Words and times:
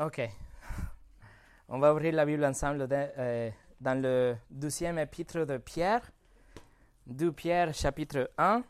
Ok. 0.00 0.20
On 1.68 1.78
va 1.78 1.92
ouvrir 1.92 2.14
la 2.14 2.24
Bible 2.24 2.44
ensemble 2.44 2.86
de- 2.88 2.94
euh, 3.18 3.50
dans 3.80 4.00
le 4.00 4.36
douzième 4.50 4.98
épître 4.98 5.44
de 5.46 5.58
Pierre. 5.58 6.02
2 7.06 7.32
Pierre 7.32 7.74
chapitre 7.74 8.30
1. 8.38 8.62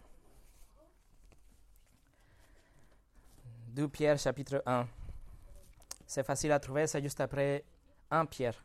2 3.69 3.89
Pierre 3.89 4.19
chapitre 4.19 4.63
1. 4.67 4.87
C'est 6.07 6.25
facile 6.25 6.53
à 6.53 6.59
trouver, 6.61 6.87
c'est 6.87 7.03
juste 7.03 7.21
après 7.21 7.65
1 8.11 8.27
Pierre. 8.27 8.63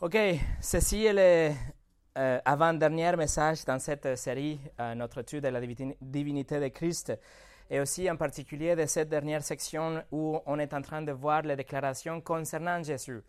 Ok, 0.00 0.16
ceci 0.60 1.04
est 1.04 1.12
le 1.12 1.54
euh, 2.18 2.40
avant-dernier 2.44 3.16
message 3.16 3.64
dans 3.64 3.78
cette 3.78 4.16
série, 4.18 4.60
euh, 4.80 4.94
notre 4.96 5.20
étude 5.20 5.44
de 5.44 5.48
la 5.48 5.60
divini- 5.60 5.96
divinité 6.00 6.58
de 6.60 6.68
Christ, 6.68 7.12
et 7.72 7.80
aussi 7.80 8.08
en 8.10 8.16
particulier 8.16 8.76
de 8.76 8.84
cette 8.84 9.08
dernière 9.08 9.42
section 9.42 10.04
où 10.12 10.38
on 10.44 10.58
est 10.58 10.74
en 10.74 10.82
train 10.82 11.00
de 11.00 11.10
voir 11.10 11.40
les 11.40 11.56
déclarations 11.56 12.20
concernant 12.20 12.82
Jésus, 12.82 13.22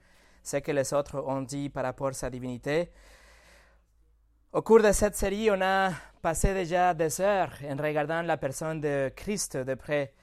ce 0.43 0.57
que 0.57 0.73
les 0.73 0.93
autres 0.93 1.23
ont 1.25 1.43
dit 1.43 1.69
par 1.69 1.85
rapport 1.85 2.09
à 2.09 2.13
sa 2.13 2.29
divinité. 2.29 2.91
Au 4.52 4.61
cours 4.61 4.81
de 4.81 4.91
cette 4.91 5.16
série, 5.16 5.49
on 5.49 5.61
a 5.61 5.91
passé 6.21 6.53
déjà 6.53 6.93
des 6.93 7.21
heures 7.21 7.53
en 7.63 7.81
regardant 7.81 8.21
la 8.21 8.35
personne 8.35 8.81
de 8.81 9.13
Christ 9.16 9.55
de 9.55 9.75
près. 9.75 10.13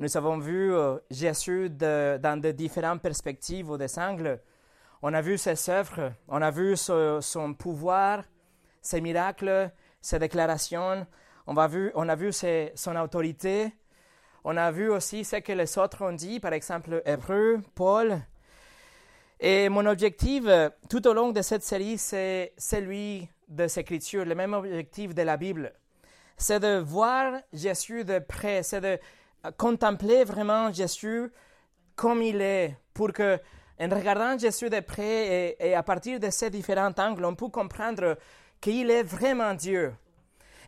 Nous 0.00 0.16
avons 0.16 0.38
vu 0.38 0.74
euh, 0.74 0.98
Jésus 1.08 1.70
dans 1.70 2.40
de 2.40 2.50
différentes 2.50 3.02
perspectives 3.02 3.70
ou 3.70 3.78
des 3.78 3.96
angles. 4.00 4.40
On 5.00 5.14
a 5.14 5.20
vu 5.22 5.38
ses 5.38 5.70
œuvres, 5.70 6.12
on 6.26 6.42
a 6.42 6.50
vu 6.50 6.76
son 6.76 7.54
pouvoir, 7.56 8.24
ses 8.82 9.00
miracles, 9.00 9.70
ses 10.00 10.18
déclarations, 10.18 11.06
on 11.50 12.08
a 12.08 12.16
vu, 12.16 12.32
son 12.74 12.96
autorité, 12.96 13.72
on 14.44 14.56
a 14.56 14.70
vu 14.70 14.88
aussi 14.88 15.24
ce 15.24 15.36
que 15.36 15.52
les 15.52 15.78
autres 15.78 16.04
ont 16.04 16.12
dit, 16.12 16.38
par 16.38 16.52
exemple 16.52 17.02
Hébreu, 17.04 17.60
Paul. 17.74 18.20
Et 19.40 19.68
mon 19.68 19.84
objectif 19.86 20.44
euh, 20.46 20.70
tout 20.88 21.06
au 21.08 21.12
long 21.12 21.30
de 21.30 21.42
cette 21.42 21.62
série, 21.62 21.98
c'est 21.98 22.52
celui 22.56 23.28
de 23.48 23.66
Écritures, 23.78 24.24
le 24.24 24.34
même 24.34 24.54
objectif 24.54 25.14
de 25.14 25.22
la 25.22 25.36
Bible. 25.36 25.72
C'est 26.36 26.60
de 26.60 26.78
voir 26.78 27.40
Jésus 27.52 28.04
de 28.04 28.18
près, 28.18 28.62
c'est 28.62 28.80
de 28.80 28.98
euh, 29.46 29.50
contempler 29.56 30.24
vraiment 30.24 30.72
Jésus 30.72 31.32
comme 31.96 32.22
il 32.22 32.40
est, 32.40 32.76
pour 32.94 33.12
que, 33.12 33.38
en 33.80 33.88
regardant 33.88 34.38
Jésus 34.38 34.70
de 34.70 34.80
près 34.80 35.56
et, 35.58 35.74
à 35.74 35.82
partir 35.82 36.20
de 36.20 36.30
ces 36.30 36.48
différents 36.50 36.92
angles, 36.96 37.24
on 37.24 37.34
peut 37.34 37.48
comprendre 37.48 38.16
qu'il 38.60 38.90
est 38.90 39.02
vraiment 39.02 39.54
Dieu 39.54 39.92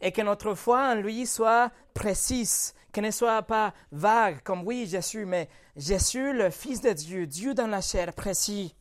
et 0.03 0.11
que 0.11 0.21
notre 0.21 0.55
foi 0.55 0.91
en 0.91 0.95
lui 0.97 1.27
soit 1.27 1.71
précise, 1.95 2.75
qu'elle 2.93 3.05
ne 3.05 3.11
soit 3.11 3.43
pas 3.43 3.73
vague 3.93 4.43
comme 4.43 4.67
oui 4.67 4.87
Jésus, 4.87 5.25
mais 5.25 5.49
Jésus 5.77 6.33
le 6.33 6.51
Fils 6.51 6.81
de 6.81 6.93
Dieu, 6.93 7.27
Dieu 7.27 7.55
dans 7.55 7.69
la 7.69 7.81
chair, 7.81 8.13
précis, 8.13 8.75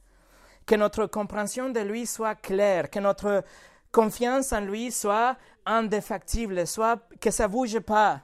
que 0.65 0.75
notre 0.75 1.05
compréhension 1.05 1.69
de 1.69 1.79
lui 1.79 2.07
soit 2.07 2.35
claire, 2.35 2.89
que 2.89 2.99
notre 2.99 3.43
confiance 3.91 4.51
en 4.51 4.61
lui 4.61 4.91
soit 4.91 5.37
indéfectible, 5.65 6.65
soit 6.65 6.99
que 7.19 7.29
ça 7.29 7.47
bouge 7.47 7.79
pas, 7.79 8.21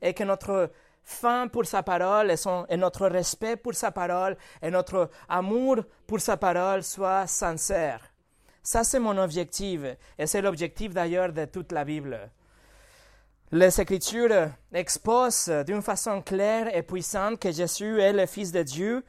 et 0.00 0.14
que 0.14 0.24
notre 0.24 0.70
faim 1.04 1.48
pour 1.48 1.66
sa 1.66 1.82
parole 1.82 2.30
et, 2.30 2.36
et 2.70 2.76
notre 2.76 3.06
respect 3.06 3.56
pour 3.56 3.74
sa 3.74 3.90
parole 3.90 4.36
et 4.62 4.70
notre 4.70 5.10
amour 5.28 5.78
pour 6.06 6.20
sa 6.20 6.36
parole 6.36 6.82
soit 6.82 7.26
sincère. 7.26 8.09
Ça, 8.62 8.84
c'est 8.84 8.98
mon 8.98 9.16
objectif, 9.18 9.80
et 10.18 10.26
c'est 10.26 10.42
l'objectif 10.42 10.92
d'ailleurs 10.92 11.32
de 11.32 11.44
toute 11.46 11.72
la 11.72 11.84
Bible. 11.84 12.30
Les 13.52 13.80
Écritures 13.80 14.50
exposent 14.72 15.50
d'une 15.66 15.82
façon 15.82 16.22
claire 16.22 16.74
et 16.74 16.82
puissante 16.82 17.40
que 17.40 17.50
Jésus 17.50 18.00
est 18.00 18.12
le 18.12 18.26
Fils 18.26 18.52
de 18.52 18.62
Dieu, 18.62 19.04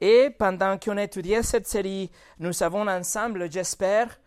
et 0.00 0.30
pendant 0.30 0.76
qu'on 0.78 0.96
étudiait 0.98 1.42
cette 1.42 1.66
série, 1.66 2.10
nous 2.38 2.62
avons 2.62 2.88
ensemble, 2.88 3.50
j'espère, 3.50 4.18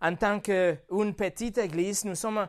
en 0.00 0.14
tant 0.14 0.40
qu'une 0.40 1.14
petite 1.16 1.58
église, 1.58 2.04
nous 2.04 2.14
sommes, 2.14 2.46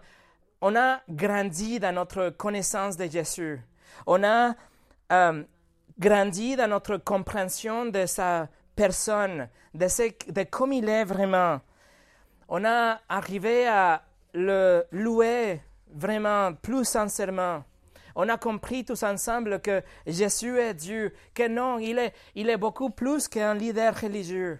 on 0.61 0.75
a 0.75 0.99
grandi 1.09 1.79
dans 1.79 1.93
notre 1.93 2.29
connaissance 2.29 2.97
de 2.97 3.05
Jésus. 3.05 3.61
On 4.05 4.23
a 4.23 4.53
euh, 5.11 5.43
grandi 5.97 6.55
dans 6.55 6.67
notre 6.67 6.97
compréhension 6.97 7.85
de 7.85 8.05
sa 8.05 8.47
personne, 8.75 9.47
de, 9.73 9.87
ce, 9.87 10.31
de 10.31 10.43
comme 10.43 10.73
il 10.73 10.89
est 10.89 11.05
vraiment. 11.05 11.61
On 12.49 12.63
a 12.65 12.99
arrivé 13.09 13.67
à 13.67 14.03
le 14.33 14.85
louer 14.91 15.61
vraiment 15.93 16.53
plus 16.53 16.85
sincèrement. 16.85 17.63
On 18.15 18.29
a 18.29 18.37
compris 18.37 18.83
tous 18.83 19.03
ensemble 19.03 19.61
que 19.61 19.83
Jésus 20.07 20.57
est 20.57 20.73
Dieu, 20.73 21.13
que 21.35 21.47
non, 21.47 21.77
il 21.77 21.99
est, 21.99 22.13
il 22.35 22.49
est 22.49 22.57
beaucoup 22.57 22.89
plus 22.89 23.27
qu'un 23.27 23.53
leader 23.53 23.93
religieux. 23.99 24.59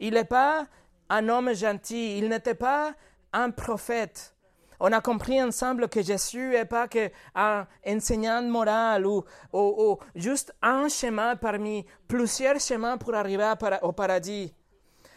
Il 0.00 0.14
n'est 0.14 0.24
pas 0.24 0.66
un 1.08 1.28
homme 1.28 1.54
gentil, 1.54 2.18
il 2.18 2.28
n'était 2.28 2.54
pas 2.54 2.94
un 3.32 3.50
prophète. 3.50 4.34
On 4.80 4.90
a 4.92 5.00
compris 5.02 5.40
ensemble 5.42 5.88
que 5.88 6.02
Jésus 6.02 6.50
n'est 6.50 6.64
pas 6.64 6.88
qu'un 6.88 7.66
enseignant 7.86 8.42
moral 8.42 9.06
ou, 9.06 9.24
ou- 9.52 9.74
ou 9.92 9.98
juste 10.14 10.54
un 10.62 10.88
chemin 10.88 11.36
parmi 11.36 11.84
plusieurs 12.08 12.58
chemins 12.58 12.96
pour 12.96 13.14
arriver 13.14 13.52
au 13.82 13.92
paradis. 13.92 14.54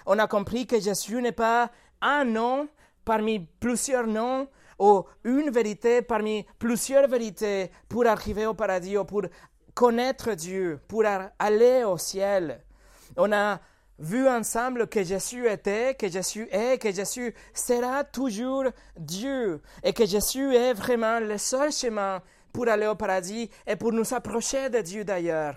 On 0.06 0.20
a 0.20 0.28
compris 0.28 0.68
que 0.68 0.80
Jésus 0.82 1.22
n'est 1.22 1.32
pas 1.32 1.72
un 2.04 2.26
nom 2.26 2.68
parmi 3.04 3.40
plusieurs 3.40 4.06
noms 4.06 4.48
ou 4.80 5.04
une 5.24 5.50
vérité 5.50 6.02
parmi 6.02 6.46
plusieurs 6.60 7.08
vérités 7.08 7.72
pour 7.90 8.06
arriver 8.06 8.46
au 8.46 8.54
paradis 8.54 8.98
ou 8.98 9.06
pour 9.06 9.24
connaître 9.74 10.34
Dieu, 10.34 10.80
pour 10.88 11.04
aller 11.40 11.84
au 11.84 11.98
ciel. 11.98 12.62
On 13.18 13.32
a 13.32 13.60
vu 13.98 14.28
ensemble 14.28 14.88
que 14.88 15.04
Jésus 15.04 15.48
était, 15.48 15.96
que 15.96 16.08
Jésus 16.10 16.48
est, 16.52 16.82
que 16.82 16.92
Jésus 16.92 17.34
sera 17.54 18.04
toujours 18.04 18.66
Dieu 18.98 19.62
et 19.84 19.94
que 19.94 20.06
Jésus 20.06 20.54
est 20.56 20.74
vraiment 20.74 21.20
le 21.20 21.38
seul 21.38 21.72
chemin 21.72 22.22
pour 22.52 22.68
aller 22.68 22.88
au 22.88 22.96
paradis 22.96 23.50
et 23.66 23.76
pour 23.76 23.92
nous 23.92 24.14
approcher 24.14 24.70
de 24.70 24.82
Dieu 24.82 25.04
d'ailleurs 25.04 25.56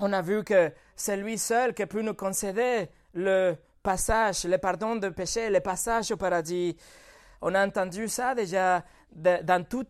on 0.00 0.12
a 0.12 0.22
vu 0.22 0.42
que 0.42 0.72
c'est 0.96 1.16
lui 1.16 1.38
seul 1.38 1.74
qui 1.74 1.86
peut 1.86 2.02
nous 2.02 2.14
concéder 2.14 2.88
le 3.14 3.56
passage, 3.82 4.44
le 4.44 4.58
pardon 4.58 4.96
de 4.96 5.08
péché, 5.08 5.50
le 5.50 5.60
passage 5.60 6.10
au 6.10 6.16
paradis. 6.16 6.76
On 7.42 7.54
a 7.54 7.66
entendu 7.66 8.08
ça 8.08 8.34
déjà 8.34 8.84
dans 9.12 9.64
tout, 9.66 9.86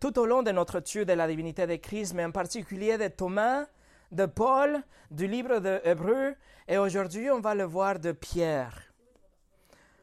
tout 0.00 0.18
au 0.18 0.26
long 0.26 0.42
de 0.42 0.50
notre 0.50 0.78
étude 0.78 1.08
de 1.08 1.12
la 1.12 1.26
divinité 1.26 1.66
de 1.66 1.76
Christ, 1.76 2.14
mais 2.14 2.24
en 2.24 2.32
particulier 2.32 2.98
de 2.98 3.08
Thomas, 3.08 3.66
de 4.10 4.26
Paul, 4.26 4.82
du 5.10 5.26
livre 5.26 5.58
de 5.60 5.80
Hébreu, 5.84 6.34
et 6.66 6.78
aujourd'hui 6.78 7.30
on 7.30 7.40
va 7.40 7.54
le 7.54 7.64
voir 7.64 7.98
de 7.98 8.12
Pierre. 8.12 8.88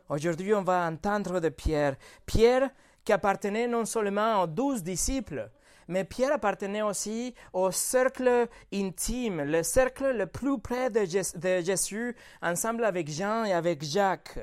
Aujourd'hui, 0.08 0.54
on 0.54 0.62
va 0.62 0.86
entendre 0.86 1.40
de 1.40 1.50
Pierre. 1.50 1.96
Pierre 2.28 2.70
qui 3.04 3.12
appartenait 3.12 3.68
non 3.68 3.86
seulement 3.86 4.44
aux 4.44 4.48
douze 4.48 4.84
disciples, 4.84 5.50
mais 5.88 6.04
Pierre 6.04 6.34
appartenait 6.34 6.82
aussi 6.82 7.34
au 7.54 7.72
cercle 7.72 8.48
intime, 8.74 9.42
le 9.44 9.64
cercle 9.64 10.16
le 10.16 10.26
plus 10.28 10.60
près 10.60 10.90
de, 10.90 11.06
Jés- 11.06 11.38
de 11.38 11.62
Jésus, 11.64 12.16
ensemble 12.42 12.86
avec 12.86 13.10
Jean 13.10 13.46
et 13.46 13.54
avec 13.54 13.84
Jacques. 13.84 14.40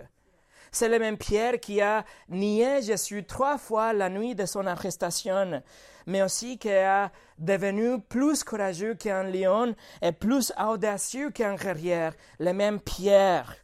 C'est 0.71 0.89
le 0.89 0.99
même 0.99 1.19
Pierre 1.19 1.61
qui 1.61 1.81
a 1.81 2.05
nié 2.29 2.81
Jésus 2.83 3.25
trois 3.25 3.59
fois 3.59 3.93
la 3.93 4.09
nuit 4.09 4.35
de 4.35 4.47
son 4.47 4.67
arrestation, 4.67 5.63
mais 6.07 6.23
aussi 6.23 6.59
qui 6.59 6.71
a 6.71 7.11
devenu 7.39 8.01
plus 8.01 8.43
courageux 8.43 8.95
qu'un 8.95 9.25
lion 9.25 9.75
et 10.01 10.13
plus 10.13 10.53
audacieux 10.59 11.31
qu'un 11.31 11.57
guerrier. 11.57 12.11
Le 12.39 12.53
même 12.53 12.81
Pierre 12.81 13.57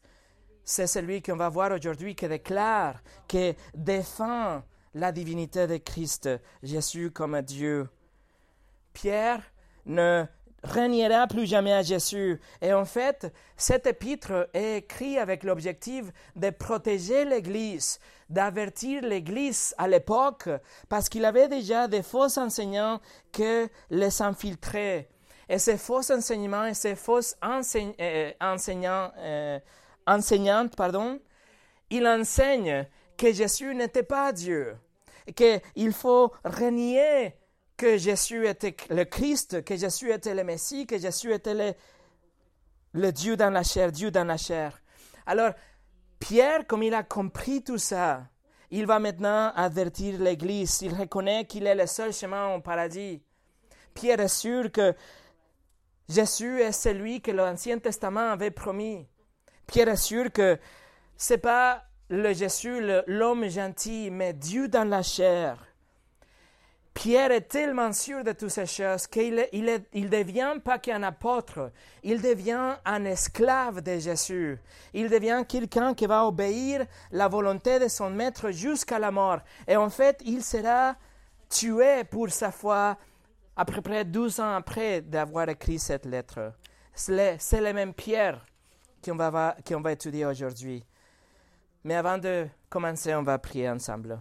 c'est 0.68 0.86
celui 0.86 1.22
qu'on 1.22 1.36
va 1.36 1.48
voir 1.48 1.72
aujourd'hui 1.72 2.14
qui 2.14 2.28
déclare, 2.28 2.96
qui 3.26 3.56
défend 3.74 4.62
la 4.98 5.12
divinité 5.12 5.66
de 5.66 5.76
Christ, 5.76 6.28
Jésus 6.62 7.10
comme 7.12 7.40
Dieu. 7.42 7.88
Pierre 8.92 9.42
ne 9.86 10.24
reniera 10.64 11.28
plus 11.28 11.46
jamais 11.46 11.72
à 11.72 11.82
Jésus. 11.82 12.40
Et 12.60 12.72
en 12.72 12.84
fait, 12.84 13.32
cet 13.56 13.86
épître 13.86 14.48
est 14.52 14.78
écrit 14.78 15.16
avec 15.18 15.44
l'objectif 15.44 16.06
de 16.34 16.50
protéger 16.50 17.24
l'Église, 17.24 18.00
d'avertir 18.28 19.02
l'Église 19.02 19.72
à 19.78 19.86
l'époque, 19.86 20.48
parce 20.88 21.08
qu'il 21.08 21.24
avait 21.24 21.48
déjà 21.48 21.86
des 21.86 22.02
faux 22.02 22.36
enseignants 22.36 23.00
que 23.32 23.68
les 23.90 24.20
infiltraient. 24.20 25.08
Et 25.48 25.58
ces 25.58 25.78
faux 25.78 26.10
enseignements 26.10 26.74
ces 26.74 26.96
fausses 26.96 27.36
enseigne- 27.40 27.94
euh, 28.00 28.32
enseignants, 28.40 29.12
euh, 29.16 29.60
enseignantes, 30.08 30.74
pardon, 30.74 31.20
il 31.88 32.06
enseigne 32.06 32.84
que 33.16 33.32
Jésus 33.32 33.74
n'était 33.74 34.02
pas 34.02 34.32
Dieu, 34.32 34.76
qu'il 35.34 35.92
faut 35.92 36.32
renier 36.44 37.34
que 37.76 37.96
Jésus 37.96 38.46
était 38.46 38.76
le 38.90 39.04
Christ, 39.04 39.62
que 39.64 39.76
Jésus 39.76 40.12
était 40.12 40.34
le 40.34 40.44
Messie, 40.44 40.86
que 40.86 40.98
Jésus 40.98 41.32
était 41.32 41.54
le, 41.54 41.72
le 42.92 43.12
Dieu 43.12 43.36
dans 43.36 43.50
la 43.50 43.62
chair, 43.62 43.92
Dieu 43.92 44.10
dans 44.10 44.24
la 44.24 44.36
chair. 44.36 44.80
Alors, 45.26 45.52
Pierre, 46.18 46.66
comme 46.66 46.82
il 46.82 46.94
a 46.94 47.04
compris 47.04 47.62
tout 47.62 47.78
ça, 47.78 48.24
il 48.70 48.86
va 48.86 48.98
maintenant 48.98 49.52
avertir 49.54 50.20
l'Église. 50.20 50.82
Il 50.82 50.94
reconnaît 50.94 51.46
qu'il 51.46 51.66
est 51.66 51.74
le 51.74 51.86
seul 51.86 52.12
chemin 52.12 52.54
au 52.54 52.60
paradis. 52.60 53.22
Pierre 53.94 54.20
est 54.20 54.28
sûr 54.28 54.70
que 54.70 54.94
Jésus 56.08 56.60
est 56.60 56.72
celui 56.72 57.20
que 57.20 57.30
l'Ancien 57.30 57.78
Testament 57.78 58.32
avait 58.32 58.50
promis. 58.50 59.06
Pierre 59.66 59.88
est 59.88 59.96
sûr 59.96 60.32
que 60.32 60.58
ce 61.16 61.34
n'est 61.34 61.38
pas 61.38 61.84
le 62.10 62.32
Jésus, 62.32 62.80
l'homme 63.06 63.48
gentil, 63.48 64.10
mais 64.10 64.32
Dieu 64.32 64.68
dans 64.68 64.88
la 64.88 65.02
chair. 65.02 65.58
Pierre 66.94 67.30
est 67.30 67.42
tellement 67.42 67.92
sûr 67.92 68.24
de 68.24 68.32
toutes 68.32 68.50
ces 68.50 68.66
choses 68.66 69.06
qu'il 69.06 69.46
il, 69.52 69.84
il 69.92 70.10
devient 70.10 70.56
pas 70.64 70.80
qu'un 70.80 71.04
apôtre, 71.04 71.70
il 72.02 72.20
devient 72.20 72.74
un 72.84 73.04
esclave 73.04 73.82
de 73.82 73.98
Jésus. 73.98 74.58
Il 74.92 75.08
devient 75.08 75.44
quelqu'un 75.48 75.94
qui 75.94 76.06
va 76.06 76.26
obéir 76.26 76.84
la 77.12 77.28
volonté 77.28 77.78
de 77.78 77.86
son 77.86 78.10
maître 78.10 78.50
jusqu'à 78.50 78.98
la 78.98 79.12
mort. 79.12 79.38
Et 79.68 79.76
en 79.76 79.90
fait, 79.90 80.20
il 80.24 80.42
sera 80.42 80.96
tué 81.48 82.02
pour 82.02 82.30
sa 82.30 82.50
foi 82.50 82.96
à 83.54 83.64
peu 83.64 83.80
près 83.80 84.04
12 84.04 84.40
ans 84.40 84.56
après 84.56 85.00
d'avoir 85.00 85.48
écrit 85.48 85.78
cette 85.78 86.04
lettre. 86.04 86.52
C'est 86.94 87.60
le 87.60 87.72
même 87.72 87.94
Pierre 87.94 88.44
qu'on 89.04 89.14
va, 89.14 89.30
va 89.30 89.92
étudier 89.92 90.26
aujourd'hui. 90.26 90.84
Mais 91.84 91.94
avant 91.94 92.18
de 92.18 92.48
commencer, 92.68 93.14
on 93.14 93.22
va 93.22 93.38
prier 93.38 93.70
ensemble. 93.70 94.20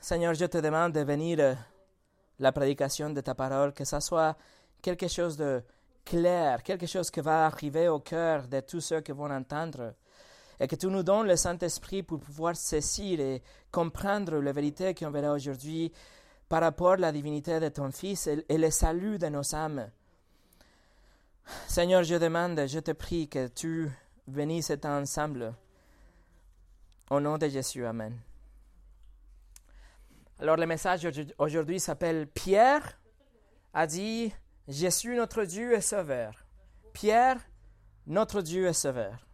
Seigneur, 0.00 0.34
je 0.34 0.46
te 0.46 0.58
demande 0.58 0.92
de 0.92 1.00
venir 1.00 1.38
euh, 1.40 1.54
la 2.38 2.52
prédication 2.52 3.10
de 3.10 3.20
ta 3.20 3.34
parole, 3.34 3.74
que 3.74 3.84
ça 3.84 4.00
soit 4.00 4.36
quelque 4.80 5.08
chose 5.08 5.36
de 5.36 5.62
clair, 6.04 6.62
quelque 6.62 6.86
chose 6.86 7.10
qui 7.10 7.20
va 7.20 7.46
arriver 7.46 7.88
au 7.88 8.00
cœur 8.00 8.48
de 8.48 8.60
tous 8.60 8.80
ceux 8.80 9.02
qui 9.02 9.12
vont 9.12 9.30
entendre, 9.30 9.94
et 10.58 10.66
que 10.66 10.74
tu 10.76 10.86
nous 10.86 11.02
donnes 11.02 11.26
le 11.26 11.36
Saint-Esprit 11.36 12.02
pour 12.02 12.18
pouvoir 12.18 12.56
saisir 12.56 13.20
et 13.20 13.42
comprendre 13.70 14.38
la 14.38 14.52
vérité 14.52 14.94
qu'on 14.94 15.10
verra 15.10 15.32
aujourd'hui 15.32 15.92
par 16.48 16.62
rapport 16.62 16.92
à 16.92 16.96
la 16.96 17.12
divinité 17.12 17.60
de 17.60 17.68
ton 17.68 17.92
Fils 17.92 18.26
et 18.26 18.58
le 18.58 18.70
salut 18.70 19.18
de 19.18 19.28
nos 19.28 19.54
âmes. 19.54 19.90
Seigneur, 21.68 22.02
je 22.02 22.16
demande, 22.16 22.66
je 22.66 22.78
te 22.78 22.90
prie 22.92 23.28
que 23.28 23.48
tu 23.48 23.88
bénisses 24.26 24.66
cet 24.66 24.84
ensemble. 24.84 25.54
Au 27.10 27.20
nom 27.20 27.38
de 27.38 27.48
Jésus, 27.48 27.84
Amen. 27.84 28.18
Alors 30.38 30.56
le 30.56 30.66
message 30.66 31.06
aujourd'hui 31.38 31.80
s'appelle 31.80 32.26
Pierre 32.26 32.98
a 33.74 33.86
dit 33.86 34.32
Jésus 34.68 35.14
notre 35.14 35.44
Dieu 35.44 35.74
est 35.74 35.80
sauveur. 35.80 36.32
Pierre, 36.94 37.36
notre 38.06 38.40
Dieu 38.40 38.66
est 38.66 38.72
sauveur. 38.72 39.26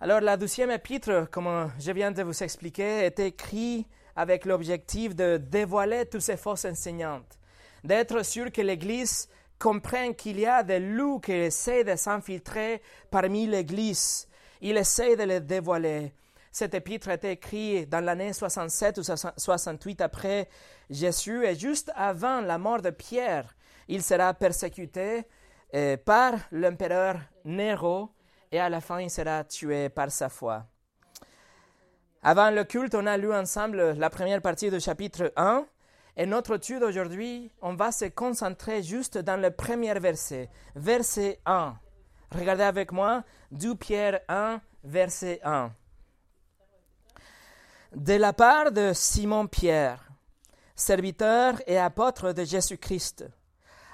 Alors 0.00 0.20
la 0.20 0.36
douzième 0.36 0.70
épître, 0.70 1.28
comme 1.30 1.70
je 1.78 1.92
viens 1.92 2.10
de 2.10 2.22
vous 2.22 2.42
expliquer, 2.42 3.04
est 3.04 3.18
écrite 3.20 3.86
avec 4.16 4.44
l'objectif 4.44 5.14
de 5.14 5.36
dévoiler 5.36 6.06
toutes 6.06 6.22
ces 6.22 6.36
fausses 6.36 6.64
enseignantes, 6.64 7.38
d'être 7.84 8.24
sûr 8.24 8.50
que 8.50 8.60
l'Église 8.60 9.28
comprenne 9.58 10.14
qu'il 10.14 10.38
y 10.38 10.46
a 10.46 10.62
des 10.62 10.78
loups 10.78 11.20
qui 11.20 11.32
essaient 11.32 11.84
de 11.84 11.96
s'infiltrer 11.96 12.82
parmi 13.10 13.46
l'Église. 13.46 14.28
Il 14.60 14.76
essaie 14.76 15.16
de 15.16 15.24
les 15.24 15.40
dévoiler. 15.40 16.12
Cet 16.50 16.74
épître 16.74 17.08
a 17.08 17.14
été 17.14 17.32
écrit 17.32 17.86
dans 17.86 18.04
l'année 18.04 18.32
67 18.32 18.98
ou 18.98 19.02
68 19.36 20.00
après 20.00 20.48
Jésus 20.90 21.44
et 21.44 21.54
juste 21.54 21.92
avant 21.94 22.40
la 22.40 22.58
mort 22.58 22.82
de 22.82 22.90
Pierre. 22.90 23.54
Il 23.86 24.02
sera 24.02 24.34
persécuté 24.34 25.24
euh, 25.74 25.96
par 25.96 26.34
l'empereur 26.50 27.16
Nero 27.44 28.10
et 28.50 28.58
à 28.58 28.68
la 28.68 28.80
fin 28.80 29.00
il 29.00 29.10
sera 29.10 29.44
tué 29.44 29.88
par 29.88 30.10
sa 30.10 30.28
foi. 30.28 30.66
Avant 32.22 32.50
le 32.50 32.64
culte, 32.64 32.94
on 32.94 33.06
a 33.06 33.16
lu 33.16 33.32
ensemble 33.32 33.92
la 33.92 34.10
première 34.10 34.42
partie 34.42 34.70
du 34.70 34.80
chapitre 34.80 35.32
1 35.36 35.64
et 36.18 36.26
notre 36.26 36.56
étude 36.56 36.82
aujourd'hui, 36.82 37.50
on 37.62 37.74
va 37.74 37.92
se 37.92 38.04
concentrer 38.04 38.82
juste 38.82 39.16
dans 39.16 39.40
le 39.40 39.50
premier 39.50 39.94
verset, 39.94 40.50
verset 40.74 41.40
1. 41.46 41.78
Regardez 42.32 42.64
avec 42.64 42.92
moi 42.92 43.24
2 43.52 43.74
Pierre 43.76 44.20
1, 44.28 44.60
verset 44.84 45.40
1 45.42 45.72
de 47.94 48.14
la 48.14 48.32
part 48.32 48.70
de 48.70 48.92
Simon-Pierre, 48.92 50.10
serviteur 50.74 51.60
et 51.66 51.78
apôtre 51.78 52.32
de 52.32 52.44
Jésus-Christ, 52.44 53.24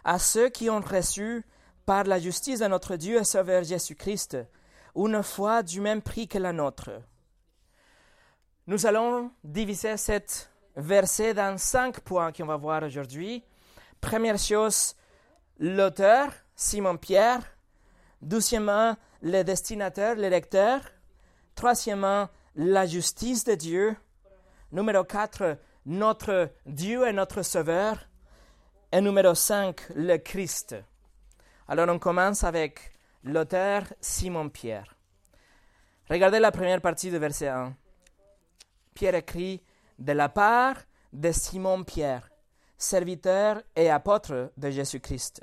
à 0.02 0.18
ceux 0.18 0.48
qui 0.48 0.68
ont 0.68 0.80
reçu 0.80 1.44
par 1.86 2.04
la 2.04 2.18
justice 2.18 2.60
de 2.60 2.66
notre 2.66 2.96
Dieu 2.96 3.20
et 3.20 3.24
Sauveur 3.24 3.62
Jésus-Christ 3.62 4.38
une 4.96 5.22
foi 5.22 5.62
du 5.62 5.80
même 5.80 6.02
prix 6.02 6.28
que 6.28 6.38
la 6.38 6.52
nôtre. 6.52 6.90
Nous 8.66 8.86
allons 8.86 9.30
diviser 9.42 9.96
cet 9.96 10.50
verset 10.76 11.34
dans 11.34 11.58
cinq 11.58 12.00
points 12.00 12.32
qu'on 12.32 12.46
va 12.46 12.56
voir 12.56 12.82
aujourd'hui. 12.82 13.44
Première 14.00 14.38
chose, 14.38 14.94
l'auteur, 15.58 16.30
Simon-Pierre. 16.54 17.42
Deuxièmement, 18.22 18.96
le 19.22 19.42
destinateur, 19.42 20.16
le 20.16 20.28
lecteur. 20.28 20.80
Troisièmement, 21.54 22.28
la 22.56 22.86
justice 22.86 23.44
de 23.44 23.54
Dieu. 23.54 23.96
Numéro 24.72 25.04
4, 25.04 25.58
notre 25.86 26.50
Dieu 26.66 27.06
et 27.06 27.12
notre 27.12 27.42
Sauveur. 27.42 28.08
Et 28.92 29.00
numéro 29.00 29.34
5, 29.34 29.80
le 29.94 30.16
Christ. 30.18 30.76
Alors 31.66 31.88
on 31.88 31.98
commence 31.98 32.44
avec 32.44 32.92
l'auteur 33.24 33.84
Simon-Pierre. 34.00 34.94
Regardez 36.10 36.38
la 36.38 36.52
première 36.52 36.80
partie 36.80 37.10
du 37.10 37.18
verset 37.18 37.48
1. 37.48 37.74
Pierre 38.94 39.14
écrit 39.14 39.62
de 40.04 40.12
la 40.12 40.28
part 40.28 40.76
de 41.14 41.32
Simon-Pierre, 41.32 42.28
serviteur 42.76 43.62
et 43.74 43.88
apôtre 43.88 44.52
de 44.56 44.70
Jésus-Christ. 44.70 45.42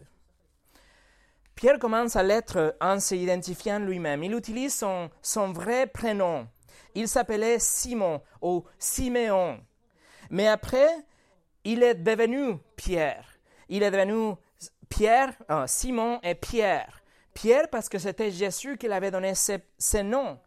Pierre 1.56 1.80
commence 1.80 2.16
à 2.16 2.22
l'être 2.22 2.76
en 2.80 3.00
s'identifiant 3.00 3.80
lui-même. 3.80 4.24
Il 4.24 4.36
utilise 4.36 4.76
son, 4.76 5.52
vrai 5.52 5.88
prénom, 5.88 6.48
il 6.94 7.08
s'appelait 7.08 7.58
Simon 7.58 8.22
ou 8.42 8.64
Siméon. 8.78 9.60
Mais 10.30 10.48
après, 10.48 10.90
il 11.64 11.82
est 11.82 11.96
devenu 11.96 12.58
Pierre. 12.76 13.26
Il 13.68 13.82
est 13.82 13.92
devenu 13.92 14.36
Pierre, 14.90 15.34
euh, 15.50 15.66
Simon 15.66 16.20
et 16.22 16.36
Pierre. 16.36 17.02
Pierre 17.34 17.68
parce 17.70 17.90
que 17.90 17.98
c'était 17.98 18.30
Jésus 18.30 18.78
qui 18.78 18.88
l'avait 18.88 19.12
donné 19.12 19.34
ce, 19.34 20.02
nom. 20.02 20.38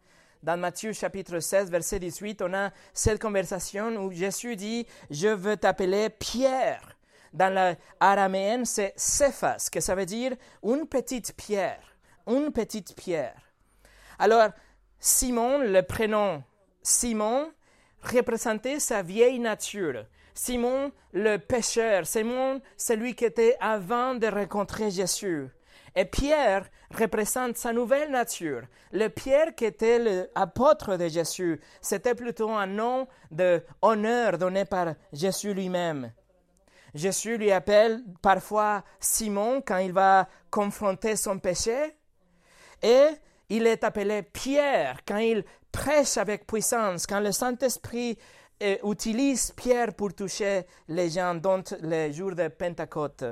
Dans 0.45 0.57
Matthieu 0.57 0.93
chapitre 0.93 1.39
16, 1.39 1.71
verset 1.71 1.97
18, 1.97 2.43
on 2.43 2.53
a 2.53 2.69
cette 2.93 3.19
conversation 3.19 3.95
où 3.95 4.11
Jésus 4.11 4.55
dit, 4.55 4.85
je 5.09 5.29
veux 5.29 5.57
t'appeler 5.57 6.11
Pierre. 6.11 6.99
Dans 7.33 7.51
l'araméenne, 7.51 8.63
c'est 8.63 8.93
Cephas, 8.95 9.69
que 9.71 9.79
ça 9.79 9.95
veut 9.95 10.05
dire 10.05 10.33
une 10.61 10.85
petite 10.85 11.35
pierre. 11.35 11.81
Une 12.27 12.51
petite 12.51 12.95
pierre. 12.95 13.41
Alors, 14.19 14.49
Simon, 14.99 15.57
le 15.57 15.81
prénom 15.81 16.43
Simon, 16.83 17.51
représentait 18.03 18.79
sa 18.79 19.01
vieille 19.01 19.39
nature. 19.39 20.05
Simon, 20.35 20.91
le 21.11 21.37
pécheur. 21.37 22.05
Simon, 22.05 22.61
celui 22.77 23.15
qui 23.15 23.25
était 23.25 23.57
avant 23.59 24.13
de 24.13 24.27
rencontrer 24.27 24.91
Jésus. 24.91 25.49
Et 25.95 26.05
Pierre 26.05 26.69
représente 26.93 27.55
sa 27.57 27.71
nouvelle 27.71 28.11
nature. 28.11 28.63
Le 28.91 29.07
Pierre 29.07 29.55
qui 29.55 29.65
était 29.65 29.99
l'apôtre 29.99 30.97
de 30.97 31.07
Jésus, 31.07 31.59
c'était 31.81 32.15
plutôt 32.15 32.51
un 32.51 32.67
nom 32.67 33.07
d'honneur 33.31 34.37
donné 34.37 34.65
par 34.65 34.95
Jésus 35.13 35.53
lui-même. 35.53 36.11
Jésus 36.93 37.37
lui 37.37 37.51
appelle 37.51 38.03
parfois 38.21 38.83
Simon 38.99 39.61
quand 39.65 39.77
il 39.77 39.93
va 39.93 40.27
confronter 40.49 41.15
son 41.15 41.39
péché. 41.39 41.95
Et 42.81 43.07
il 43.49 43.67
est 43.67 43.83
appelé 43.83 44.23
Pierre 44.23 44.99
quand 45.07 45.17
il 45.17 45.43
prêche 45.71 46.17
avec 46.17 46.47
puissance, 46.47 47.05
quand 47.05 47.19
le 47.19 47.31
Saint-Esprit 47.31 48.17
euh, 48.63 48.77
utilise 48.83 49.51
Pierre 49.51 49.93
pour 49.93 50.13
toucher 50.13 50.65
les 50.87 51.09
gens, 51.09 51.35
dont 51.35 51.63
les 51.81 52.13
jours 52.13 52.33
de 52.35 52.47
Pentecôte. 52.47 53.25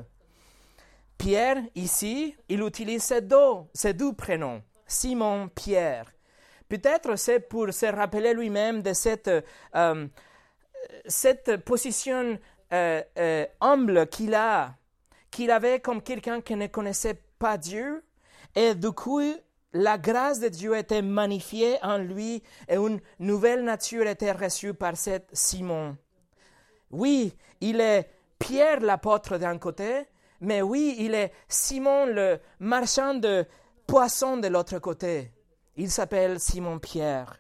Pierre, 1.24 1.64
ici, 1.76 2.36
il 2.50 2.62
utilise 2.64 3.02
ces 3.02 3.22
deux, 3.22 3.64
ces 3.74 3.94
deux 3.94 4.12
prénoms, 4.12 4.62
Simon, 4.86 5.48
Pierre. 5.48 6.12
Peut-être 6.68 7.16
c'est 7.16 7.40
pour 7.40 7.72
se 7.72 7.86
rappeler 7.86 8.34
lui-même 8.34 8.82
de 8.82 8.92
cette, 8.92 9.32
euh, 9.74 10.08
cette 11.06 11.64
position 11.64 12.38
euh, 12.74 13.46
humble 13.62 14.08
qu'il 14.08 14.36
a, 14.36 14.76
qu'il 15.32 15.50
avait 15.50 15.80
comme 15.80 16.02
quelqu'un 16.02 16.42
qui 16.42 16.58
ne 16.58 16.68
connaissait 16.68 17.22
pas 17.40 17.58
Dieu, 17.58 18.04
et 18.54 18.76
du 18.76 18.92
coup, 18.92 19.22
la 19.72 19.98
grâce 19.98 20.42
de 20.42 20.50
Dieu 20.50 20.76
était 20.76 21.02
magnifiée 21.02 21.78
en 21.84 22.00
lui 22.00 22.44
et 22.68 22.76
une 22.76 23.00
nouvelle 23.20 23.64
nature 23.64 24.08
était 24.08 24.34
reçue 24.34 24.74
par 24.74 24.98
cet 24.98 25.30
Simon. 25.32 25.96
Oui, 26.92 27.34
il 27.62 27.80
est 27.80 28.10
Pierre 28.40 28.82
l'apôtre 28.82 29.38
d'un 29.38 29.58
côté, 29.58 30.04
mais 30.44 30.62
oui, 30.62 30.96
il 31.00 31.16
est 31.16 31.32
Simon 31.48 32.06
le 32.06 32.40
marchand 32.60 33.14
de 33.14 33.46
poissons 33.88 34.38
de 34.38 34.50
l'autre 34.50 34.78
côté. 34.80 35.32
Il 35.78 35.90
s'appelle 35.90 36.40
Simon-Pierre. 36.40 37.40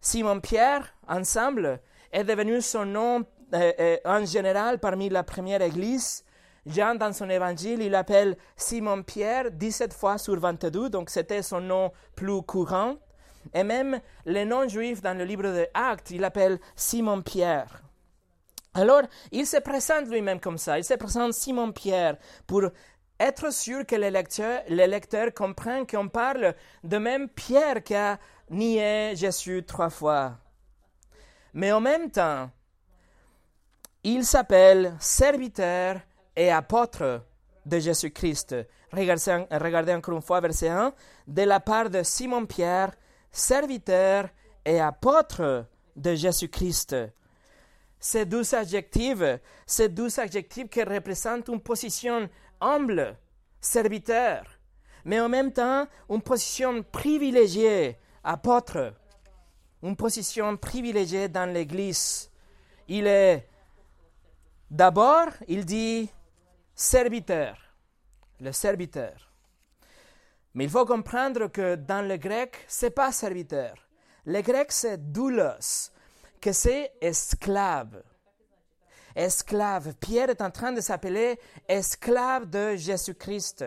Simon-Pierre, 0.00 0.94
ensemble, 1.06 1.80
est 2.10 2.24
devenu 2.24 2.62
son 2.62 2.86
nom 2.86 3.24
euh, 3.52 3.72
euh, 3.78 3.96
en 4.06 4.24
général 4.24 4.78
parmi 4.78 5.10
la 5.10 5.22
première 5.22 5.60
église. 5.60 6.24
Jean, 6.64 6.94
dans 6.94 7.12
son 7.12 7.28
évangile, 7.28 7.82
il 7.82 7.90
l'appelle 7.90 8.38
Simon-Pierre 8.56 9.50
17 9.50 9.92
fois 9.92 10.16
sur 10.16 10.40
22, 10.40 10.88
donc 10.88 11.10
c'était 11.10 11.42
son 11.42 11.60
nom 11.60 11.92
plus 12.16 12.40
courant. 12.42 12.96
Et 13.52 13.62
même 13.62 14.00
les 14.24 14.46
non-juifs 14.46 15.02
dans 15.02 15.16
le 15.16 15.24
livre 15.24 15.52
des 15.52 15.68
Actes, 15.74 16.10
il 16.10 16.22
l'appelle 16.22 16.58
Simon-Pierre. 16.76 17.83
Alors, 18.74 19.02
il 19.30 19.46
se 19.46 19.58
présente 19.58 20.08
lui-même 20.08 20.40
comme 20.40 20.58
ça. 20.58 20.78
Il 20.78 20.84
se 20.84 20.94
présente 20.94 21.32
Simon-Pierre 21.32 22.16
pour 22.46 22.62
être 23.18 23.52
sûr 23.52 23.86
que 23.86 23.94
les 23.94 24.10
lecteurs, 24.10 25.34
comprennent 25.34 25.86
qu'on 25.86 26.08
parle 26.08 26.54
de 26.82 26.98
même 26.98 27.28
Pierre 27.28 27.82
qui 27.84 27.94
a 27.94 28.18
nié 28.50 29.12
Jésus 29.14 29.64
trois 29.64 29.90
fois. 29.90 30.38
Mais 31.52 31.70
en 31.70 31.80
même 31.80 32.10
temps, 32.10 32.50
il 34.02 34.24
s'appelle 34.24 34.96
serviteur 34.98 36.00
et 36.34 36.50
apôtre 36.50 37.24
de 37.64 37.78
Jésus-Christ. 37.78 38.56
Regardez, 38.92 39.46
regardez, 39.50 39.94
encore 39.94 40.16
une 40.16 40.22
fois 40.22 40.40
verset 40.40 40.68
1. 40.68 40.92
De 41.28 41.42
la 41.42 41.60
part 41.60 41.90
de 41.90 42.02
Simon-Pierre, 42.02 42.92
serviteur 43.30 44.28
et 44.64 44.80
apôtre 44.80 45.66
de 45.96 46.14
Jésus-Christ. 46.14 46.96
Ces 48.06 48.26
douze 48.26 48.52
adjectifs, 48.52 49.22
ces 49.64 49.88
douze 49.88 50.18
adjectifs 50.18 50.68
qui 50.68 50.82
représentent 50.82 51.48
une 51.48 51.62
position 51.62 52.28
humble, 52.60 53.16
serviteur, 53.62 54.44
mais 55.06 55.18
en 55.20 55.30
même 55.30 55.50
temps 55.50 55.86
une 56.10 56.20
position 56.20 56.82
privilégiée, 56.82 57.96
apôtre, 58.22 58.92
une 59.82 59.96
position 59.96 60.54
privilégiée 60.58 61.28
dans 61.28 61.50
l'Église. 61.50 62.30
Il 62.88 63.06
est 63.06 63.48
d'abord, 64.70 65.28
il 65.48 65.64
dit 65.64 66.10
serviteur, 66.74 67.56
le 68.38 68.52
serviteur. 68.52 69.32
Mais 70.52 70.64
il 70.64 70.70
faut 70.70 70.84
comprendre 70.84 71.46
que 71.46 71.76
dans 71.76 72.06
le 72.06 72.18
grec, 72.18 72.66
c'est 72.68 72.90
pas 72.90 73.12
serviteur. 73.12 73.76
Le 74.26 74.42
grec, 74.42 74.72
c'est 74.72 75.10
doulos, 75.10 75.90
que 76.44 76.52
c'est 76.52 76.92
esclave. 77.00 78.02
Esclave. 79.16 79.94
Pierre 79.94 80.28
est 80.28 80.42
en 80.42 80.50
train 80.50 80.72
de 80.72 80.82
s'appeler 80.82 81.40
esclave 81.66 82.50
de 82.50 82.76
Jésus-Christ. 82.76 83.64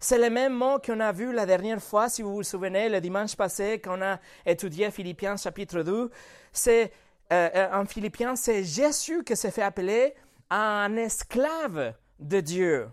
C'est 0.00 0.18
le 0.18 0.28
même 0.28 0.52
mot 0.52 0.80
qu'on 0.80 0.98
a 0.98 1.12
vu 1.12 1.32
la 1.32 1.46
dernière 1.46 1.80
fois, 1.80 2.08
si 2.08 2.22
vous 2.22 2.34
vous 2.34 2.42
souvenez, 2.42 2.88
le 2.88 3.00
dimanche 3.00 3.36
passé, 3.36 3.74
quand 3.78 3.98
on 3.98 4.02
a 4.02 4.18
étudié 4.44 4.90
Philippiens 4.90 5.36
chapitre 5.36 5.84
2. 5.84 6.10
C'est, 6.52 6.90
euh, 7.32 7.50
euh, 7.54 7.68
en 7.72 7.86
Philippiens, 7.86 8.34
c'est 8.34 8.64
Jésus 8.64 9.22
qui 9.22 9.36
s'est 9.36 9.52
fait 9.52 9.62
appeler 9.62 10.16
un 10.50 10.96
esclave 10.96 11.94
de 12.18 12.40
Dieu. 12.40 12.88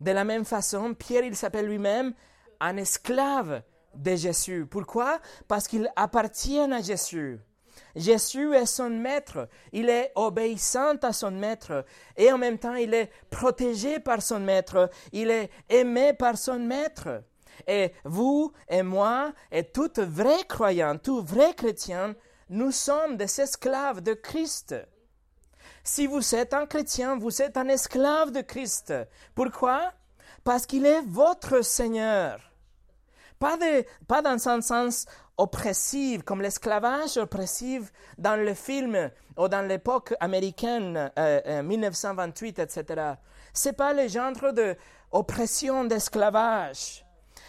De 0.00 0.10
la 0.10 0.24
même 0.24 0.44
façon, 0.44 0.94
Pierre, 0.94 1.22
il 1.22 1.36
s'appelle 1.36 1.66
lui-même 1.66 2.12
un 2.58 2.76
esclave 2.76 3.62
de 3.96 4.16
Jésus. 4.16 4.66
Pourquoi? 4.66 5.18
Parce 5.48 5.68
qu'il 5.68 5.90
appartient 5.96 6.60
à 6.60 6.80
Jésus. 6.80 7.38
Jésus 7.94 8.54
est 8.54 8.66
son 8.66 8.90
maître, 8.90 9.48
il 9.72 9.88
est 9.88 10.12
obéissant 10.14 10.96
à 11.02 11.12
son 11.12 11.30
maître 11.30 11.84
et 12.16 12.30
en 12.30 12.36
même 12.36 12.58
temps 12.58 12.74
il 12.74 12.92
est 12.92 13.10
protégé 13.30 14.00
par 14.00 14.20
son 14.20 14.40
maître, 14.40 14.90
il 15.12 15.30
est 15.30 15.50
aimé 15.68 16.12
par 16.12 16.36
son 16.36 16.58
maître. 16.58 17.22
Et 17.66 17.92
vous 18.04 18.52
et 18.68 18.82
moi 18.82 19.32
et 19.50 19.64
tout 19.64 19.90
vrai 19.96 20.44
croyant, 20.46 20.98
tout 20.98 21.22
vrai 21.22 21.54
chrétien, 21.54 22.14
nous 22.50 22.70
sommes 22.70 23.16
des 23.16 23.40
esclaves 23.40 24.02
de 24.02 24.12
Christ. 24.12 24.74
Si 25.82 26.06
vous 26.06 26.34
êtes 26.34 26.52
un 26.52 26.66
chrétien, 26.66 27.16
vous 27.16 27.40
êtes 27.40 27.56
un 27.56 27.68
esclave 27.68 28.30
de 28.30 28.42
Christ. 28.42 28.92
Pourquoi? 29.34 29.92
Parce 30.44 30.66
qu'il 30.66 30.84
est 30.84 31.02
votre 31.06 31.62
Seigneur. 31.64 32.40
Pas, 33.38 33.56
de, 33.56 33.84
pas 34.06 34.22
dans 34.22 34.48
un 34.48 34.60
sens 34.60 35.06
oppressif, 35.36 36.22
comme 36.22 36.40
l'esclavage 36.40 37.16
oppressif 37.18 37.92
dans 38.18 38.36
le 38.36 38.54
film 38.54 39.10
ou 39.36 39.48
dans 39.48 39.66
l'époque 39.66 40.14
américaine, 40.20 41.10
1928, 41.62 42.58
etc. 42.58 43.12
C'est 43.52 43.74
pas 43.76 43.92
le 43.92 44.08
genre 44.08 44.32
d'oppression 44.52 45.84
d'esclavage, 45.84 47.04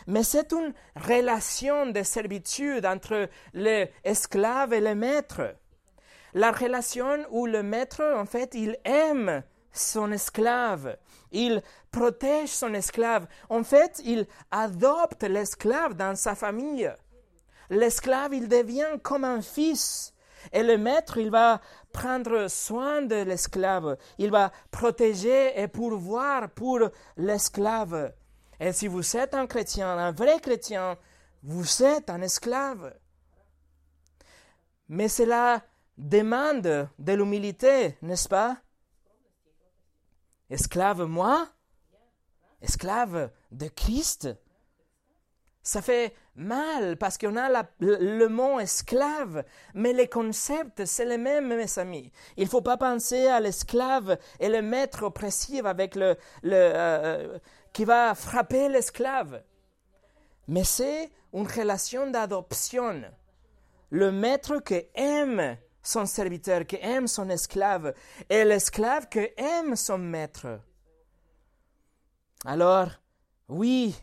mais 0.06 0.24
c'est 0.24 0.52
une 0.52 0.74
relation 0.96 1.86
de 1.88 2.04
servitude 2.04 2.86
entre 2.86 3.30
l'esclave 3.54 4.74
et 4.74 4.82
le 4.82 4.96
maître 4.96 5.56
la 6.34 6.52
relation 6.52 7.26
où 7.32 7.46
le 7.46 7.64
maître, 7.64 8.04
en 8.16 8.26
fait, 8.26 8.54
il 8.54 8.78
aime 8.86 9.44
son 9.78 10.12
esclave, 10.12 10.98
il 11.32 11.62
protège 11.92 12.50
son 12.50 12.74
esclave. 12.74 13.28
En 13.50 13.64
fait, 13.64 14.02
il 14.06 14.28
adopte 14.52 15.24
l'esclave 15.24 15.96
dans 15.96 16.16
sa 16.16 16.36
famille. 16.36 16.92
L'esclave, 17.70 18.34
il 18.34 18.48
devient 18.48 19.00
comme 19.04 19.24
un 19.24 19.42
fils. 19.42 20.14
Et 20.54 20.64
le 20.64 20.78
maître, 20.78 21.18
il 21.18 21.30
va 21.30 21.60
prendre 21.92 22.48
soin 22.48 23.02
de 23.02 23.16
l'esclave. 23.16 23.98
Il 24.18 24.32
va 24.32 24.52
protéger 24.72 25.60
et 25.60 25.68
pourvoir 25.68 26.50
pour 26.52 26.80
l'esclave. 27.18 28.14
Et 28.60 28.72
si 28.72 28.88
vous 28.88 29.18
êtes 29.18 29.34
un 29.34 29.48
chrétien, 29.48 29.98
un 29.98 30.12
vrai 30.12 30.40
chrétien, 30.40 30.98
vous 31.44 31.84
êtes 31.84 32.10
un 32.10 32.22
esclave. 32.22 32.94
Mais 34.90 35.10
cela 35.10 35.62
demande 35.98 36.90
de 36.98 37.14
l'humilité, 37.14 37.98
n'est-ce 38.02 38.30
pas? 38.30 38.58
Esclave 40.50 41.06
moi? 41.06 41.48
Esclave 42.62 43.32
de 43.52 43.68
Christ? 43.68 44.30
Ça 45.62 45.82
fait 45.82 46.14
mal 46.36 46.96
parce 46.96 47.18
qu'on 47.18 47.36
a 47.36 47.64
le, 47.80 48.28
mot 48.28 48.58
esclave, 48.58 49.44
mais 49.74 49.92
les 49.92 50.08
concepts, 50.08 50.86
c'est 50.86 51.04
les 51.04 51.18
mêmes, 51.18 51.50
mes 51.50 51.78
amis. 51.78 52.10
Il 52.38 52.46
ne 52.46 52.50
faut 52.50 52.62
pas 52.62 52.78
penser 52.78 53.28
à 53.28 53.42
l'esclave 53.42 54.18
et 54.40 54.48
le 54.48 54.62
maître 54.62 55.04
oppressif 55.04 55.66
avec 55.66 55.96
le, 55.96 56.16
le 56.44 56.54
euh, 56.54 57.38
qui 57.74 57.84
va 57.84 58.16
frapper 58.16 58.70
l'esclave. 58.70 59.44
Mais 60.48 60.64
c'est 60.64 61.12
une 61.34 61.48
relation 61.48 62.10
d'adoption. 62.10 63.02
Le 63.90 64.12
maître 64.14 64.60
qui 64.60 64.82
aime 64.96 65.58
son 65.88 66.06
serviteur, 66.06 66.66
qui 66.66 66.78
aime 66.82 67.08
son 67.08 67.30
esclave, 67.30 67.94
et 68.30 68.44
l'esclave 68.44 69.08
qui 69.08 69.26
aime 69.38 69.76
son 69.78 69.98
maître. 69.98 70.60
Alors, 72.46 72.90
oui, 73.48 73.96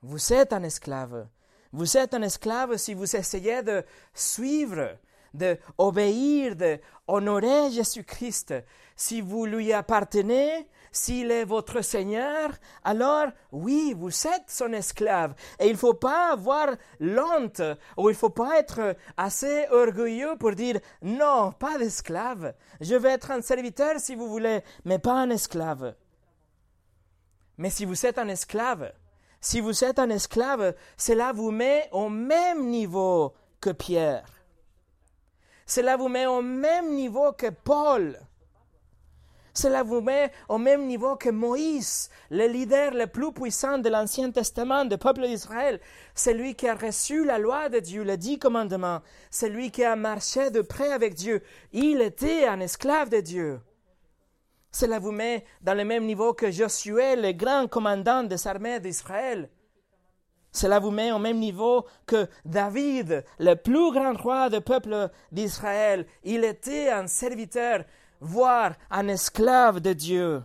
vous 0.00 0.32
êtes 0.32 0.52
un 0.52 0.62
esclave. 0.62 1.26
Vous 1.72 1.96
êtes 1.96 2.14
un 2.14 2.22
esclave 2.22 2.76
si 2.76 2.94
vous 2.94 3.16
essayez 3.16 3.62
de 3.62 3.84
suivre, 4.14 4.96
de 5.34 5.58
obéir, 5.76 6.54
de 6.54 6.78
honorer 7.08 7.72
Jésus-Christ. 7.72 8.54
Si 8.94 9.20
vous 9.20 9.44
lui 9.44 9.72
appartenez, 9.72 10.68
s'il 10.92 11.30
est 11.30 11.44
votre 11.44 11.82
Seigneur, 11.82 12.50
alors 12.84 13.28
oui, 13.52 13.94
vous 13.96 14.10
êtes 14.26 14.48
son 14.48 14.72
esclave. 14.72 15.34
Et 15.58 15.66
il 15.66 15.72
ne 15.72 15.78
faut 15.78 15.94
pas 15.94 16.32
avoir 16.32 16.68
l'honte 17.00 17.62
ou 17.96 18.08
il 18.08 18.12
ne 18.12 18.18
faut 18.18 18.30
pas 18.30 18.58
être 18.58 18.96
assez 19.16 19.66
orgueilleux 19.70 20.36
pour 20.38 20.52
dire 20.52 20.80
non, 21.02 21.52
pas 21.52 21.78
d'esclave. 21.78 22.54
Je 22.80 22.94
vais 22.94 23.10
être 23.10 23.30
un 23.30 23.42
serviteur 23.42 23.98
si 23.98 24.14
vous 24.14 24.28
voulez, 24.28 24.62
mais 24.84 24.98
pas 24.98 25.14
un 25.14 25.30
esclave. 25.30 25.94
Mais 27.56 27.70
si 27.70 27.84
vous 27.84 28.06
êtes 28.06 28.18
un 28.18 28.28
esclave, 28.28 28.92
si 29.40 29.60
vous 29.60 29.84
êtes 29.84 29.98
un 29.98 30.10
esclave, 30.10 30.74
cela 30.96 31.32
vous 31.32 31.50
met 31.50 31.88
au 31.92 32.08
même 32.08 32.68
niveau 32.68 33.34
que 33.60 33.70
Pierre. 33.70 34.28
Cela 35.66 35.96
vous 35.96 36.08
met 36.08 36.26
au 36.26 36.40
même 36.40 36.94
niveau 36.94 37.32
que 37.32 37.50
Paul. 37.50 38.18
Cela 39.60 39.82
vous 39.82 40.00
met 40.00 40.30
au 40.48 40.56
même 40.56 40.86
niveau 40.86 41.16
que 41.16 41.30
Moïse, 41.30 42.10
le 42.30 42.46
leader 42.46 42.94
le 42.94 43.08
plus 43.08 43.32
puissant 43.32 43.78
de 43.78 43.88
l'Ancien 43.88 44.30
Testament 44.30 44.84
du 44.84 44.96
peuple 44.96 45.26
d'Israël, 45.26 45.80
celui 46.14 46.54
qui 46.54 46.68
a 46.68 46.76
reçu 46.76 47.24
la 47.24 47.40
loi 47.40 47.68
de 47.68 47.80
Dieu, 47.80 48.04
les 48.04 48.16
dix 48.16 48.38
commandements, 48.38 49.00
celui 49.32 49.72
qui 49.72 49.82
a 49.82 49.96
marché 49.96 50.50
de 50.50 50.60
près 50.60 50.92
avec 50.92 51.14
Dieu. 51.14 51.42
Il 51.72 52.00
était 52.02 52.46
un 52.46 52.60
esclave 52.60 53.08
de 53.08 53.18
Dieu. 53.18 53.60
Cela 54.70 55.00
vous 55.00 55.10
met 55.10 55.44
dans 55.60 55.74
le 55.74 55.84
même 55.84 56.06
niveau 56.06 56.34
que 56.34 56.52
Josué, 56.52 57.16
le 57.16 57.32
grand 57.32 57.66
commandant 57.66 58.22
des 58.22 58.46
armées 58.46 58.78
d'Israël. 58.78 59.50
Cela 60.52 60.78
vous 60.78 60.92
met 60.92 61.10
au 61.10 61.18
même 61.18 61.40
niveau 61.40 61.84
que 62.06 62.28
David, 62.44 63.24
le 63.40 63.54
plus 63.54 63.90
grand 63.90 64.14
roi 64.14 64.50
du 64.50 64.60
peuple 64.60 65.10
d'Israël. 65.32 66.06
Il 66.22 66.44
était 66.44 66.90
un 66.90 67.08
serviteur 67.08 67.82
voire 68.20 68.72
un 68.90 69.08
esclave 69.08 69.80
de 69.80 69.92
Dieu. 69.92 70.42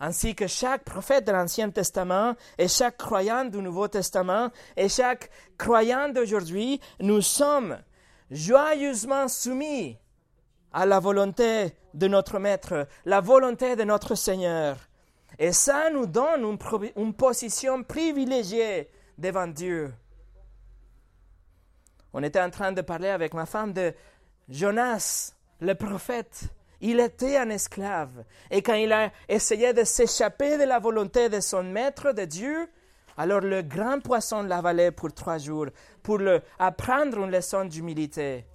ainsi 0.00 0.34
que 0.34 0.46
chaque 0.46 0.84
prophète 0.84 1.26
de 1.26 1.32
l'Ancien 1.32 1.70
Testament 1.70 2.36
et 2.56 2.68
chaque 2.68 2.98
croyant 2.98 3.44
du 3.44 3.58
Nouveau 3.58 3.88
Testament 3.88 4.50
et 4.76 4.88
chaque 4.88 5.30
croyant 5.56 6.08
d'aujourd'hui, 6.08 6.80
nous 7.00 7.20
sommes 7.20 7.78
joyeusement 8.30 9.28
soumis 9.28 9.98
à 10.72 10.86
la 10.86 11.00
volonté 11.00 11.72
de 11.94 12.06
notre 12.06 12.38
Maître, 12.38 12.86
la 13.04 13.20
volonté 13.20 13.74
de 13.74 13.84
notre 13.84 14.14
Seigneur. 14.14 14.76
Et 15.38 15.52
ça 15.52 15.90
nous 15.90 16.06
donne 16.06 16.58
une 16.96 17.14
position 17.14 17.82
privilégiée 17.82 18.90
devant 19.16 19.46
Dieu. 19.46 19.92
On 22.12 22.22
était 22.22 22.40
en 22.40 22.50
train 22.50 22.72
de 22.72 22.80
parler 22.80 23.08
avec 23.08 23.34
ma 23.34 23.46
femme 23.46 23.72
de 23.72 23.94
Jonas, 24.48 25.34
le 25.60 25.74
prophète. 25.74 26.48
Il 26.80 27.00
était 27.00 27.36
un 27.36 27.50
esclave. 27.50 28.24
Et 28.50 28.62
quand 28.62 28.74
il 28.74 28.92
a 28.92 29.10
essayé 29.28 29.72
de 29.72 29.84
s'échapper 29.84 30.58
de 30.58 30.64
la 30.64 30.78
volonté 30.78 31.28
de 31.28 31.40
son 31.40 31.62
maître, 31.64 32.12
de 32.12 32.24
Dieu, 32.24 32.68
alors 33.16 33.40
le 33.40 33.62
grand 33.62 34.00
poisson 34.00 34.42
l'avalait 34.42 34.92
pour 34.92 35.12
trois 35.12 35.38
jours, 35.38 35.66
pour 36.02 36.18
lui 36.18 36.38
apprendre 36.58 37.18
une 37.18 37.30
leçon 37.30 37.64
d'humilité. 37.64 38.46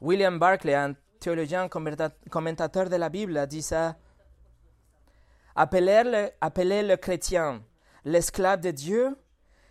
William 0.00 0.38
Barclay, 0.38 0.74
un 0.74 0.94
théologien 1.18 1.68
commentateur 1.68 2.88
de 2.88 2.96
la 2.96 3.08
Bible, 3.08 3.36
a 3.36 3.46
dit 3.46 3.62
ça. 3.62 3.96
Le, 5.56 6.30
appeler 6.40 6.82
le 6.82 6.96
chrétien 6.96 7.62
l'esclave 8.06 8.60
de 8.60 8.70
Dieu 8.70 9.16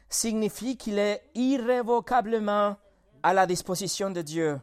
signifie 0.10 0.78
qu'il 0.78 1.00
est 1.00 1.24
irrévocablement 1.34 2.78
à 3.26 3.34
la 3.34 3.48
disposition 3.48 4.12
de 4.12 4.22
Dieu. 4.22 4.62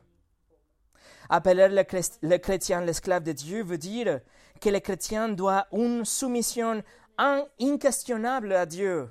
Appeler 1.29 1.67
le, 1.69 2.37
chrétien 2.39 2.81
l'esclave 2.81 3.25
de 3.25 3.33
Dieu 3.33 3.65
veut 3.65 3.77
dire 3.77 4.21
que 4.61 4.69
le 4.69 4.79
chrétien 4.79 5.29
doit 5.31 5.67
une 5.73 6.05
soumission 6.05 6.81
inquestionnable 7.19 8.53
à 8.53 8.65
Dieu. 8.65 9.11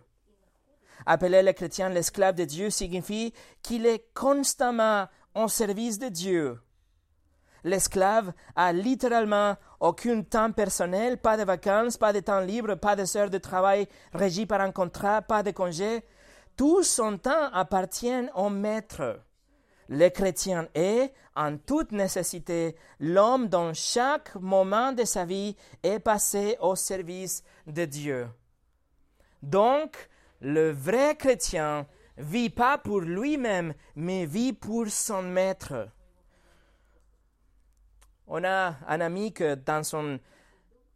Appeler 1.06 1.44
le 1.44 1.52
chrétien 1.52 1.90
l'esclave 1.90 2.36
de 2.36 2.46
Dieu 2.46 2.70
signifie 2.70 3.34
qu'il 3.62 3.86
est 3.86 4.06
constamment 4.14 5.10
en 5.36 5.50
service 5.50 6.00
de 6.00 6.08
Dieu. 6.08 6.58
L'esclave 7.66 8.32
a 8.56 8.72
littéralement 8.72 9.58
aucun 9.82 10.22
temps 10.22 10.54
personnel, 10.54 11.18
pas 11.18 11.36
de 11.36 11.44
vacances, 11.44 11.98
pas 11.98 12.14
de 12.14 12.22
temps 12.22 12.40
libre, 12.40 12.76
pas 12.76 12.96
de 12.96 13.18
heures 13.18 13.30
de 13.30 13.38
travail 13.38 13.90
régies 14.14 14.46
par 14.46 14.62
un 14.62 14.72
contrat, 14.72 15.22
pas 15.22 15.44
de 15.44 15.52
congé. 15.52 16.06
Tout 16.56 16.84
son 16.84 17.18
temps 17.18 17.52
appartient 17.52 18.30
au 18.34 18.50
maître. 18.50 19.20
Le 19.94 20.08
chrétien 20.08 20.70
est, 20.74 21.14
en 21.36 21.58
toute 21.58 21.92
nécessité, 21.92 22.78
l'homme 23.02 23.50
dont 23.50 23.74
chaque 23.74 24.34
moment 24.36 24.94
de 24.94 25.04
sa 25.04 25.26
vie 25.26 25.58
est 25.84 26.00
passé 26.00 26.56
au 26.62 26.78
service 26.78 27.44
de 27.68 27.84
Dieu. 27.84 28.30
Donc, 29.44 30.10
le 30.40 30.72
vrai 30.72 31.18
chrétien 31.18 31.86
vit 32.18 32.50
pas 32.50 32.78
pour 32.78 33.02
lui-même, 33.02 33.74
mais 33.98 34.26
vit 34.26 34.54
pour 34.54 34.88
son 34.88 35.24
maître. 35.24 35.90
On 38.28 38.46
a 38.46 38.76
un 38.88 39.02
ami 39.02 39.34
que 39.34 39.56
dans 39.56 39.84
son 39.84 40.22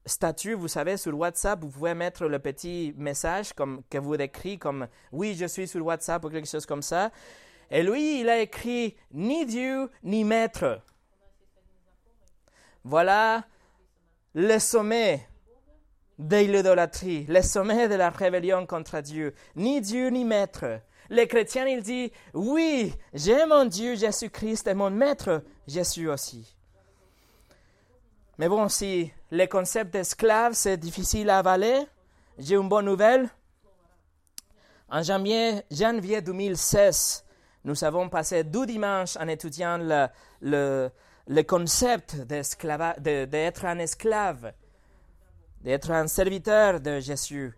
statut, 0.06 0.54
vous 0.54 0.70
savez, 0.70 0.96
sur 0.96 1.20
WhatsApp, 1.20 1.60
vous 1.60 1.68
pouvez 1.68 1.96
mettre 1.96 2.28
le 2.28 2.40
petit 2.40 2.94
message 2.96 3.52
comme, 3.52 3.82
que 3.90 3.98
vous 3.98 4.16
décrit 4.16 4.58
comme 4.58 4.88
oui, 5.12 5.36
je 5.36 5.48
suis 5.48 5.68
sur 5.68 5.86
WhatsApp 5.86 6.24
ou 6.24 6.30
quelque 6.30 6.48
chose 6.48 6.66
comme 6.66 6.82
ça. 6.82 7.12
Et 7.72 7.84
lui, 7.84 8.22
il 8.22 8.30
a 8.30 8.40
écrit 8.40 8.96
ni 9.12 9.46
Dieu 9.46 9.90
ni 10.04 10.24
maître. 10.24 10.82
Voilà 12.84 13.46
le 14.34 14.60
sommet 14.60 15.28
de 16.20 16.38
l'idolâtrie, 16.38 17.26
le 17.28 17.42
sommet 17.42 17.88
de 17.88 17.96
la 17.96 18.10
rébellion 18.10 18.66
contre 18.66 19.02
Dieu. 19.02 19.34
Ni 19.56 19.82
Dieu 19.82 20.10
ni 20.10 20.24
maître. 20.24 20.82
Les 21.10 21.28
chrétiens, 21.28 21.68
il 21.68 21.82
dit, 21.82 22.12
oui, 22.34 22.94
j'ai 23.14 23.46
mon 23.46 23.66
Dieu 23.66 23.96
Jésus-Christ 23.96 24.68
et 24.68 24.74
mon 24.74 24.90
maître 24.90 25.44
Jésus 25.68 26.10
aussi. 26.10 26.56
Mais 28.38 28.50
bon, 28.50 28.68
si 28.70 29.12
le 29.32 29.46
concept 29.46 29.92
d'esclave, 29.92 30.54
c'est 30.54 30.78
difficile 30.78 31.30
à 31.30 31.40
avaler, 31.40 31.86
j'ai 32.38 32.56
une 32.56 32.70
bonne 32.70 32.86
nouvelle. 32.86 33.30
En 34.90 35.02
janvier, 35.02 35.62
janvier 35.72 36.22
2016, 36.22 37.25
nous 37.66 37.84
avons 37.84 38.10
passé 38.10 38.44
deux 38.44 38.68
dimanches 38.68 39.18
en 39.18 39.28
étudiant 39.28 39.80
le, 39.80 41.44
concept 41.44 42.16
d'être 42.16 43.66
un 43.66 43.80
esclave, 43.80 44.54
d'être 45.62 45.90
un 45.90 46.08
serviteur 46.08 46.80
de 46.80 47.00
Jésus. 47.00 47.54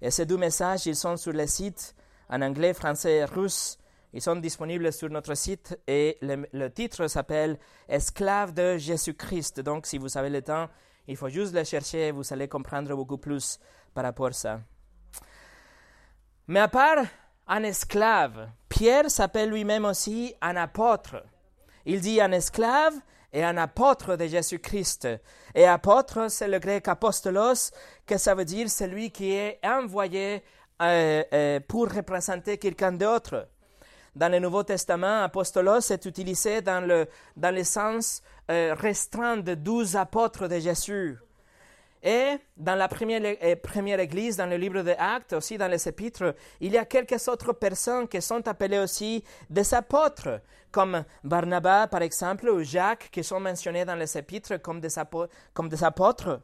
Et 0.00 0.12
ces 0.12 0.26
deux 0.26 0.36
messages, 0.36 0.86
ils 0.86 0.94
sont 0.94 1.16
sur 1.16 1.32
le 1.32 1.44
site 1.48 1.96
en 2.28 2.40
anglais, 2.40 2.72
français 2.72 3.16
et 3.16 3.24
russe. 3.24 3.78
Ils 4.12 4.22
sont 4.22 4.36
disponibles 4.36 4.92
sur 4.92 5.10
notre 5.10 5.34
site 5.34 5.76
et 5.88 6.18
le, 6.22 6.68
titre 6.68 7.08
s'appelle 7.08 7.58
Esclave 7.88 8.54
de 8.54 8.78
Jésus-Christ. 8.78 9.58
Donc, 9.60 9.86
si 9.86 9.98
vous 9.98 10.16
avez 10.16 10.30
le 10.30 10.40
temps, 10.40 10.68
il 11.08 11.16
faut 11.16 11.28
juste 11.28 11.52
le 11.52 11.64
chercher 11.64 12.06
et 12.06 12.12
vous 12.12 12.32
allez 12.32 12.46
comprendre 12.46 12.94
beaucoup 12.94 13.18
plus 13.18 13.58
par 13.92 14.04
rapport 14.04 14.28
à 14.28 14.32
ça. 14.32 14.60
Mais 16.46 16.60
à 16.60 16.68
part 16.68 17.04
un 17.48 17.62
esclave, 17.62 18.48
Pierre 18.68 19.10
s'appelle 19.10 19.50
lui-même 19.50 19.86
aussi 19.86 20.34
un 20.40 20.56
apôtre. 20.56 21.24
Il 21.86 22.00
dit 22.00 22.20
un 22.20 22.32
esclave 22.32 22.94
et 23.32 23.42
un 23.42 23.56
apôtre 23.56 24.16
de 24.16 24.26
Jésus-Christ. 24.26 25.08
Et 25.54 25.66
apôtre, 25.66 26.30
c'est 26.30 26.48
le 26.48 26.58
grec 26.58 26.86
apostolos, 26.88 27.72
que 28.06 28.18
ça 28.18 28.34
veut 28.34 28.44
dire 28.44 28.70
celui 28.70 29.10
qui 29.10 29.32
est 29.32 29.58
envoyé 29.64 30.42
euh, 30.80 31.24
euh, 31.32 31.60
pour 31.66 31.90
représenter 31.90 32.58
quelqu'un 32.58 32.92
d'autre. 32.92 33.48
Dans 34.14 34.30
le 34.30 34.38
Nouveau 34.38 34.62
Testament, 34.62 35.22
apostolos 35.22 35.90
est 35.90 36.04
utilisé 36.04 36.60
dans 36.60 36.86
le, 36.86 37.64
sens 37.64 38.22
euh, 38.50 38.74
restreint 38.78 39.38
de 39.38 39.54
douze 39.54 39.96
apôtres 39.96 40.48
de 40.48 40.58
Jésus. 40.58 41.18
Et 42.02 42.36
dans 42.56 42.76
la 42.76 42.88
première, 42.88 43.36
première 43.62 43.98
église, 44.00 44.36
dans 44.36 44.46
le 44.46 44.56
livre 44.56 44.82
des 44.82 44.92
Actes, 44.92 45.32
aussi 45.32 45.58
dans 45.58 45.68
les 45.68 45.88
épîtres, 45.88 46.34
il 46.60 46.72
y 46.72 46.78
a 46.78 46.84
quelques 46.84 47.26
autres 47.28 47.52
personnes 47.52 48.06
qui 48.06 48.22
sont 48.22 48.46
appelées 48.46 48.78
aussi 48.78 49.24
des 49.50 49.74
apôtres, 49.74 50.40
comme 50.70 51.04
Barnabas, 51.24 51.88
par 51.88 52.02
exemple, 52.02 52.48
ou 52.48 52.62
Jacques, 52.62 53.08
qui 53.10 53.24
sont 53.24 53.40
mentionnés 53.40 53.84
dans 53.84 53.96
les 53.96 54.16
épîtres 54.16 54.60
comme 54.62 54.80
des, 54.80 54.94
comme 55.52 55.68
des 55.68 55.82
apôtres. 55.82 56.40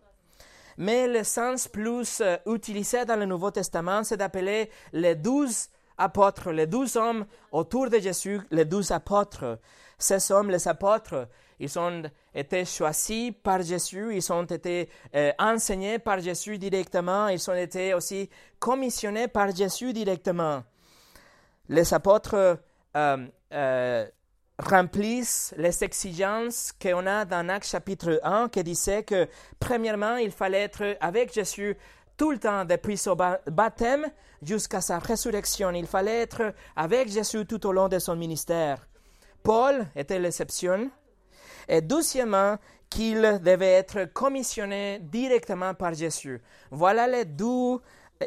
Mais 0.77 1.07
le 1.07 1.23
sens 1.23 1.69
plus 1.69 2.21
euh, 2.21 2.37
utilisé 2.47 3.05
dans 3.05 3.17
le 3.17 3.27
Nouveau 3.27 3.53
Testament, 3.53 4.03
c'est 4.03 4.17
d'appeler 4.17 4.71
les 4.93 5.15
douze 5.15 5.69
apôtres, 5.97 6.51
les 6.51 6.67
douze 6.67 6.97
hommes 6.97 7.27
autour 7.53 7.89
de 7.91 7.99
Jésus, 7.99 8.41
les 8.51 8.65
douze 8.65 8.91
apôtres. 8.91 9.61
Ces 9.99 10.33
hommes, 10.33 10.51
les 10.51 10.67
apôtres, 10.67 11.29
ils 11.59 11.79
ont 11.79 12.03
été 12.35 12.65
choisis 12.65 13.33
par 13.43 13.63
Jésus, 13.63 14.17
ils 14.17 14.33
ont 14.33 14.45
été 14.45 14.89
euh, 15.15 15.33
enseignés 15.39 15.99
par 15.99 16.21
Jésus 16.21 16.59
directement, 16.59 17.29
ils 17.29 17.51
ont 17.51 17.55
été 17.55 17.95
aussi 17.95 18.29
commissionnés 18.59 19.29
par 19.29 19.55
Jésus 19.55 19.93
directement. 19.93 20.63
Les 21.69 21.95
apôtres 21.95 22.59
euh, 22.97 24.07
remplissent 24.59 25.55
les 25.57 25.83
exigences 25.83 26.73
qu'on 26.73 27.07
a 27.07 27.25
dans 27.25 27.49
Acte 27.49 27.69
chapitre 27.69 28.21
1 28.23 28.49
qui 28.49 28.63
disait 28.63 29.03
que 29.03 29.29
premièrement, 29.59 30.17
il 30.17 30.31
fallait 30.31 30.63
être 30.63 30.97
avec 31.01 31.33
Jésus 31.33 31.77
tout 32.17 32.31
le 32.31 32.39
temps 32.39 32.65
depuis 32.65 32.97
son 32.97 33.17
baptême 33.17 34.07
jusqu'à 34.43 34.81
sa 34.81 34.99
résurrection. 34.99 35.71
Il 35.73 35.87
fallait 35.87 36.23
être 36.23 36.55
avec 36.77 37.09
Jésus 37.09 37.47
tout 37.47 37.67
au 37.67 37.73
long 37.73 37.89
de 37.89 37.99
son 37.99 38.15
ministère. 38.15 38.87
Paul 39.43 39.87
était 39.97 40.19
l'exception. 40.19 40.91
Et 41.69 41.81
deuxièmement, 41.81 42.59
qu'il 42.95 43.41
devait 43.43 43.73
être 43.73 44.05
commissionné 44.13 45.01
directement 45.01 45.75
par 45.75 45.95
Jésus. 45.95 46.41
Voilà 46.71 47.09
les 47.09 47.25
deux, 47.25 47.81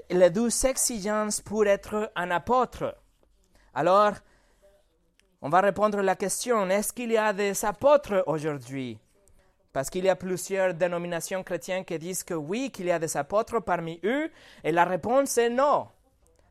les 0.10 0.30
deux 0.30 0.66
exigences 0.66 1.40
pour 1.40 1.66
être 1.66 2.12
un 2.16 2.32
apôtre. 2.32 2.98
Alors, 3.74 4.14
on 5.42 5.50
va 5.50 5.62
répondre 5.62 6.00
à 6.00 6.04
la 6.04 6.16
question, 6.16 6.70
est-ce 6.70 6.92
qu'il 6.92 7.12
y 7.12 7.18
a 7.18 7.32
des 7.32 7.64
apôtres 7.64 8.24
aujourd'hui? 8.28 9.00
Parce 9.72 9.90
qu'il 9.90 10.04
y 10.04 10.10
a 10.10 10.16
plusieurs 10.16 10.74
dénominations 10.74 11.44
chrétiennes 11.44 11.86
qui 11.86 11.98
disent 12.00 12.24
que 12.24 12.34
oui, 12.34 12.70
qu'il 12.70 12.88
y 12.88 12.92
a 12.92 13.00
des 13.00 13.16
apôtres 13.16 13.62
parmi 13.62 14.00
eux, 14.04 14.30
et 14.64 14.72
la 14.72 14.84
réponse 14.84 15.38
est 15.38 15.50
non. 15.50 15.88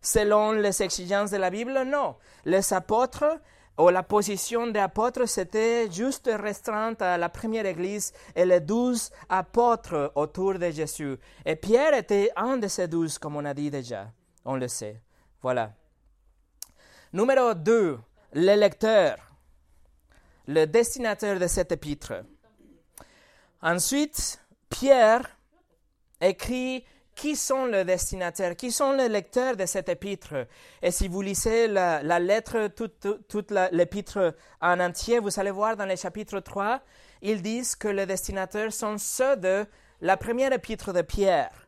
Selon 0.00 0.52
les 0.52 0.82
exigences 0.82 1.32
de 1.32 1.36
la 1.36 1.50
Bible, 1.50 1.82
non. 1.84 2.16
Les 2.44 2.72
apôtres, 2.72 3.40
ou 3.78 3.88
la 3.90 4.02
position 4.02 4.66
des 4.68 4.80
apôtres, 4.80 5.26
c'était 5.28 5.90
juste 5.90 6.30
restreinte 6.32 7.02
à 7.02 7.18
la 7.18 7.28
première 7.28 7.66
église 7.66 8.12
et 8.34 8.44
les 8.44 8.60
douze 8.60 9.10
apôtres 9.28 10.12
autour 10.14 10.58
de 10.58 10.70
Jésus. 10.70 11.16
Et 11.44 11.56
Pierre 11.56 11.94
était 11.94 12.30
un 12.36 12.56
de 12.56 12.68
ces 12.68 12.88
douze, 12.88 13.18
comme 13.18 13.36
on 13.36 13.44
a 13.44 13.54
dit 13.54 13.70
déjà. 13.70 14.10
On 14.44 14.56
le 14.56 14.68
sait. 14.68 15.00
Voilà. 15.42 15.72
Numéro 17.12 17.54
2 17.54 17.98
le 18.36 18.54
lecteur, 18.54 19.16
le 20.46 20.66
destinateur 20.66 21.38
de 21.38 21.46
cet 21.46 21.72
épître. 21.72 22.22
Ensuite, 23.62 24.40
Pierre 24.68 25.38
écrit 26.20 26.84
qui 27.16 27.34
sont 27.34 27.66
les 27.66 27.84
destinataires, 27.84 28.54
qui 28.54 28.70
sont 28.70 28.92
les 28.92 29.08
lecteurs 29.08 29.56
de 29.56 29.66
cet 29.66 29.88
épître? 29.88 30.46
Et 30.82 30.92
si 30.92 31.08
vous 31.08 31.22
lisez 31.22 31.66
la, 31.66 32.18
lettre, 32.20 32.68
toute, 32.68 33.26
toute 33.26 33.50
l'épître 33.72 34.36
en 34.60 34.78
entier, 34.78 35.18
vous 35.18 35.40
allez 35.40 35.50
voir 35.50 35.76
dans 35.76 35.86
le 35.86 35.96
chapitre 35.96 36.38
3, 36.38 36.80
ils 37.22 37.42
disent 37.42 37.74
que 37.74 37.88
les 37.88 38.06
destinataires 38.06 38.72
sont 38.72 38.98
ceux 38.98 39.36
de 39.36 39.66
la 40.02 40.16
première 40.16 40.52
épître 40.52 40.92
de 40.92 41.02
Pierre 41.02 41.65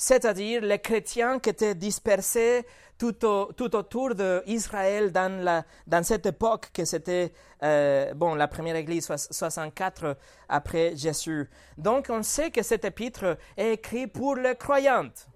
c'est-à-dire 0.00 0.62
les 0.62 0.78
chrétiens 0.78 1.38
qui 1.38 1.50
étaient 1.50 1.74
dispersés 1.74 2.64
tout, 2.96 3.22
autour 3.26 4.14
d'Israël 4.14 5.12
dans, 5.12 5.62
dans 5.86 6.02
cette 6.02 6.24
époque 6.24 6.70
que 6.72 6.86
c'était 6.86 7.34
euh, 7.62 8.14
bon, 8.14 8.34
la 8.34 8.48
première 8.48 8.76
église 8.76 9.12
64 9.14 10.16
après 10.48 10.96
Jésus. 10.96 11.50
Donc 11.76 12.06
on 12.08 12.22
sait 12.22 12.50
que 12.50 12.62
cet 12.62 12.86
épître 12.86 13.36
est 13.58 13.74
écrit 13.74 14.06
pour 14.06 14.36
les 14.36 14.56
croyantes. 14.56 15.28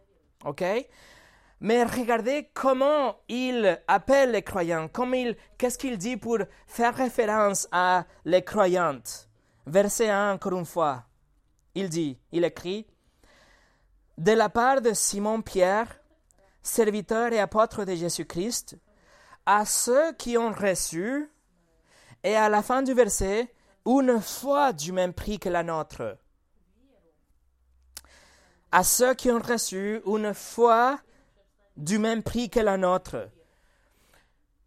OK? 0.47 0.65
Mais 1.61 1.85
regardez 1.85 2.49
comment 2.55 3.17
il 3.29 3.79
appelle 3.87 4.31
les 4.31 4.43
croyants, 4.43 4.89
qu'est-ce 5.59 5.77
qu'il 5.77 5.99
dit 5.99 6.17
pour 6.17 6.39
faire 6.67 6.95
référence 6.95 7.69
à 7.71 8.07
les 8.25 8.43
croyantes. 8.43 9.29
Verset 9.67 10.09
1, 10.09 10.33
encore 10.33 10.59
une 10.59 10.65
fois. 10.65 11.05
Il 11.75 11.91
dit, 11.91 12.19
il 12.33 12.45
écrit, 12.45 12.87
de 14.19 14.33
la 14.33 14.49
part 14.49 14.81
de 14.81 14.93
Simon-Pierre, 14.93 16.01
serviteur 16.63 17.33
et 17.33 17.41
apôtre 17.41 17.85
de 17.85 17.95
Jésus-Christ, 17.95 18.77
à 19.47 19.65
ceux 19.65 20.13
qui 20.15 20.39
ont 20.39 20.53
reçu, 20.53 21.31
et 22.23 22.37
à 22.37 22.49
la 22.49 22.63
fin 22.63 22.83
du 22.83 22.95
verset, 22.95 23.53
une 23.87 24.21
foi 24.21 24.73
du 24.73 24.93
même 24.93 25.13
prix 25.13 25.39
que 25.39 25.49
la 25.49 25.63
nôtre. 25.63 26.17
À 28.73 28.83
ceux 28.83 29.15
qui 29.15 29.31
ont 29.31 29.41
reçu 29.41 30.01
une 30.07 30.33
foi 30.33 30.99
du 31.77 31.99
même 31.99 32.23
prix 32.23 32.49
que 32.49 32.61
la 32.61 32.77
nôtre. 32.77 33.29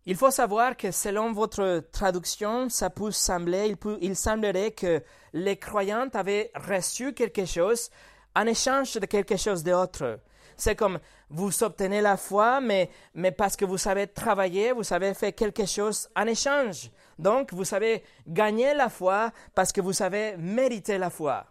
Il 0.05 0.15
faut 0.15 0.31
savoir 0.31 0.77
que 0.77 0.91
selon 0.91 1.33
votre 1.33 1.83
traduction, 1.91 2.69
ça 2.69 2.89
peut 2.89 3.11
sembler, 3.11 3.75
il, 3.83 3.97
il 4.01 4.15
semblerait 4.15 4.71
que 4.71 5.03
les 5.33 5.57
croyants 5.57 6.07
avaient 6.13 6.51
reçu 6.55 7.13
quelque 7.13 7.45
chose 7.45 7.89
en 8.37 8.45
échange 8.45 8.93
de 8.93 9.05
quelque 9.07 9.35
chose 9.35 9.63
d'autre. 9.63 10.19
C'est 10.55 10.75
comme 10.75 10.99
vous 11.29 11.63
obtenez 11.63 12.01
la 12.01 12.17
foi, 12.17 12.61
mais, 12.61 12.89
mais 13.15 13.31
parce 13.31 13.55
que 13.55 13.65
vous 13.65 13.77
savez 13.79 14.07
travailler, 14.07 14.71
vous 14.71 14.83
savez 14.83 15.13
faire 15.15 15.33
quelque 15.33 15.65
chose 15.65 16.07
en 16.15 16.27
échange. 16.27 16.91
Donc, 17.17 17.51
vous 17.51 17.65
savez 17.65 18.03
gagner 18.27 18.73
la 18.75 18.89
foi 18.89 19.31
parce 19.55 19.71
que 19.71 19.81
vous 19.81 19.93
savez 19.93 20.35
mériter 20.37 20.99
la 20.99 21.09
foi. 21.09 21.45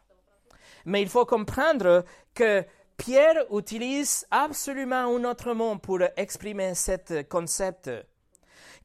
Mais 0.85 1.03
il 1.03 1.09
faut 1.09 1.27
comprendre 1.27 2.05
que 2.33 2.65
Pierre 2.97 3.45
utilise 3.53 4.25
absolument 4.31 5.17
un 5.17 5.25
autre 5.25 5.53
mot 5.55 5.77
pour 5.79 5.99
exprimer 6.17 6.75
ce 6.75 7.23
concept. 7.23 7.91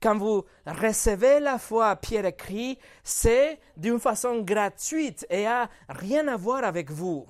Quand 0.01 0.17
vous 0.17 0.43
recevez 0.65 1.39
la 1.39 1.59
foi, 1.59 1.95
Pierre 1.97 2.25
écrit, 2.25 2.79
c'est 3.03 3.59
d'une 3.77 3.99
façon 3.99 4.41
gratuite 4.41 5.25
et 5.29 5.45
a 5.45 5.69
rien 5.87 6.27
à 6.27 6.35
voir 6.35 6.63
avec 6.63 6.89
vous 6.89 7.27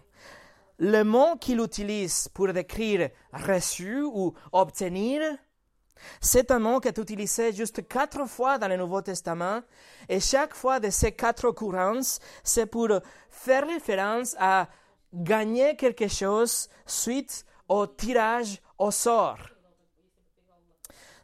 le 0.81 1.03
mot 1.03 1.35
qu'il 1.35 1.59
utilise 1.59 2.27
pour 2.29 2.51
décrire 2.51 3.11
reçu 3.31 4.01
ou 4.01 4.33
obtenir, 4.51 5.21
c'est 6.19 6.49
un 6.49 6.57
mot 6.57 6.79
qui 6.79 6.87
est 6.87 6.97
utilisé 6.97 7.53
juste 7.53 7.87
quatre 7.87 8.25
fois 8.27 8.57
dans 8.57 8.67
le 8.67 8.77
Nouveau 8.77 9.03
Testament, 9.03 9.61
et 10.09 10.19
chaque 10.19 10.55
fois 10.55 10.79
de 10.79 10.89
ces 10.89 11.11
quatre 11.11 11.45
occurrences, 11.45 12.19
c'est 12.43 12.65
pour 12.65 12.89
faire 13.29 13.67
référence 13.67 14.35
à 14.39 14.67
gagner 15.13 15.75
quelque 15.75 16.07
chose 16.07 16.67
suite 16.87 17.45
au 17.69 17.85
tirage 17.85 18.59
au 18.79 18.89
sort. 18.89 19.37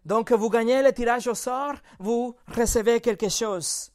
Donc, 0.06 0.32
vous 0.32 0.52
gagnez 0.52 0.84
le 0.84 0.94
tirage 0.94 1.28
au 1.28 1.34
sort, 1.34 1.74
vous 1.98 2.36
recevez 2.56 3.02
quelque 3.02 3.30
chose. 3.30 3.92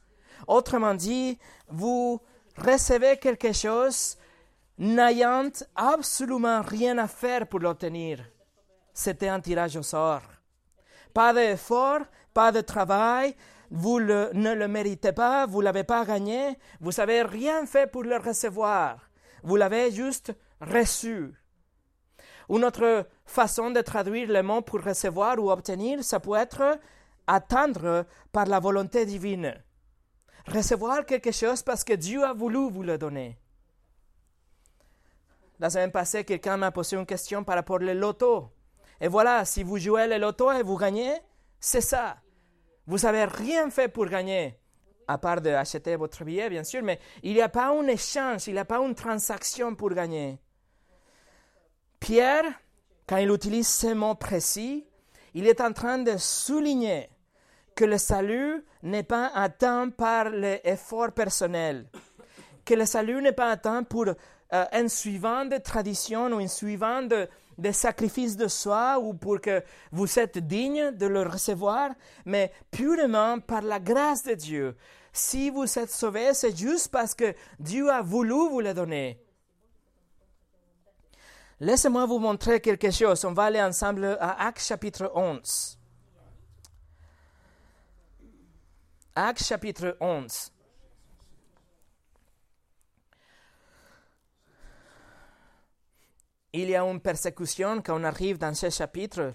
Autrement 0.48 0.94
dit, 0.94 1.38
vous 1.68 2.20
recevez 2.56 3.16
quelque 3.18 3.52
chose 3.52 4.16
n'ayant 4.78 5.50
absolument 5.74 6.62
rien 6.62 6.98
à 6.98 7.08
faire 7.08 7.46
pour 7.46 7.60
l'obtenir. 7.60 8.24
C'était 8.92 9.28
un 9.28 9.40
tirage 9.40 9.76
au 9.76 9.82
sort. 9.82 10.22
Pas 11.14 11.32
d'effort, 11.32 12.00
pas 12.34 12.52
de 12.52 12.60
travail, 12.60 13.34
vous 13.70 14.00
ne 14.00 14.54
le 14.54 14.68
méritez 14.68 15.12
pas, 15.12 15.46
vous 15.46 15.60
ne 15.60 15.64
l'avez 15.64 15.84
pas 15.84 16.04
gagné, 16.04 16.58
vous 16.80 16.92
n'avez 16.92 17.22
rien 17.22 17.64
fait 17.66 17.90
pour 17.90 18.02
le 18.02 18.16
recevoir. 18.16 19.10
Vous 19.42 19.56
l'avez 19.56 19.90
juste 19.90 20.32
reçu. 20.60 21.32
Une 22.48 22.64
autre 22.64 23.06
façon 23.24 23.70
de 23.70 23.80
traduire 23.80 24.28
le 24.28 24.42
mot 24.42 24.60
pour 24.60 24.82
recevoir 24.82 25.38
ou 25.38 25.50
obtenir, 25.50 26.04
ça 26.04 26.20
peut 26.20 26.36
être 26.36 26.78
attendre 27.26 28.04
par 28.30 28.46
la 28.46 28.60
volonté 28.60 29.06
divine. 29.06 29.54
Recevoir 30.46 31.06
quelque 31.06 31.32
chose 31.32 31.62
parce 31.62 31.84
que 31.84 31.94
Dieu 31.94 32.24
a 32.24 32.32
voulu 32.32 32.70
vous 32.70 32.82
le 32.82 32.98
donner. 32.98 33.38
La 35.62 35.70
semaine 35.70 35.92
passée, 35.92 36.24
quelqu'un 36.24 36.56
m'a 36.56 36.72
posé 36.72 36.96
une 36.96 37.06
question 37.06 37.44
par 37.44 37.54
rapport 37.54 37.76
au 37.76 37.84
loto. 37.84 38.50
Et 39.00 39.06
voilà, 39.06 39.44
si 39.44 39.62
vous 39.62 39.78
jouez 39.78 40.08
le 40.08 40.18
loto 40.18 40.50
et 40.50 40.64
vous 40.64 40.76
gagnez, 40.76 41.14
c'est 41.60 41.80
ça. 41.80 42.16
Vous 42.84 42.98
n'avez 42.98 43.26
rien 43.26 43.70
fait 43.70 43.86
pour 43.86 44.06
gagner, 44.06 44.58
à 45.06 45.18
part 45.18 45.40
d'acheter 45.40 45.94
votre 45.94 46.24
billet, 46.24 46.50
bien 46.50 46.64
sûr, 46.64 46.82
mais 46.82 46.98
il 47.22 47.34
n'y 47.34 47.40
a 47.40 47.48
pas 47.48 47.68
un 47.68 47.86
échange, 47.86 48.48
il 48.48 48.54
n'y 48.54 48.58
a 48.58 48.64
pas 48.64 48.80
une 48.80 48.96
transaction 48.96 49.76
pour 49.76 49.90
gagner. 49.90 50.40
Pierre, 52.00 52.44
quand 53.06 53.18
il 53.18 53.30
utilise 53.30 53.68
ce 53.68 53.94
mot 53.94 54.16
précis, 54.16 54.84
il 55.32 55.46
est 55.46 55.60
en 55.60 55.72
train 55.72 55.98
de 55.98 56.16
souligner 56.16 57.08
que 57.76 57.84
le 57.84 57.98
salut 57.98 58.64
n'est 58.82 59.04
pas 59.04 59.30
atteint 59.32 59.90
par 59.90 60.28
l'effort 60.30 61.12
personnel, 61.12 61.88
que 62.64 62.74
le 62.74 62.84
salut 62.84 63.22
n'est 63.22 63.30
pas 63.30 63.52
atteint 63.52 63.84
pour 63.84 64.06
euh, 64.52 64.64
un 64.72 64.88
suivant 64.88 65.44
de 65.44 65.56
tradition 65.56 66.26
ou 66.26 66.38
un 66.38 66.48
suivant 66.48 67.02
de, 67.02 67.28
de 67.58 67.72
sacrifice 67.72 68.36
de 68.36 68.48
soi 68.48 68.98
ou 68.98 69.14
pour 69.14 69.40
que 69.40 69.62
vous 69.90 70.18
êtes 70.18 70.38
digne 70.38 70.90
de 70.92 71.06
le 71.06 71.22
recevoir, 71.22 71.90
mais 72.24 72.52
purement 72.70 73.40
par 73.40 73.62
la 73.62 73.80
grâce 73.80 74.24
de 74.24 74.34
Dieu. 74.34 74.76
Si 75.12 75.50
vous 75.50 75.78
êtes 75.78 75.90
sauvé, 75.90 76.34
c'est 76.34 76.56
juste 76.56 76.88
parce 76.88 77.14
que 77.14 77.34
Dieu 77.58 77.90
a 77.90 78.02
voulu 78.02 78.48
vous 78.50 78.60
le 78.60 78.74
donner. 78.74 79.18
Laissez-moi 81.60 82.06
vous 82.06 82.18
montrer 82.18 82.60
quelque 82.60 82.90
chose. 82.90 83.24
On 83.24 83.32
va 83.32 83.44
aller 83.44 83.62
ensemble 83.62 84.18
à 84.20 84.46
Actes 84.46 84.62
chapitre 84.62 85.12
11. 85.14 85.78
Actes 89.14 89.44
chapitre 89.44 89.96
11. 90.00 90.51
Il 96.52 96.70
y 96.70 96.76
a 96.76 96.82
une 96.82 97.00
persécution 97.00 97.80
quand 97.80 97.98
on 98.00 98.04
arrive 98.04 98.38
dans 98.38 98.54
ce 98.54 98.68
chapitre. 98.68 99.32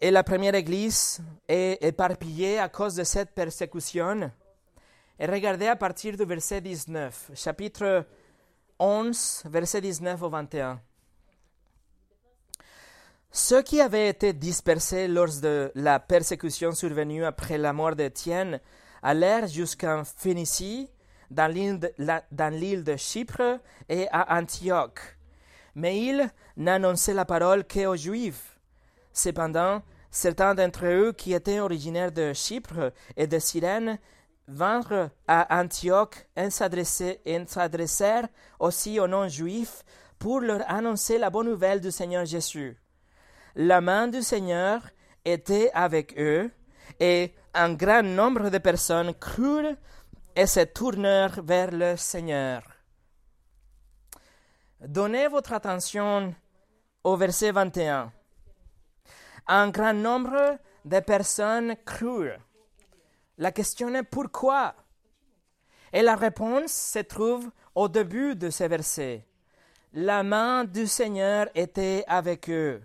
Et 0.00 0.10
la 0.10 0.22
première 0.22 0.54
église 0.54 1.20
est 1.48 1.82
éparpillée 1.82 2.58
à 2.58 2.68
cause 2.68 2.94
de 2.94 3.04
cette 3.04 3.34
persécution. 3.34 4.30
Et 5.18 5.26
regardez 5.26 5.66
à 5.66 5.74
partir 5.74 6.16
du 6.16 6.24
verset 6.24 6.60
19, 6.60 7.32
chapitre 7.34 8.06
11, 8.78 9.42
verset 9.46 9.80
19 9.80 10.22
au 10.22 10.28
21. 10.28 10.80
Ceux 13.32 13.62
qui 13.62 13.80
avaient 13.80 14.08
été 14.08 14.32
dispersés 14.32 15.08
lors 15.08 15.40
de 15.42 15.72
la 15.74 15.98
persécution 15.98 16.72
survenue 16.72 17.24
après 17.24 17.58
la 17.58 17.72
mort 17.72 17.96
d'Étienne 17.96 18.60
allèrent 19.02 19.48
jusqu'en 19.48 20.04
Phénicie, 20.04 20.88
dans 21.30 21.52
l'île 21.52 21.78
de, 21.80 22.82
de 22.82 22.96
Chypre 22.96 23.60
et 23.88 24.06
à 24.10 24.38
Antioche 24.38 25.17
mais 25.78 26.00
il 26.00 26.28
n'annonçait 26.56 27.14
la 27.14 27.24
parole 27.24 27.64
qu'aux 27.64 27.94
Juifs. 27.94 28.58
Cependant, 29.12 29.80
certains 30.10 30.56
d'entre 30.56 30.86
eux 30.86 31.12
qui 31.12 31.32
étaient 31.34 31.60
originaires 31.60 32.10
de 32.10 32.32
Chypre 32.32 32.92
et 33.16 33.28
de 33.28 33.38
Cyrène 33.38 33.98
vinrent 34.48 35.10
à 35.28 35.60
Antioche 35.60 36.26
et 36.36 36.50
s'adressèrent 36.50 38.28
aussi 38.58 38.98
aux 38.98 39.06
non-juifs 39.06 39.84
pour 40.18 40.40
leur 40.40 40.68
annoncer 40.68 41.16
la 41.16 41.30
bonne 41.30 41.48
nouvelle 41.48 41.80
du 41.80 41.92
Seigneur 41.92 42.24
Jésus. 42.24 42.76
La 43.54 43.80
main 43.80 44.08
du 44.08 44.20
Seigneur 44.20 44.80
était 45.24 45.70
avec 45.74 46.18
eux, 46.18 46.50
et 46.98 47.34
un 47.54 47.74
grand 47.74 48.02
nombre 48.02 48.50
de 48.50 48.58
personnes 48.58 49.14
crurent 49.14 49.76
et 50.34 50.46
se 50.46 50.60
tournèrent 50.60 51.40
vers 51.40 51.70
le 51.70 51.96
Seigneur. 51.96 52.77
Donnez 54.80 55.26
votre 55.26 55.54
attention 55.54 56.32
au 57.02 57.16
verset 57.16 57.50
21. 57.50 58.12
Un 59.48 59.70
grand 59.70 59.92
nombre 59.92 60.56
de 60.84 61.00
personnes 61.00 61.74
crurent. 61.84 62.38
La 63.38 63.50
question 63.50 63.92
est 63.96 64.04
pourquoi? 64.04 64.76
Et 65.92 66.00
la 66.00 66.14
réponse 66.14 66.70
se 66.70 67.00
trouve 67.00 67.50
au 67.74 67.88
début 67.88 68.36
de 68.36 68.50
ces 68.50 68.68
versets. 68.68 69.26
La 69.94 70.22
main 70.22 70.62
du 70.62 70.86
Seigneur 70.86 71.48
était 71.56 72.04
avec 72.06 72.48
eux. 72.48 72.80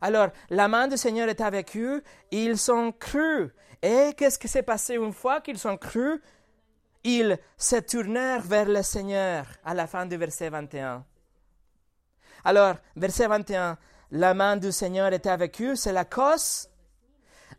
Alors, 0.00 0.28
la 0.48 0.66
main 0.66 0.88
du 0.88 0.96
Seigneur 0.96 1.28
était 1.28 1.44
avec 1.44 1.76
eux, 1.76 2.02
ils 2.30 2.72
ont 2.72 2.90
cru. 2.90 3.52
Et 3.82 4.14
qu'est-ce 4.16 4.38
qui 4.38 4.48
s'est 4.48 4.62
passé 4.62 4.94
une 4.94 5.12
fois 5.12 5.42
qu'ils 5.42 5.68
ont 5.68 5.76
cru 5.76 6.22
Ils 7.04 7.38
se 7.56 7.76
tournèrent 7.76 8.42
vers 8.42 8.68
le 8.68 8.82
Seigneur 8.82 9.46
à 9.64 9.74
la 9.74 9.86
fin 9.86 10.06
du 10.06 10.16
verset 10.16 10.50
21. 10.50 11.04
Alors, 12.44 12.76
verset 12.96 13.26
21, 13.26 13.78
la 14.12 14.34
main 14.34 14.56
du 14.56 14.72
Seigneur 14.72 15.12
était 15.12 15.30
avec 15.30 15.60
eux, 15.60 15.74
c'est 15.74 15.92
la 15.92 16.04
cause. 16.04 16.68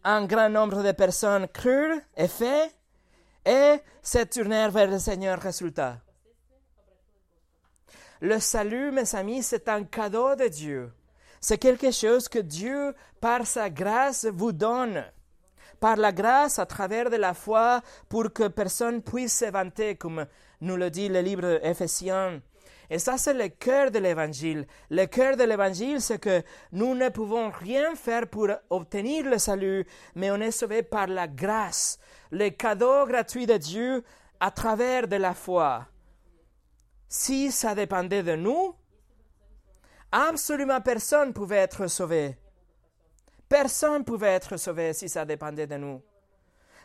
Un 0.03 0.25
grand 0.25 0.49
nombre 0.49 0.84
de 0.84 0.91
personnes 0.91 1.47
crurent 1.47 2.01
et 2.15 2.27
fait, 2.27 2.73
et 3.45 3.79
se 4.01 4.23
tournèrent 4.23 4.71
vers 4.71 4.89
le 4.89 4.99
Seigneur. 4.99 5.39
Résultat. 5.39 5.99
Le 8.21 8.39
salut, 8.39 8.91
mes 8.91 9.15
amis, 9.15 9.43
c'est 9.43 9.67
un 9.67 9.84
cadeau 9.84 10.36
de 10.36 10.47
Dieu. 10.47 10.93
C'est 11.41 11.58
quelque 11.58 11.91
chose 11.91 12.29
que 12.29 12.39
Dieu, 12.39 12.95
par 13.19 13.45
sa 13.45 13.69
grâce, 13.69 14.25
vous 14.25 14.53
donne. 14.53 15.03
Par 15.84 15.98
la 15.98 16.13
grâce, 16.13 16.60
à 16.60 16.65
travers 16.65 17.10
de 17.10 17.17
la 17.17 17.34
foi, 17.34 17.82
pour 18.08 18.32
que 18.32 18.48
personne 18.48 19.02
puisse 19.02 19.39
se 19.39 19.52
vanter, 19.52 19.96
comme 19.98 20.26
nous 20.62 20.78
le 20.78 20.89
dit 20.89 21.10
le 21.10 21.19
livre 21.19 21.60
Éphésiens. 21.62 22.41
Et 22.89 23.00
ça, 23.00 23.17
c'est 23.17 23.34
le 23.34 23.50
cœur 23.50 23.91
de 23.91 24.00
l'évangile. 24.00 24.65
Le 24.89 25.06
cœur 25.08 25.36
de 25.36 25.43
l'évangile, 25.43 26.00
c'est 26.00 26.19
que 26.19 26.41
nous 26.72 26.96
ne 26.96 27.10
pouvons 27.10 27.50
rien 27.50 27.96
faire 27.96 28.28
pour 28.28 28.48
obtenir 28.69 29.26
le 29.26 29.38
salut, 29.38 29.86
mais 30.15 30.32
on 30.32 30.39
est 30.39 30.52
sauvé 30.52 30.84
par 30.84 31.08
la 31.08 31.28
grâce, 31.28 32.00
le 32.32 32.48
cadeau 32.48 33.06
gratuit 33.06 33.46
de 33.46 33.58
Dieu 33.58 34.06
à 34.39 34.52
travers 34.52 35.10
de 35.10 35.17
la 35.17 35.34
foi. 35.34 35.86
Si 37.10 37.52
ça 37.52 37.76
dépendait 37.76 38.24
de 38.24 38.38
nous, 38.38 38.74
absolument 40.13 40.80
personne 40.80 41.28
ne 41.28 41.34
pouvait 41.34 41.58
être 41.58 41.88
sauvé. 41.88 42.38
Personne 43.54 44.00
ne 44.00 44.04
pouvait 44.04 44.34
être 44.34 44.58
sauvé 44.58 44.94
si 44.94 45.08
ça 45.08 45.26
dépendait 45.26 45.68
de 45.68 45.76
nous. 45.76 46.02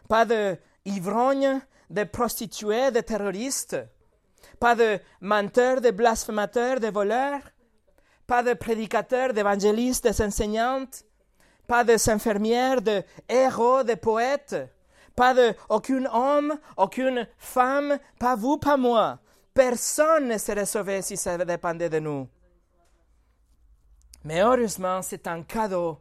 Pas 0.07 0.27
de 0.27 0.55
ivrognes, 0.85 1.63
de 1.89 2.05
prostituées, 2.05 2.91
de 2.91 3.01
terroristes, 3.01 3.79
pas 4.61 4.75
de 4.75 5.01
menteurs, 5.23 5.81
de 5.81 5.91
blasphémateurs, 5.91 6.79
de 6.79 6.89
voleurs, 6.89 7.41
pas 8.27 8.43
de 8.43 8.53
prédicateurs, 8.53 9.33
d'évangélistes, 9.33 10.09
d'enseignantes, 10.09 11.05
pas 11.67 11.85
de 11.85 11.97
infirmières, 12.11 12.83
de 12.83 13.03
héros, 13.31 13.83
de 13.83 13.95
poètes, 13.95 14.57
pas 15.17 15.33
de 15.33 15.55
aucun 15.71 16.05
homme, 16.13 16.59
aucune 16.77 17.27
femme, 17.39 17.99
pas 18.19 18.37
vous, 18.37 18.59
pas 18.59 18.77
moi. 18.77 19.19
Personne 19.55 20.29
ne 20.29 20.37
serait 20.37 20.67
sauvé 20.67 21.01
si 21.01 21.17
ça 21.17 21.39
dépendait 21.39 21.89
de 21.89 21.99
nous. 21.99 22.29
Mais 24.23 24.43
heureusement, 24.43 25.01
c'est 25.01 25.27
un 25.29 25.43
cadeau. 25.43 25.99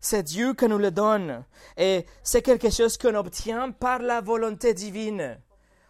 C'est 0.00 0.22
Dieu 0.22 0.54
qui 0.54 0.66
nous 0.66 0.78
le 0.78 0.90
donne. 0.90 1.44
Et 1.76 2.06
c'est 2.22 2.42
quelque 2.42 2.70
chose 2.70 2.96
qu'on 2.96 3.14
obtient 3.14 3.70
par 3.70 4.00
la 4.00 4.20
volonté 4.20 4.74
divine. 4.74 5.38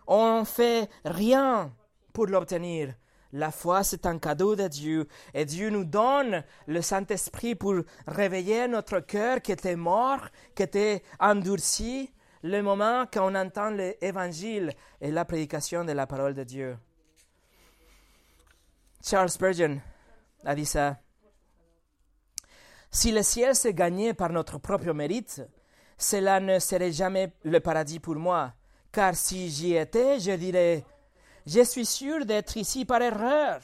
On 0.07 0.41
ne 0.41 0.45
fait 0.45 0.89
rien 1.05 1.73
pour 2.13 2.27
l'obtenir. 2.27 2.95
La 3.33 3.51
foi, 3.51 3.85
c'est 3.85 4.07
un 4.07 4.19
cadeau 4.19 4.57
de 4.57 4.69
Dieu. 4.69 5.07
Et 5.35 5.45
Dieu 5.45 5.69
nous 5.69 5.85
donne 5.85 6.43
le 6.67 6.81
Saint-Esprit 6.81 7.55
pour 7.55 7.75
réveiller 8.07 8.69
notre 8.69 9.01
cœur 9.01 9.43
qui 9.43 9.53
était 9.53 9.77
mort, 9.77 10.29
qui 10.55 10.63
était 10.63 11.03
endurci, 11.21 12.11
le 12.43 12.63
moment 12.63 13.05
quand 13.13 13.31
on 13.31 13.35
entend 13.35 13.71
l'évangile 13.71 14.73
et 15.01 15.11
la 15.11 15.25
prédication 15.25 15.85
de 15.85 15.93
la 15.93 16.07
parole 16.07 16.35
de 16.35 16.45
Dieu. 16.45 16.79
Charles 19.05 19.31
Spurgeon 19.31 19.81
a 20.45 20.55
dit 20.55 20.67
ça. 20.67 20.97
Si 22.91 23.13
le 23.13 23.23
ciel 23.23 23.55
se 23.55 23.69
gagnait 23.69 24.15
par 24.15 24.31
notre 24.31 24.59
propre 24.59 24.93
mérite, 24.93 25.43
cela 25.97 26.41
ne 26.41 26.59
serait 26.59 26.93
jamais 26.93 27.33
le 27.45 27.61
paradis 27.61 28.01
pour 28.01 28.17
moi 28.17 28.55
car 28.93 29.15
si 29.15 29.49
j'y 29.49 29.75
étais, 29.75 30.19
je 30.19 30.33
dirais, 30.33 30.85
je 31.47 31.63
suis 31.63 31.87
sûr 31.87 32.27
d'être 32.27 32.57
ici 32.57 32.85
par 32.85 33.03
erreur. 33.03 33.61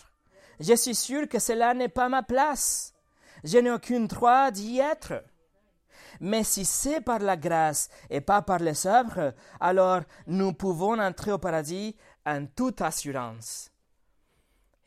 Je 0.61 0.75
suis 0.75 0.95
sûr 0.95 1.29
que 1.29 1.39
cela 1.39 1.75
n'est 1.75 1.89
pas 1.89 2.09
ma 2.09 2.23
place. 2.23 2.95
Je 3.43 3.59
n'ai 3.59 3.71
aucune 3.71 4.07
droit 4.07 4.51
d'y 4.51 4.79
être. 4.79 5.25
Mais 6.21 6.45
si 6.45 6.65
c'est 6.65 7.01
par 7.01 7.19
la 7.19 7.37
grâce 7.37 7.89
et 8.09 8.21
pas 8.21 8.43
par 8.43 8.61
les 8.61 8.87
œuvres, 8.87 9.35
alors 9.59 10.03
nous 10.29 10.53
pouvons 10.53 10.99
entrer 11.01 11.33
au 11.33 11.39
paradis 11.39 11.97
en 12.25 12.47
toute 12.47 12.81
assurance. 12.81 13.71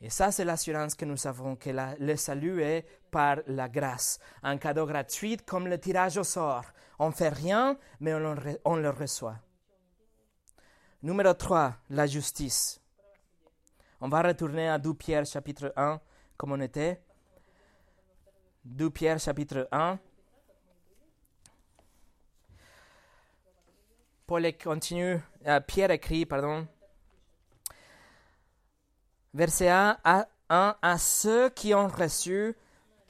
Et 0.00 0.10
ça, 0.10 0.32
c'est 0.32 0.44
l'assurance 0.44 0.94
que 0.94 1.04
nous 1.04 1.26
avons, 1.26 1.56
que 1.56 1.70
le 2.00 2.16
salut 2.16 2.62
est 2.62 2.86
par 3.10 3.38
la 3.46 3.68
grâce, 3.68 4.18
un 4.42 4.58
cadeau 4.58 4.86
gratuit 4.86 5.36
comme 5.38 5.68
le 5.68 5.78
tirage 5.78 6.16
au 6.18 6.24
sort. 6.24 6.64
On 6.98 7.08
ne 7.08 7.12
fait 7.12 7.28
rien, 7.28 7.78
mais 8.00 8.14
on 8.64 8.76
le 8.76 8.90
reçoit. 8.90 9.36
Numéro 11.02 11.32
3, 11.32 11.76
la 11.90 12.06
justice. 12.06 12.80
On 14.00 14.08
va 14.08 14.22
retourner 14.22 14.68
à 14.68 14.78
2 14.78 14.94
Pierre 14.94 15.26
chapitre 15.26 15.72
1, 15.76 16.00
comme 16.36 16.52
on 16.52 16.60
était. 16.60 17.00
2 18.64 18.90
Pierre 18.90 19.20
chapitre 19.20 19.68
1. 19.70 19.98
Paul 24.26 24.52
continue, 24.62 25.20
euh, 25.46 25.60
Pierre 25.60 25.90
écrit, 25.90 26.26
pardon. 26.26 26.66
Verset 29.32 29.68
1 29.68 29.98
à, 30.02 30.28
1 30.50 30.76
à 30.82 30.98
ceux 30.98 31.48
qui 31.50 31.74
ont 31.74 31.88
reçu 31.88 32.56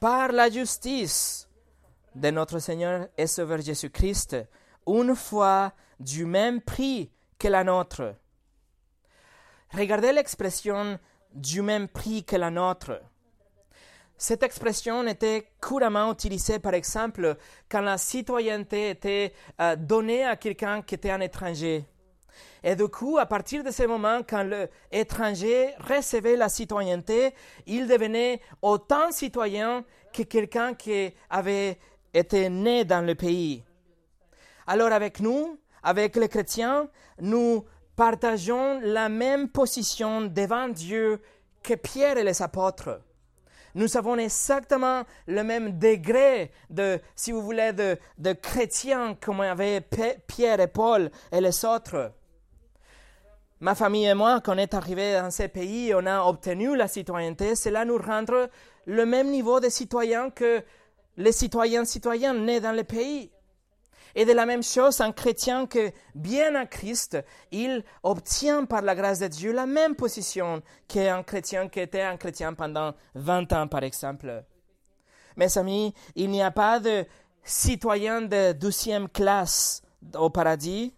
par 0.00 0.32
la 0.32 0.50
justice 0.50 1.48
de 2.14 2.30
notre 2.30 2.58
Seigneur 2.58 3.08
et 3.16 3.26
Sauveur 3.26 3.60
Jésus-Christ 3.60 4.36
une 4.86 5.14
fois 5.14 5.72
du 6.00 6.24
même 6.24 6.60
prix 6.60 7.10
que 7.38 7.48
la 7.48 7.64
nôtre. 7.64 8.14
Regardez 9.72 10.12
l'expression 10.12 10.98
du 11.34 11.62
même 11.62 11.88
prix 11.88 12.24
que 12.24 12.36
la 12.36 12.50
nôtre. 12.50 13.00
Cette 14.16 14.42
expression 14.42 15.06
était 15.06 15.52
couramment 15.60 16.10
utilisée, 16.10 16.58
par 16.58 16.74
exemple, 16.74 17.36
quand 17.68 17.82
la 17.82 17.98
citoyenneté 17.98 18.90
était 18.90 19.32
euh, 19.60 19.76
donnée 19.76 20.24
à 20.24 20.36
quelqu'un 20.36 20.82
qui 20.82 20.96
était 20.96 21.10
un 21.10 21.20
étranger. 21.20 21.84
Et 22.62 22.76
du 22.76 22.88
coup, 22.88 23.18
à 23.18 23.26
partir 23.26 23.62
de 23.62 23.70
ce 23.70 23.84
moment, 23.84 24.20
quand 24.28 24.48
l'étranger 24.90 25.74
recevait 25.78 26.36
la 26.36 26.48
citoyenneté, 26.48 27.34
il 27.66 27.86
devenait 27.86 28.40
autant 28.62 29.10
citoyen 29.10 29.84
que 30.12 30.22
quelqu'un 30.22 30.74
qui 30.74 31.12
avait 31.30 31.78
été 32.12 32.48
né 32.48 32.84
dans 32.84 33.04
le 33.04 33.14
pays. 33.14 33.62
Alors 34.66 34.92
avec 34.92 35.20
nous, 35.20 35.58
avec 35.82 36.16
les 36.16 36.28
chrétiens, 36.28 36.88
nous 37.20 37.64
partageons 37.96 38.80
la 38.82 39.08
même 39.08 39.48
position 39.48 40.22
devant 40.22 40.68
Dieu 40.68 41.20
que 41.62 41.74
Pierre 41.74 42.18
et 42.18 42.24
les 42.24 42.42
apôtres. 42.42 43.00
Nous 43.74 43.96
avons 43.96 44.16
exactement 44.16 45.04
le 45.26 45.42
même 45.42 45.78
degré 45.78 46.50
de, 46.70 47.00
si 47.14 47.32
vous 47.32 47.42
voulez, 47.42 47.72
de, 47.72 47.96
de 48.18 48.32
chrétiens 48.32 49.16
comme 49.20 49.40
avaient 49.40 49.80
Pierre 50.26 50.60
et 50.60 50.68
Paul 50.68 51.10
et 51.30 51.40
les 51.40 51.64
autres. 51.64 52.12
Ma 53.60 53.74
famille 53.74 54.06
et 54.06 54.14
moi, 54.14 54.40
quand 54.40 54.54
on 54.54 54.58
est 54.58 54.74
arrivés 54.74 55.14
dans 55.14 55.32
ces 55.32 55.48
pays, 55.48 55.92
on 55.92 56.06
a 56.06 56.22
obtenu 56.22 56.76
la 56.76 56.86
citoyenneté. 56.86 57.56
Cela 57.56 57.84
nous 57.84 57.98
rend 57.98 58.24
le 58.86 59.06
même 59.06 59.30
niveau 59.30 59.58
de 59.58 59.68
citoyens 59.68 60.30
que 60.30 60.62
les 61.16 61.32
citoyens 61.32 61.84
citoyens 61.84 62.34
nés 62.34 62.60
dans 62.60 62.72
le 62.72 62.84
pays. 62.84 63.32
Et 64.14 64.24
de 64.24 64.32
la 64.32 64.46
même 64.46 64.62
chose, 64.62 65.00
un 65.00 65.12
chrétien 65.12 65.66
que, 65.66 65.90
bien 66.14 66.54
à 66.54 66.66
Christ, 66.66 67.18
il 67.50 67.84
obtient 68.02 68.64
par 68.64 68.82
la 68.82 68.94
grâce 68.94 69.18
de 69.18 69.26
Dieu 69.26 69.52
la 69.52 69.66
même 69.66 69.96
position 69.96 70.62
qu'un 70.86 71.22
chrétien 71.22 71.68
qui 71.68 71.80
était 71.80 72.02
un 72.02 72.16
chrétien 72.16 72.54
pendant 72.54 72.94
20 73.14 73.52
ans, 73.52 73.68
par 73.68 73.82
exemple. 73.82 74.44
Mes 75.36 75.58
amis, 75.58 75.94
il 76.14 76.30
n'y 76.30 76.42
a 76.42 76.50
pas 76.50 76.80
de 76.80 77.04
citoyen 77.44 78.22
de 78.22 78.52
douzième 78.52 79.08
classe 79.08 79.82
au 80.14 80.30
paradis. 80.30 80.94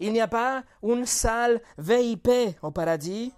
Il 0.00 0.14
n'y 0.14 0.20
a 0.20 0.28
pas 0.28 0.64
une 0.82 1.04
salle 1.04 1.60
VIP 1.76 2.30
au 2.62 2.70
paradis. 2.70 3.32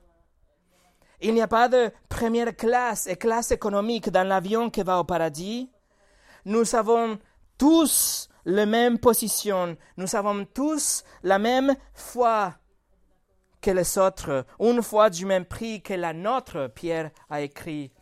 Il 1.21 1.35
n'y 1.35 1.43
a 1.43 1.49
pas 1.49 1.69
de 1.69 1.91
première 2.09 2.57
classe 2.57 3.07
et 3.09 3.17
classe 3.17 3.51
économique 3.51 4.11
dans 4.11 4.27
l'avion 4.27 4.71
qui 4.71 4.83
va 4.83 4.99
au 5.01 5.05
paradis. 5.05 5.69
Nous 6.45 6.75
avons 6.75 7.19
tous 7.59 8.29
la 8.45 8.65
même 8.65 8.99
position. 8.99 9.77
Nous 9.97 10.17
avons 10.17 10.45
tous 10.45 11.03
la 11.25 11.39
même 11.39 11.75
foi 11.95 12.55
que 13.61 13.71
les 13.71 13.99
autres, 13.99 14.45
une 14.59 14.83
foi 14.83 15.11
du 15.11 15.27
même 15.27 15.45
prix 15.45 15.83
que 15.83 15.95
la 15.95 16.13
nôtre, 16.13 16.71
Pierre 16.75 17.11
a 17.31 17.41
écrit. 17.41 17.93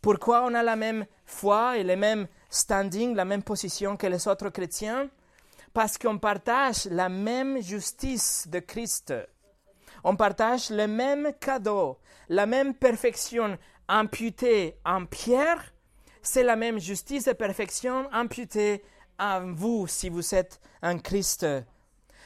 Pourquoi 0.00 0.44
on 0.44 0.54
a 0.54 0.62
la 0.62 0.76
même 0.76 1.06
foi 1.24 1.78
et 1.78 1.84
le 1.84 1.96
même 1.96 2.26
standing, 2.50 3.14
la 3.14 3.24
même 3.24 3.42
position 3.42 3.96
que 3.96 4.06
les 4.06 4.26
autres 4.28 4.50
chrétiens? 4.50 5.08
Parce 5.72 5.96
qu'on 5.98 6.18
partage 6.18 6.86
la 6.86 7.08
même 7.08 7.62
justice 7.62 8.46
de 8.48 8.58
Christ. 8.58 9.14
on 10.04 10.16
partage 10.16 10.70
le 10.70 10.86
même 10.86 11.32
cadeau, 11.40 11.98
la 12.28 12.46
même 12.46 12.74
perfection 12.74 13.56
imputée 13.88 14.76
en 14.84 15.06
Pierre, 15.06 15.72
c'est 16.22 16.42
la 16.42 16.56
même 16.56 16.78
justice 16.78 17.26
et 17.26 17.34
perfection 17.34 18.08
imputée 18.12 18.82
en 19.18 19.52
vous 19.52 19.86
si 19.86 20.08
vous 20.08 20.34
êtes 20.34 20.60
un 20.82 20.98
Christ. 20.98 21.46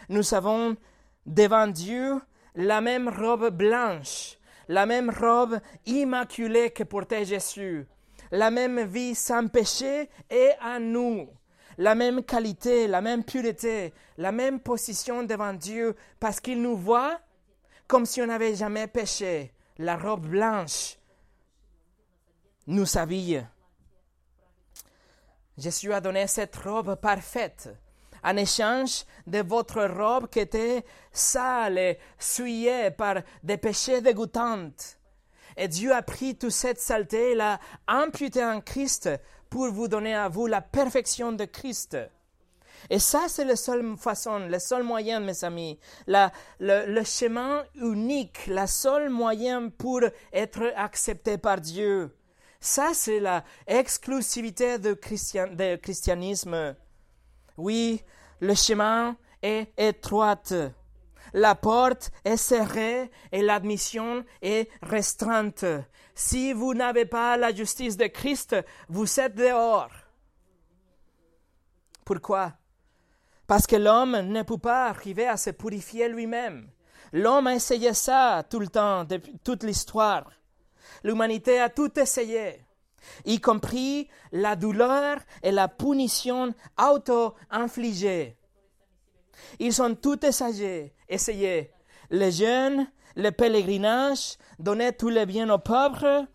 Nous 0.08 0.34
avons 0.34 0.76
devant 1.24 1.66
Dieu 1.66 2.20
la 2.54 2.80
même 2.80 3.08
robe 3.08 3.50
blanche, 3.50 4.38
la 4.68 4.86
même 4.86 5.10
robe 5.10 5.58
immaculée 5.86 6.70
que 6.70 6.82
portait 6.82 7.24
Jésus, 7.24 7.86
la 8.30 8.50
même 8.50 8.84
vie 8.84 9.14
sans 9.14 9.48
péché 9.48 10.08
est 10.30 10.56
à 10.60 10.78
nous, 10.78 11.28
la 11.78 11.94
même 11.94 12.22
qualité, 12.22 12.86
la 12.86 13.00
même 13.00 13.24
pureté, 13.24 13.92
la 14.16 14.32
même 14.32 14.60
position 14.60 15.22
devant 15.22 15.52
Dieu, 15.52 15.94
parce 16.18 16.40
qu'il 16.40 16.62
nous 16.62 16.76
voit 16.76 17.20
comme 17.86 18.06
si 18.06 18.20
on 18.20 18.26
n'avait 18.26 18.54
jamais 18.54 18.86
péché. 18.86 19.52
La 19.78 19.96
robe 19.96 20.26
blanche 20.26 20.96
nous 22.66 22.96
habille. 22.96 23.46
Jésus 25.58 25.92
a 25.92 26.00
donné 26.00 26.26
cette 26.26 26.56
robe 26.56 26.96
parfaite 26.96 27.68
en 28.22 28.36
échange 28.36 29.04
de 29.26 29.40
votre 29.40 29.84
robe 29.84 30.28
qui 30.28 30.40
était 30.40 30.84
sale 31.12 31.78
et 31.78 31.98
souillée 32.18 32.90
par 32.90 33.16
des 33.42 33.56
péchés 33.56 34.00
dégoûtants. 34.00 34.70
Et 35.56 35.68
Dieu 35.68 35.94
a 35.94 36.02
pris 36.02 36.36
toute 36.36 36.50
cette 36.50 36.80
saleté 36.80 37.32
et 37.32 37.34
l'a 37.34 37.60
imputée 37.86 38.44
en 38.44 38.60
Christ 38.60 39.08
pour 39.50 39.70
vous 39.70 39.88
donner 39.88 40.14
à 40.14 40.28
vous 40.28 40.46
la 40.46 40.60
perfection 40.60 41.32
de 41.32 41.44
Christ. 41.44 41.96
Et 42.90 42.98
ça, 42.98 43.24
c'est 43.28 43.44
la 43.44 43.56
seule 43.56 43.96
façon, 43.96 44.38
le 44.38 44.58
seul 44.58 44.82
moyen, 44.82 45.20
mes 45.20 45.44
amis, 45.44 45.78
le, 46.06 46.28
le, 46.60 47.04
chemin 47.04 47.64
unique, 47.74 48.46
la 48.46 48.66
seule 48.66 49.10
moyen 49.10 49.70
pour 49.70 50.02
être 50.32 50.72
accepté 50.76 51.38
par 51.38 51.60
Dieu. 51.60 52.14
Ça, 52.60 52.90
c'est 52.92 53.20
la 53.20 53.44
exclusivité 53.66 54.78
du 54.78 54.94
christianisme. 54.96 56.76
Oui, 57.56 58.02
le 58.40 58.54
chemin 58.54 59.16
est 59.42 59.72
étroite. 59.76 60.54
La 61.32 61.54
porte 61.54 62.10
est 62.24 62.36
serrée 62.36 63.10
et 63.32 63.42
l'admission 63.42 64.24
est 64.42 64.68
restreinte. 64.82 65.64
Si 66.14 66.52
vous 66.52 66.74
n'avez 66.74 67.04
pas 67.04 67.36
la 67.36 67.54
justice 67.54 67.96
de 67.96 68.06
Christ, 68.06 68.56
vous 68.88 69.20
êtes 69.20 69.34
dehors. 69.34 69.90
Pourquoi? 72.04 72.52
Parce 73.46 73.66
que 73.66 73.76
l'homme 73.76 74.18
ne 74.20 74.42
peut 74.42 74.58
pas 74.58 74.86
arriver 74.86 75.26
à 75.26 75.36
se 75.36 75.50
purifier 75.50 76.08
lui-même. 76.08 76.70
L'homme 77.12 77.46
a 77.46 77.54
essayé 77.54 77.94
ça 77.94 78.44
tout 78.48 78.58
le 78.58 78.68
temps, 78.68 79.04
depuis 79.04 79.38
toute 79.38 79.62
l'histoire. 79.62 80.30
L'humanité 81.04 81.60
a 81.60 81.68
tout 81.68 81.98
essayé, 81.98 82.64
y 83.24 83.40
compris 83.40 84.08
la 84.32 84.56
douleur 84.56 85.18
et 85.42 85.52
la 85.52 85.68
punition 85.68 86.54
auto-infligée. 86.80 88.35
Ils 89.58 89.80
ont 89.82 89.94
tout 89.94 90.24
essayé, 90.24 90.94
essayé. 91.08 91.70
Les 92.10 92.32
jeunes, 92.32 92.86
le 93.16 93.30
pèlerinage, 93.30 94.36
donner 94.58 94.92
tous 94.92 95.08
les 95.08 95.26
biens 95.26 95.50
aux 95.50 95.58
pauvres, 95.58 96.26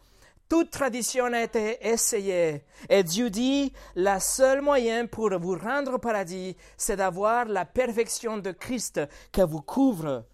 toute 0.50 0.72
tradition 0.72 1.26
a 1.32 1.44
été 1.44 1.78
essayée. 1.88 2.66
Et 2.90 3.04
Dieu 3.04 3.30
dit, 3.30 3.72
la 3.96 4.20
seule 4.20 4.62
moyen 4.62 5.06
pour 5.06 5.30
vous 5.40 5.58
rendre 5.58 5.94
au 5.94 5.98
paradis, 5.98 6.58
c'est 6.76 6.98
d'avoir 6.98 7.46
la 7.46 7.64
perfection 7.64 8.38
de 8.38 8.52
Christ 8.52 9.00
qui 9.32 9.42
vous 9.42 9.62
couvre. 9.62 10.26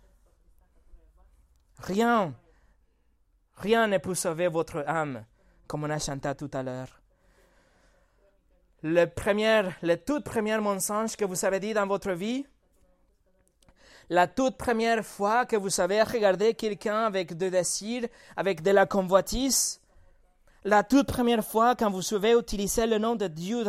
Rien 1.80 2.34
Rien 3.58 3.88
ne 3.88 3.97
peut 3.97 4.13
sauver 4.13 4.47
votre 4.47 4.84
âme, 4.88 5.25
comme 5.67 5.84
on 5.84 5.89
a 5.89 5.97
chanté 5.97 6.34
tout 6.36 6.49
à 6.53 6.62
l'heure. 6.62 7.01
Le, 8.84 9.06
premier, 9.06 9.63
le 9.82 9.95
tout 9.95 10.21
premier 10.21 10.60
mensonge 10.60 11.15
que 11.15 11.25
vous 11.25 11.43
avez 11.43 11.60
dit 11.60 11.73
dans 11.73 11.88
votre 11.88 12.12
vie, 12.12 12.45
la 14.10 14.28
toute 14.28 14.58
première 14.58 15.06
fois 15.06 15.46
que 15.46 15.56
vous 15.56 15.82
avez 15.82 16.02
regardé 16.02 16.54
quelqu'un 16.54 17.06
avec 17.06 17.34
avec 18.36 18.62
de 18.62 18.72
la 18.72 18.86
convoitise, 18.86 19.82
la 20.63 20.84
toute 20.84 21.08
première 21.08 21.43
fois 21.43 21.76
quand 21.76 21.91
vous 21.91 22.13
avez 22.13 22.32
utilisé 22.34 22.88
le 22.88 22.98
nom 22.98 23.15
de 23.15 23.28
Dieu, 23.28 23.63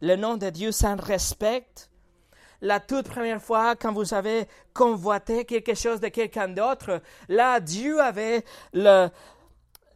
le 0.00 0.16
nom 0.16 0.36
de 0.36 0.50
Dieu 0.50 0.72
sans 0.72 0.96
respect, 0.96 1.66
la 2.60 2.80
toute 2.80 3.08
première 3.08 3.42
fois 3.42 3.76
quand 3.76 3.92
vous 3.92 4.14
avez 4.14 4.46
convoité 4.72 5.44
quelque 5.44 5.74
chose 5.74 6.00
de 6.00 6.08
quelqu'un 6.08 6.48
d'autre, 6.48 7.02
là, 7.28 7.60
Dieu 7.60 8.00
avait 8.00 8.44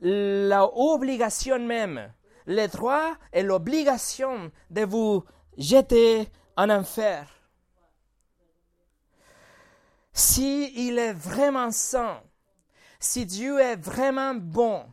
l'obligation 0.00 1.58
même, 1.58 2.12
le 2.46 2.66
droit 2.66 3.12
et 3.32 3.42
l'obligation 3.42 4.50
de 4.70 4.84
vous 4.84 5.24
jeter 5.56 6.28
en 6.56 6.70
enfer. 6.70 7.39
Si 10.12 10.72
il 10.88 10.98
est 10.98 11.12
vraiment 11.12 11.70
saint, 11.70 12.22
si 12.98 13.26
Dieu 13.26 13.58
est 13.60 13.76
vraiment 13.76 14.34
bon, 14.34 14.84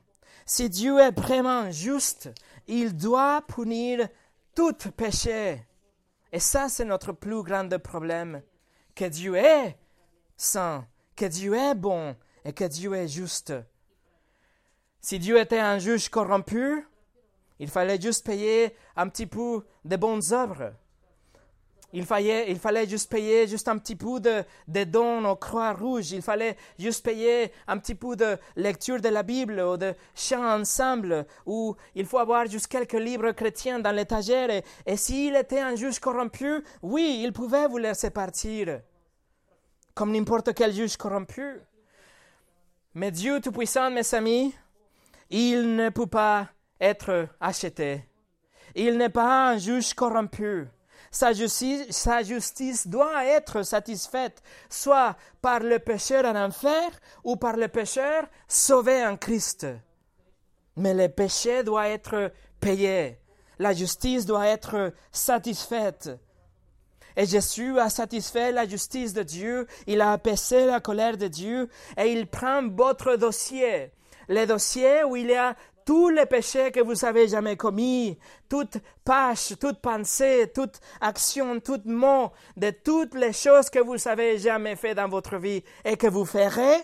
si 0.46 0.70
Dieu 0.70 1.00
est 1.00 1.12
vraiment 1.12 1.72
juste, 1.72 2.30
il 2.68 2.96
doit 2.96 3.42
punir 3.48 4.08
tout 4.56 4.76
péché. 4.96 5.66
Et 6.32 6.40
ça, 6.40 6.70
c'est 6.70 6.86
notre 6.86 7.12
plus 7.12 7.44
grand 7.44 7.70
problème, 7.80 8.42
que 8.96 9.06
Dieu 9.06 9.36
est 9.36 9.78
saint, 10.36 10.88
que 11.16 11.26
Dieu 11.26 11.54
est 11.56 11.76
bon 11.76 12.16
et 12.46 12.54
que 12.54 12.64
Dieu 12.64 12.94
est 12.94 13.08
juste. 13.08 13.54
Si 15.02 15.20
Dieu 15.20 15.38
était 15.40 15.60
un 15.60 15.80
juge 15.80 16.10
corrompu, 16.10 16.86
il 17.60 17.70
fallait 17.70 18.00
juste 18.00 18.26
payer 18.26 18.76
un 18.96 19.08
petit 19.10 19.28
peu 19.28 19.66
de 19.86 19.96
bonnes 19.96 20.34
œuvres. 20.34 20.74
Il 21.98 22.06
fallait, 22.06 22.52
il 22.52 22.60
fallait 22.60 22.88
juste 22.88 23.10
payer 23.10 23.48
juste 23.48 23.68
un 23.68 23.80
petit 23.80 23.96
peu 23.96 24.20
de, 24.20 24.84
dons 24.84 25.26
aux 25.26 25.36
croix 25.36 25.74
rouges. 25.74 26.12
Il 26.12 26.22
fallait 26.22 26.56
juste 26.78 27.04
payer 27.04 27.52
un 27.68 27.80
petit 27.80 27.96
peu 27.96 28.16
de 28.16 28.38
lecture 28.56 29.02
de 29.02 29.10
la 29.10 29.24
Bible 29.24 29.60
ou 29.60 29.78
de 29.78 29.96
chants 30.14 30.60
ensemble. 30.60 31.26
Ou 31.48 31.76
il 31.96 32.06
faut 32.06 32.20
avoir 32.20 32.46
juste 32.46 32.68
quelques 32.68 32.94
livres 32.94 33.32
chrétiens 33.32 33.80
dans 33.80 33.92
l'étagère. 33.92 34.52
Et, 34.52 34.64
et 34.86 34.96
s'il 34.96 35.36
était 35.36 35.60
un 35.60 35.76
juge 35.76 35.98
corrompu, 35.98 36.64
oui, 36.84 37.22
il 37.24 37.34
pouvait 37.34 37.68
vous 37.68 37.80
laisser 37.80 38.12
partir. 38.12 38.82
Comme 39.96 40.12
n'importe 40.12 40.54
quel 40.54 40.74
juge 40.74 40.98
corrompu. 40.98 41.60
Mais 42.94 43.10
Dieu 43.10 43.42
Tout-Puissant, 43.42 43.90
mes 43.90 44.14
amis, 44.14 44.54
il 45.32 45.76
ne 45.76 45.90
peut 45.90 46.06
pas 46.06 46.48
être 46.80 47.28
acheté. 47.42 48.04
Il 48.76 49.00
n'est 49.00 49.10
pas 49.10 49.50
un 49.50 49.58
juge 49.58 49.96
corrompu. 49.96 50.68
Sa 51.12 51.34
justice, 51.34 52.88
doit 52.88 53.26
être 53.26 53.64
satisfaite 53.64 54.42
soit 54.70 55.16
par 55.42 55.60
le 55.60 55.80
pécheur 55.80 56.26
en 56.26 56.36
enfer 56.36 56.90
ou 57.24 57.36
par 57.36 57.56
le 57.56 57.68
pécheur 57.68 58.26
sauvé 58.48 59.06
en 59.06 59.18
Christ. 59.18 59.68
Mais 60.76 60.94
le 60.94 61.10
péché 61.10 61.64
doit 61.64 61.88
être 61.88 62.32
payé. 62.60 63.20
La 63.60 63.74
justice 63.74 64.26
doit 64.26 64.48
être 64.48 64.94
satisfaite. 65.12 66.10
Et 67.16 67.26
Jésus 67.26 67.80
a 67.80 67.90
satisfait 67.90 68.52
la 68.52 68.68
justice 68.68 69.12
de 69.12 69.24
Dieu, 69.24 69.66
il 69.88 70.02
a 70.02 70.12
apaisé 70.12 70.68
la 70.68 70.80
colère 70.80 71.18
de 71.18 71.28
Dieu, 71.28 71.68
et 71.98 72.12
il 72.12 72.28
prend 72.28 72.68
votre 72.68 73.16
dossier, 73.16 73.92
le 74.30 74.46
dossier 74.46 75.04
où 75.04 75.16
il 75.16 75.28
y 75.28 75.36
a 75.36 75.56
tous 75.88 76.10
les 76.10 76.26
péchés 76.26 76.70
que 76.74 76.82
vous 76.82 77.06
avez 77.06 77.30
jamais 77.30 77.56
commis, 77.56 78.20
toute 78.50 78.78
page, 79.06 79.56
toute 79.58 79.80
pensée, 79.80 80.52
toute 80.54 80.82
action, 81.00 81.62
tout 81.62 81.82
mot, 81.86 82.34
de 82.58 82.72
toutes 82.72 83.16
les 83.16 83.32
choses 83.32 83.70
que 83.70 83.80
vous 83.80 84.06
avez 84.06 84.38
jamais 84.38 84.76
fait 84.76 84.94
dans 84.94 85.08
votre 85.08 85.38
vie 85.38 85.64
et 85.86 85.96
que 85.96 86.08
vous 86.08 86.26
ferez, 86.26 86.76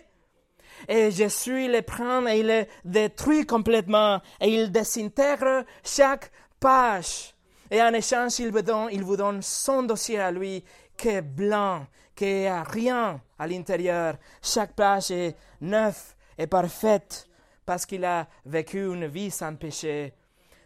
et 0.87 1.11
Jésus 1.11 1.67
les 1.67 1.81
prend 1.81 2.25
et 2.27 2.39
il 2.39 2.47
les 2.47 2.69
détruit 2.85 3.45
complètement 3.45 4.21
et 4.39 4.47
il 4.47 4.71
désintègre 4.71 5.65
chaque 5.83 6.31
page. 6.61 7.35
Et 7.69 7.81
en 7.81 7.93
échange, 7.93 8.39
il 8.39 8.53
vous 8.53 8.61
donne, 8.61 8.87
il 8.93 9.03
vous 9.03 9.17
donne 9.17 9.41
son 9.41 9.83
dossier 9.83 10.19
à 10.19 10.31
lui 10.31 10.63
qui 10.95 11.09
est 11.09 11.21
blanc, 11.21 11.85
qui 12.15 12.45
a 12.45 12.63
rien 12.63 13.19
à 13.37 13.47
l'intérieur. 13.47 14.15
Chaque 14.41 14.75
page 14.75 15.11
est 15.11 15.35
neuve 15.59 16.15
et 16.37 16.47
parfaite 16.47 17.27
parce 17.65 17.85
qu'il 17.85 18.05
a 18.05 18.27
vécu 18.45 18.85
une 18.85 19.07
vie 19.07 19.31
sans 19.31 19.55
péché. 19.55 20.13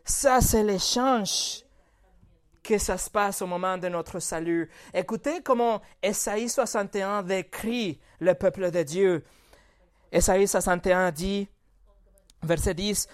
Ça, 0.03 0.41
c'est 0.41 0.63
l'échange 0.63 1.63
que 2.63 2.77
ça 2.77 2.97
se 2.97 3.09
passe 3.09 3.41
au 3.41 3.47
moment 3.47 3.77
de 3.77 3.87
notre 3.87 4.19
salut. 4.19 4.69
Écoutez 4.93 5.41
comment 5.41 5.81
Esaïe 6.01 6.49
61 6.49 7.23
décrit 7.23 7.99
le 8.19 8.33
peuple 8.33 8.71
de 8.71 8.83
Dieu. 8.83 9.23
Esaïe 10.11 10.47
61 10.47 11.11
dit, 11.11 11.47
verset 12.43 12.73
10, 12.73 13.07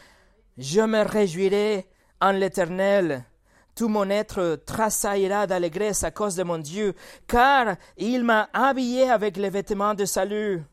Je 0.57 0.81
me 0.81 1.03
réjouirai 1.03 1.87
en 2.21 2.31
l'Éternel. 2.31 3.25
Tout 3.75 3.87
mon 3.87 4.09
être 4.09 4.61
tressaillera 4.65 5.47
d'allégresse 5.47 6.03
à 6.03 6.11
cause 6.11 6.35
de 6.35 6.43
mon 6.43 6.59
Dieu, 6.59 6.93
car 7.27 7.75
il 7.97 8.23
m'a 8.23 8.49
habillé 8.53 9.09
avec 9.09 9.37
les 9.37 9.49
vêtements 9.49 9.95
de 9.95 10.05
salut. 10.05 10.63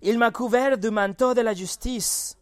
Il 0.00 0.18
m'a 0.18 0.30
couvert 0.30 0.78
du 0.78 0.90
manteau 0.90 1.34
de 1.34 1.42
la 1.42 1.52
justice. 1.52 2.37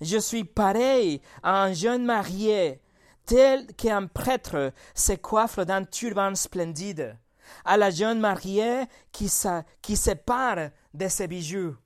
Je 0.00 0.18
suis 0.18 0.44
pareil 0.44 1.20
à 1.42 1.62
un 1.64 1.72
jeune 1.72 2.04
marié, 2.04 2.80
tel 3.26 3.66
qu'un 3.74 4.06
prêtre 4.06 4.72
se 4.94 5.12
coiffe 5.12 5.60
d'un 5.60 5.84
turban 5.84 6.34
splendide, 6.34 7.16
à 7.64 7.76
la 7.76 7.90
jeune 7.90 8.20
mariée 8.20 8.84
qui, 9.12 9.28
se, 9.28 10.14
part 10.14 10.70
de 10.94 11.08
ses 11.08 11.28
bijoux. 11.28 11.76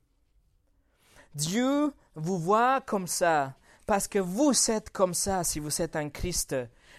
Dieu 1.33 1.93
vous 2.15 2.39
voit 2.39 2.81
comme 2.81 3.07
ça, 3.07 3.55
parce 3.85 4.07
que 4.07 4.19
vous 4.19 4.53
êtes 4.71 4.89
comme 4.89 5.13
ça 5.13 5.43
si 5.43 5.59
vous 5.59 5.81
êtes 5.81 5.95
un 5.95 6.09
Christ, 6.09 6.55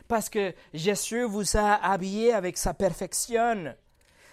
parce 0.08 0.28
que 0.28 0.54
Jésus 0.74 1.24
vous 1.24 1.56
a 1.56 1.74
habillé 1.84 2.34
avec 2.34 2.58
sa 2.58 2.74
perfection. 2.74 3.74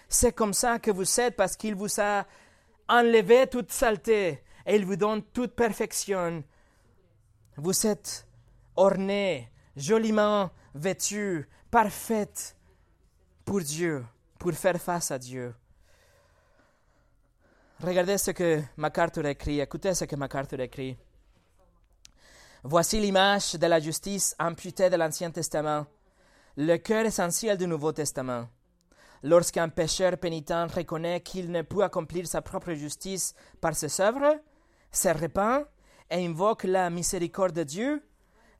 C'est 0.08 0.32
comme 0.32 0.52
ça 0.52 0.78
que 0.78 0.90
vous 0.90 1.20
êtes 1.20 1.34
parce 1.34 1.56
qu'il 1.56 1.74
vous 1.74 2.00
a 2.00 2.26
enlevé 2.88 3.46
toute 3.46 3.72
saleté 3.72 4.42
et 4.66 4.76
il 4.76 4.84
vous 4.84 4.96
donne 4.96 5.22
toute 5.22 5.54
perfection. 5.54 6.44
Vous 7.56 7.86
êtes 7.86 8.26
orné, 8.74 9.50
joliment 9.76 10.50
vêtu, 10.74 11.48
parfaite 11.70 12.56
pour 13.44 13.60
Dieu, 13.60 14.04
pour 14.38 14.52
faire 14.52 14.80
face 14.80 15.10
à 15.10 15.18
Dieu. 15.18 15.54
Regardez 17.80 18.18
ce 18.18 18.32
que 18.32 18.62
MacArthur 18.76 19.26
écrit, 19.26 19.60
écoutez 19.60 19.94
ce 19.94 20.04
que 20.04 20.16
MacArthur 20.16 20.60
écrit. 20.60 20.96
Voici 22.62 22.98
l'image 22.98 23.54
de 23.54 23.66
la 23.66 23.78
justice 23.78 24.34
imputée 24.38 24.88
de 24.90 24.96
l'Ancien 24.96 25.30
Testament, 25.30 25.86
le 26.56 26.76
cœur 26.78 27.04
essentiel 27.04 27.58
du 27.58 27.66
Nouveau 27.66 27.92
Testament. 27.92 28.48
Lorsqu'un 29.22 29.68
pécheur 29.68 30.18
pénitent 30.18 30.72
reconnaît 30.74 31.20
qu'il 31.20 31.50
ne 31.50 31.62
peut 31.62 31.84
accomplir 31.84 32.26
sa 32.26 32.42
propre 32.42 32.72
justice 32.72 33.34
par 33.60 33.74
ses 33.74 34.00
œuvres, 34.00 34.40
se 34.90 35.08
repent 35.08 35.66
et 36.10 36.26
invoque 36.26 36.64
la 36.64 36.90
miséricorde 36.90 37.52
de 37.52 37.62
Dieu, 37.62 38.02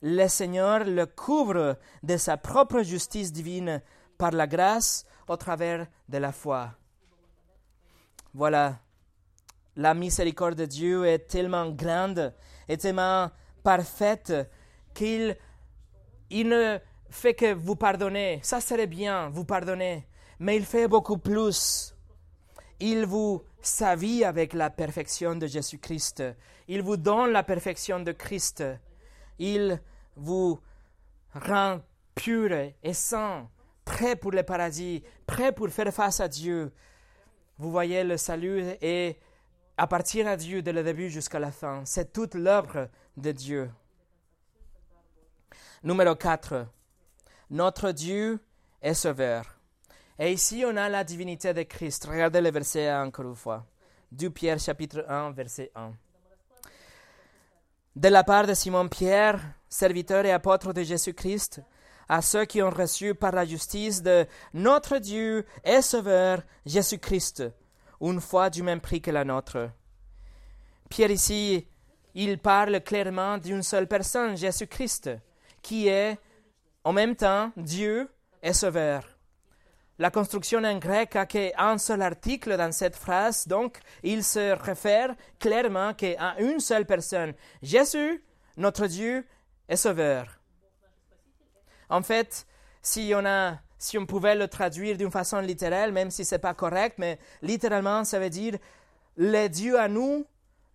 le 0.01 0.27
Seigneur 0.27 0.83
le 0.85 1.05
couvre 1.05 1.77
de 2.03 2.17
sa 2.17 2.37
propre 2.37 2.81
justice 2.81 3.31
divine 3.31 3.81
par 4.17 4.31
la 4.31 4.47
grâce 4.47 5.05
au 5.27 5.37
travers 5.37 5.87
de 6.07 6.17
la 6.17 6.31
foi. 6.31 6.71
Voilà, 8.33 8.79
la 9.75 9.93
miséricorde 9.93 10.55
de 10.55 10.65
Dieu 10.65 11.05
est 11.05 11.27
tellement 11.27 11.69
grande 11.69 12.33
et 12.67 12.77
tellement 12.77 13.31
parfaite 13.63 14.33
qu'il 14.93 15.37
il 16.29 16.49
ne 16.49 16.79
fait 17.09 17.33
que 17.33 17.53
vous 17.53 17.75
pardonner. 17.75 18.39
Ça 18.43 18.59
serait 18.59 18.87
bien, 18.87 19.29
vous 19.29 19.45
pardonner. 19.45 20.07
Mais 20.39 20.57
il 20.57 20.65
fait 20.65 20.87
beaucoup 20.87 21.17
plus. 21.17 21.94
Il 22.79 23.05
vous 23.05 23.41
savit 23.61 24.23
avec 24.23 24.53
la 24.53 24.69
perfection 24.69 25.35
de 25.35 25.47
Jésus-Christ. 25.47 26.23
Il 26.67 26.81
vous 26.81 26.97
donne 26.97 27.31
la 27.31 27.43
perfection 27.43 27.99
de 27.99 28.11
Christ. 28.11 28.63
Il 29.39 29.81
vous 30.15 30.59
rend 31.33 31.79
pur 32.15 32.51
et 32.51 32.93
saint, 32.93 33.49
prêt 33.83 34.15
pour 34.15 34.31
le 34.31 34.43
paradis, 34.43 35.03
prêt 35.25 35.51
pour 35.51 35.69
faire 35.69 35.93
face 35.93 36.19
à 36.19 36.27
Dieu. 36.27 36.71
Vous 37.57 37.71
voyez, 37.71 38.03
le 38.03 38.17
salut 38.17 38.61
est 38.81 39.17
à 39.77 39.87
partir 39.87 40.27
à 40.27 40.35
Dieu 40.37 40.61
dès 40.61 40.73
le 40.73 40.83
début 40.83 41.09
jusqu'à 41.09 41.39
la 41.39 41.51
fin. 41.51 41.83
C'est 41.85 42.11
toute 42.11 42.35
l'œuvre 42.35 42.89
de 43.17 43.31
Dieu. 43.31 43.69
Numéro 45.83 46.15
4. 46.15 46.65
Notre 47.51 47.91
Dieu 47.91 48.39
est 48.81 48.93
sauveur. 48.93 49.54
Et 50.17 50.31
ici, 50.31 50.63
on 50.65 50.77
a 50.77 50.87
la 50.87 51.03
divinité 51.03 51.53
de 51.53 51.63
Christ. 51.63 52.05
Regardez 52.05 52.39
le 52.39 52.49
verset 52.49 52.93
encore 52.93 53.25
une 53.25 53.35
fois. 53.35 53.65
2 54.11 54.29
Pierre 54.29 54.59
chapitre 54.59 55.05
1, 55.09 55.31
verset 55.31 55.71
1. 55.75 55.91
De 57.97 58.07
la 58.07 58.23
part 58.23 58.47
de 58.47 58.53
Simon 58.53 58.87
Pierre, 58.87 59.41
serviteur 59.67 60.25
et 60.25 60.31
apôtre 60.31 60.71
de 60.71 60.83
Jésus-Christ, 60.83 61.61
à 62.07 62.21
ceux 62.21 62.45
qui 62.45 62.61
ont 62.61 62.69
reçu 62.69 63.13
par 63.13 63.33
la 63.33 63.45
justice 63.45 64.01
de 64.01 64.25
notre 64.53 64.99
Dieu 64.99 65.45
et 65.65 65.81
Sauveur 65.81 66.43
Jésus-Christ, 66.65 67.43
une 67.99 68.21
foi 68.21 68.49
du 68.49 68.63
même 68.63 68.79
prix 68.79 69.01
que 69.01 69.11
la 69.11 69.25
nôtre. 69.25 69.69
Pierre 70.89 71.11
ici, 71.11 71.67
il 72.13 72.37
parle 72.37 72.79
clairement 72.81 73.37
d'une 73.37 73.63
seule 73.63 73.87
personne, 73.87 74.37
Jésus-Christ, 74.37 75.09
qui 75.61 75.87
est 75.89 76.17
en 76.85 76.93
même 76.93 77.15
temps 77.17 77.51
Dieu 77.57 78.09
et 78.41 78.53
Sauveur. 78.53 79.14
La 79.97 80.11
construction 80.11 80.63
en 80.63 80.77
grec 80.77 81.15
a 81.15 81.25
qu'un 81.25 81.77
seul 81.77 82.01
article 82.01 82.57
dans 82.57 82.73
cette 82.73 82.97
phrase, 82.97 83.47
donc 83.47 83.79
il 84.03 84.23
se 84.25 84.53
réfère 84.61 85.15
clairement 85.39 85.93
qu'à 85.93 86.35
une 86.39 86.59
seule 86.59 86.85
personne, 86.85 87.33
Jésus, 87.61 88.21
notre 88.57 88.87
Dieu 88.87 89.25
et 89.69 89.77
Sauveur. 89.77 90.41
En 91.89 92.01
fait, 92.01 92.45
si 92.81 93.13
on, 93.15 93.25
a, 93.25 93.57
si 93.77 93.97
on 93.97 94.05
pouvait 94.05 94.35
le 94.35 94.49
traduire 94.49 94.97
d'une 94.97 95.11
façon 95.11 95.39
littérale, 95.39 95.93
même 95.93 96.11
si 96.11 96.25
ce 96.25 96.35
n'est 96.35 96.39
pas 96.39 96.53
correct, 96.53 96.95
mais 96.97 97.17
littéralement, 97.41 98.03
ça 98.03 98.19
veut 98.19 98.29
dire 98.29 98.57
le 99.15 99.47
Dieu 99.47 99.79
à 99.79 99.87
nous, 99.87 100.25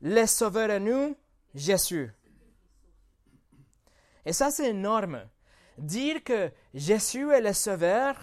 le 0.01 0.25
Sauveur 0.25 0.71
à 0.71 0.79
nous, 0.79 1.15
Jésus. 1.55 2.11
Et 4.25 4.33
ça, 4.33 4.51
c'est 4.51 4.71
énorme. 4.71 5.29
Dire 5.77 6.25
que 6.25 6.51
Jésus 6.73 7.31
est 7.31 7.41
le 7.41 7.53
Sauveur, 7.53 8.17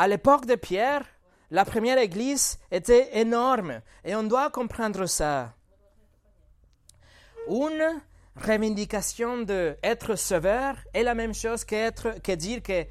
à 0.00 0.08
l'époque 0.08 0.46
de 0.46 0.54
Pierre, 0.54 1.04
la 1.50 1.66
première 1.66 1.98
église 1.98 2.58
était 2.70 3.20
énorme 3.20 3.82
et 4.02 4.14
on 4.14 4.22
doit 4.22 4.48
comprendre 4.48 5.04
ça. 5.04 5.52
Une 7.46 8.00
revendication 8.34 9.42
d'être 9.42 10.14
sauveur 10.14 10.76
est 10.94 11.02
la 11.02 11.14
même 11.14 11.34
chose 11.34 11.66
que 11.66 12.34
dire 12.34 12.62
que 12.62 12.86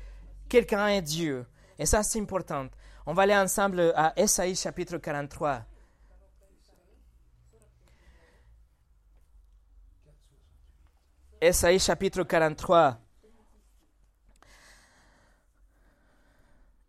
quelqu'un 0.47 0.89
est 0.89 1.01
Dieu. 1.01 1.47
Et 1.79 1.87
ça, 1.87 2.03
c'est 2.03 2.19
important. 2.19 2.67
On 3.07 3.13
va 3.13 3.23
aller 3.23 3.35
ensemble 3.35 3.91
à 3.95 4.13
Esaïe 4.15 4.55
chapitre 4.55 4.99
43. 4.99 5.63
Esaïe 11.41 11.79
chapitre 11.79 12.21
43. 12.21 12.99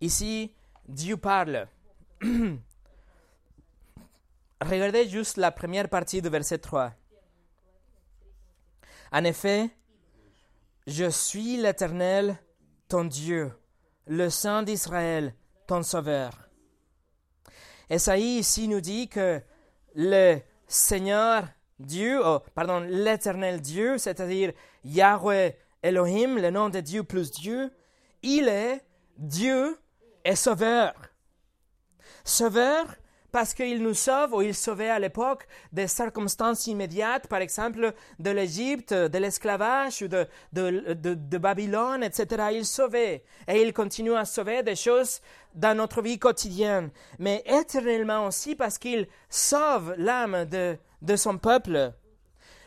Ici, 0.00 0.54
Dieu 0.88 1.16
parle. 1.16 1.68
Regardez 4.60 5.08
juste 5.08 5.36
la 5.36 5.50
première 5.50 5.88
partie 5.88 6.22
du 6.22 6.28
verset 6.28 6.58
3. 6.58 6.92
En 9.12 9.24
effet, 9.24 9.70
je 10.86 11.10
suis 11.10 11.56
l'Éternel, 11.56 12.38
ton 12.88 13.04
Dieu, 13.04 13.52
le 14.06 14.30
Saint 14.30 14.62
d'Israël, 14.62 15.34
ton 15.66 15.82
Sauveur. 15.82 16.48
Esaïe 17.88 18.38
ici 18.38 18.68
nous 18.68 18.80
dit 18.80 19.08
que 19.08 19.42
le 19.94 20.38
Seigneur 20.66 21.48
Dieu, 21.78 22.20
oh, 22.24 22.40
pardon, 22.54 22.80
l'Éternel 22.80 23.60
Dieu, 23.60 23.98
c'est-à-dire 23.98 24.52
Yahweh 24.84 25.58
Elohim, 25.82 26.36
le 26.36 26.50
nom 26.50 26.68
de 26.68 26.80
Dieu 26.80 27.02
plus 27.02 27.30
Dieu, 27.30 27.72
il 28.22 28.48
est 28.48 28.84
Dieu 29.16 29.78
est 30.24 30.36
sauveur. 30.36 30.94
Sauveur 32.24 32.86
parce 33.32 33.54
qu'il 33.54 33.82
nous 33.82 33.94
sauve, 33.94 34.34
ou 34.34 34.42
il 34.42 34.54
sauvait 34.54 34.90
à 34.90 34.98
l'époque 34.98 35.46
des 35.72 35.86
circonstances 35.86 36.66
immédiates, 36.66 37.28
par 37.28 37.40
exemple 37.40 37.94
de 38.18 38.30
l'Égypte, 38.30 38.92
de 38.92 39.18
l'esclavage, 39.18 40.02
ou 40.02 40.08
de, 40.08 40.26
de, 40.52 41.14
de, 41.14 41.38
Babylone, 41.38 42.02
etc. 42.02 42.48
Il 42.52 42.66
sauvait. 42.66 43.24
Et 43.46 43.62
il 43.62 43.72
continue 43.72 44.14
à 44.14 44.24
sauver 44.24 44.62
des 44.62 44.76
choses 44.76 45.20
dans 45.54 45.76
notre 45.76 46.02
vie 46.02 46.18
quotidienne. 46.18 46.90
Mais 47.18 47.42
éternellement 47.46 48.26
aussi 48.26 48.54
parce 48.54 48.78
qu'il 48.78 49.06
sauve 49.28 49.94
l'âme 49.96 50.44
de, 50.46 50.76
de 51.02 51.16
son 51.16 51.38
peuple. 51.38 51.92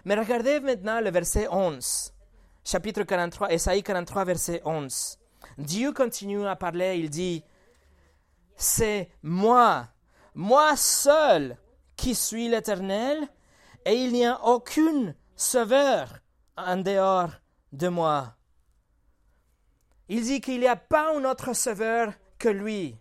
Mais 0.05 0.15
regardez 0.15 0.59
maintenant 0.59 1.01
le 1.01 1.11
verset 1.11 1.47
11. 1.49 2.13
Chapitre 2.65 3.03
43, 3.03 3.51
Esaïe 3.51 3.83
43, 3.83 4.23
verset 4.23 4.61
11. 4.63 5.17
Dieu 5.57 5.91
continue 5.91 6.45
à 6.47 6.55
parler, 6.55 6.97
il 6.97 7.09
dit, 7.09 7.43
c'est 8.55 9.09
moi, 9.21 9.87
moi 10.33 10.75
seul 10.75 11.57
qui 11.95 12.15
suis 12.15 12.47
l'Éternel, 12.47 13.27
et 13.85 13.93
il 13.93 14.13
n'y 14.13 14.25
a 14.25 14.43
aucun 14.45 15.13
sauveur 15.35 16.19
en 16.57 16.77
dehors 16.77 17.31
de 17.71 17.87
moi. 17.87 18.35
Il 20.09 20.23
dit 20.23 20.41
qu'il 20.41 20.59
n'y 20.59 20.67
a 20.67 20.75
pas 20.75 21.15
un 21.15 21.25
autre 21.25 21.53
sauveur 21.53 22.13
que 22.37 22.49
lui. 22.49 22.95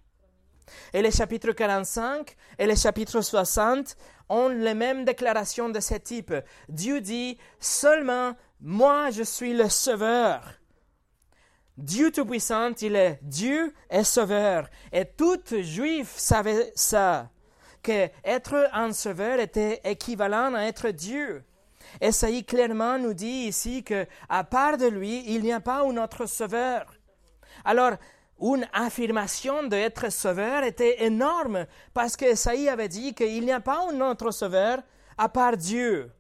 Et 0.93 1.03
les 1.03 1.11
chapitres 1.11 1.53
45 1.53 2.37
et 2.59 2.67
les 2.67 2.77
chapitres 2.77 3.21
60 3.21 3.97
ont 4.29 4.49
les 4.49 4.75
mêmes 4.75 5.05
déclarations 5.05 5.69
de 5.69 5.81
ce 5.81 5.95
type. 5.95 6.33
Dieu 6.69 7.01
dit 7.01 7.39
seulement 7.59 8.35
moi 8.61 9.11
je 9.11 9.23
suis 9.23 9.55
le 9.55 9.69
sauveur. 9.69 10.62
Dieu 11.79 12.13
Tout-Puissant, 12.13 12.73
il 12.83 12.97
est 12.97 13.19
Dieu 13.23 13.73
et 13.91 14.05
Sauveur. 14.05 14.69
Et 14.93 15.07
tout 15.07 15.41
Juif 15.51 16.13
savait 16.17 16.73
ça, 16.75 17.31
que 17.83 18.09
être 18.25 18.69
un 18.73 18.93
sauveur 18.93 19.41
était 19.41 19.81
équivalent 19.85 20.55
à 20.55 20.63
être 20.63 20.91
Dieu. 20.91 21.43
Esaïe 22.01 22.45
clairement 22.45 22.99
nous 22.99 23.15
dit 23.15 23.47
ici 23.47 23.83
que, 23.83 24.07
à 24.29 24.45
part 24.45 24.77
de 24.77 24.87
lui, 24.87 25.25
il 25.27 25.43
n'y 25.43 25.53
a 25.53 25.61
pas 25.61 25.83
un 25.83 25.97
autre 25.97 26.27
sauveur. 26.27 26.87
Alors, 27.65 27.93
une 28.41 28.67
affirmation 28.73 29.63
d'être 29.65 30.11
sauveur 30.11 30.65
était 30.65 31.05
énorme 31.05 31.67
parce 31.95 32.17
que 32.17 32.25
Esaïe 32.25 32.69
avait 32.69 32.89
dit 32.89 33.15
qu'il 33.15 33.45
n'y 33.45 33.53
a 33.53 33.61
pas 33.61 33.87
un 33.91 34.01
autre 34.01 34.31
sauveur 34.31 34.79
à 35.17 35.29
part 35.29 35.57
Dieu. 35.57 36.11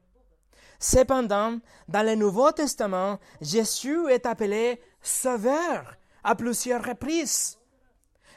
Cependant, 0.78 1.58
dans 1.88 2.04
le 2.04 2.16
Nouveau 2.16 2.50
Testament, 2.52 3.18
Jésus 3.40 4.08
est 4.10 4.26
appelé 4.26 4.80
sauveur 5.02 5.96
à 6.24 6.34
plusieurs 6.34 6.84
reprises. 6.84 7.58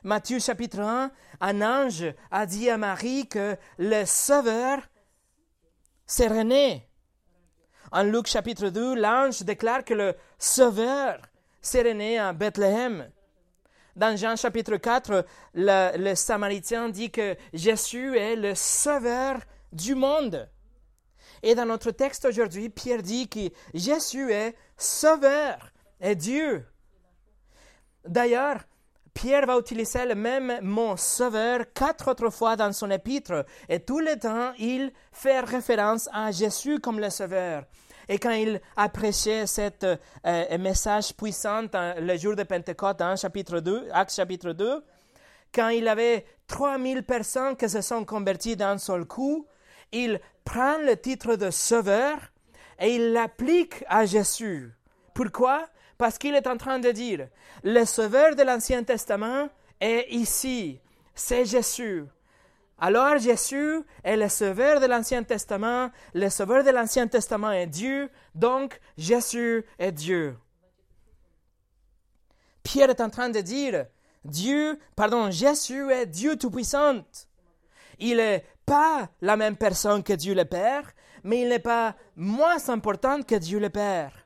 Matthieu 0.04 0.40
chapitre 0.40 0.80
1, 0.80 1.12
un 1.42 1.62
ange 1.62 2.06
a 2.32 2.46
dit 2.46 2.70
à 2.70 2.78
Marie 2.78 3.28
que 3.28 3.56
le 3.78 4.06
sauveur 4.06 4.80
serait 6.06 6.44
né. 6.44 6.88
En 7.92 8.04
Luc 8.04 8.28
chapitre 8.28 8.70
2, 8.70 8.96
l'ange 8.96 9.42
déclare 9.44 9.84
que 9.84 9.94
le 9.94 10.16
sauveur 10.38 11.22
serait 11.62 11.94
né 11.94 12.20
à 12.20 12.34
Bethléem. 12.34 13.10
Dans 13.96 14.16
Jean 14.18 14.36
chapitre 14.36 14.76
4, 14.76 15.26
le, 15.54 15.98
le 15.98 16.16
Samaritain 16.16 16.90
dit 16.90 17.10
que 17.10 17.36
Jésus 17.54 18.18
est 18.18 18.36
le 18.36 18.54
sauveur 18.54 19.40
du 19.72 19.96
monde. 19.96 20.50
Et 21.42 21.56
dans 21.56 21.66
notre 21.66 21.92
texte 21.92 22.26
aujourd'hui, 22.26 22.70
Pierre 22.70 23.02
dit 23.02 23.30
que 23.30 23.50
Jésus 23.74 24.32
est 24.32 24.56
sauveur 24.78 25.72
et 26.06 26.16
Dieu. 26.16 26.64
D'ailleurs, 28.08 28.60
Pierre 29.14 29.48
va 29.48 29.58
utiliser 29.58 30.06
le 30.06 30.14
même 30.14 30.60
mot 30.62 30.96
sauveur 30.98 31.62
quatre 31.74 32.12
autres 32.12 32.30
fois 32.30 32.56
dans 32.56 32.72
son 32.74 32.92
épître 32.92 33.46
et 33.68 33.80
tout 33.80 34.00
le 34.00 34.20
temps 34.20 34.54
il 34.60 34.92
fait 35.12 35.40
référence 35.40 36.08
à 36.14 36.32
Jésus 36.32 36.80
comme 36.80 37.00
le 37.00 37.10
sauveur. 37.10 37.64
Et 38.08 38.20
quand 38.20 38.32
il 38.32 38.62
a 38.76 38.88
prêché 38.90 39.48
ce 39.48 39.72
euh, 40.26 40.58
message 40.60 41.16
puissant 41.16 41.64
le 41.74 42.18
jour 42.18 42.36
de 42.36 42.44
Pentecôte 42.44 43.02
chapitre 43.20 43.60
2, 43.60 43.88
Acte 43.92 44.14
chapitre 44.14 44.52
2, 44.52 44.84
quand 45.56 45.70
il 45.70 45.88
avait 45.88 46.26
3000 46.48 47.02
personnes 47.04 47.56
qui 47.56 47.68
se 47.68 47.82
sont 47.82 48.06
converties 48.06 48.56
d'un 48.56 48.78
seul 48.78 49.06
coup, 49.06 49.48
il 49.92 50.20
prend 50.44 50.78
le 50.78 50.98
titre 50.98 51.36
de 51.36 51.50
sauveur 51.50 52.18
et 52.80 52.94
il 52.96 53.14
l'applique 53.14 53.84
à 53.88 54.06
Jésus. 54.06 54.72
Pourquoi? 55.16 55.66
Parce 55.98 56.18
qu'il 56.18 56.36
est 56.36 56.48
en 56.48 56.58
train 56.58 56.80
de 56.80 56.92
dire, 56.92 57.28
le 57.64 57.86
sauveur 57.86 58.36
de 58.36 58.44
l'Ancien 58.44 58.84
Testament 58.84 59.50
est 59.80 60.08
ici, 60.10 60.80
c'est 61.14 61.46
Jésus. 61.46 62.04
Alors 62.78 63.18
Jésus 63.18 63.82
est 64.04 64.18
le 64.18 64.28
sauveur 64.28 64.82
de 64.82 64.86
l'Ancien 64.86 65.24
Testament, 65.24 65.92
le 66.14 66.30
sauveur 66.30 66.64
de 66.64 66.72
l'Ancien 66.72 67.08
Testament 67.08 67.52
est 67.52 67.68
Dieu, 67.68 68.10
donc 68.34 68.80
Jésus 68.98 69.64
est 69.80 69.94
Dieu. 69.94 70.38
Pierre 72.64 72.90
est 72.90 73.00
en 73.00 73.10
train 73.10 73.30
de 73.30 73.40
dire, 73.40 73.86
Dieu, 74.26 74.78
pardon, 74.96 75.32
Jésus 75.32 75.90
est 75.92 76.08
Dieu 76.08 76.36
Tout-Puissant. 76.36 77.04
Il 78.00 78.18
n'est 78.18 78.44
pas 78.66 79.08
la 79.22 79.38
même 79.38 79.56
personne 79.56 80.04
que 80.04 80.14
Dieu 80.14 80.34
le 80.34 80.46
Père, 80.46 80.92
mais 81.24 81.42
il 81.42 81.50
n'est 81.50 81.60
pas 81.60 81.96
moins 82.18 82.68
important 82.70 83.22
que 83.22 83.36
Dieu 83.36 83.60
le 83.60 83.70
Père. 83.70 84.25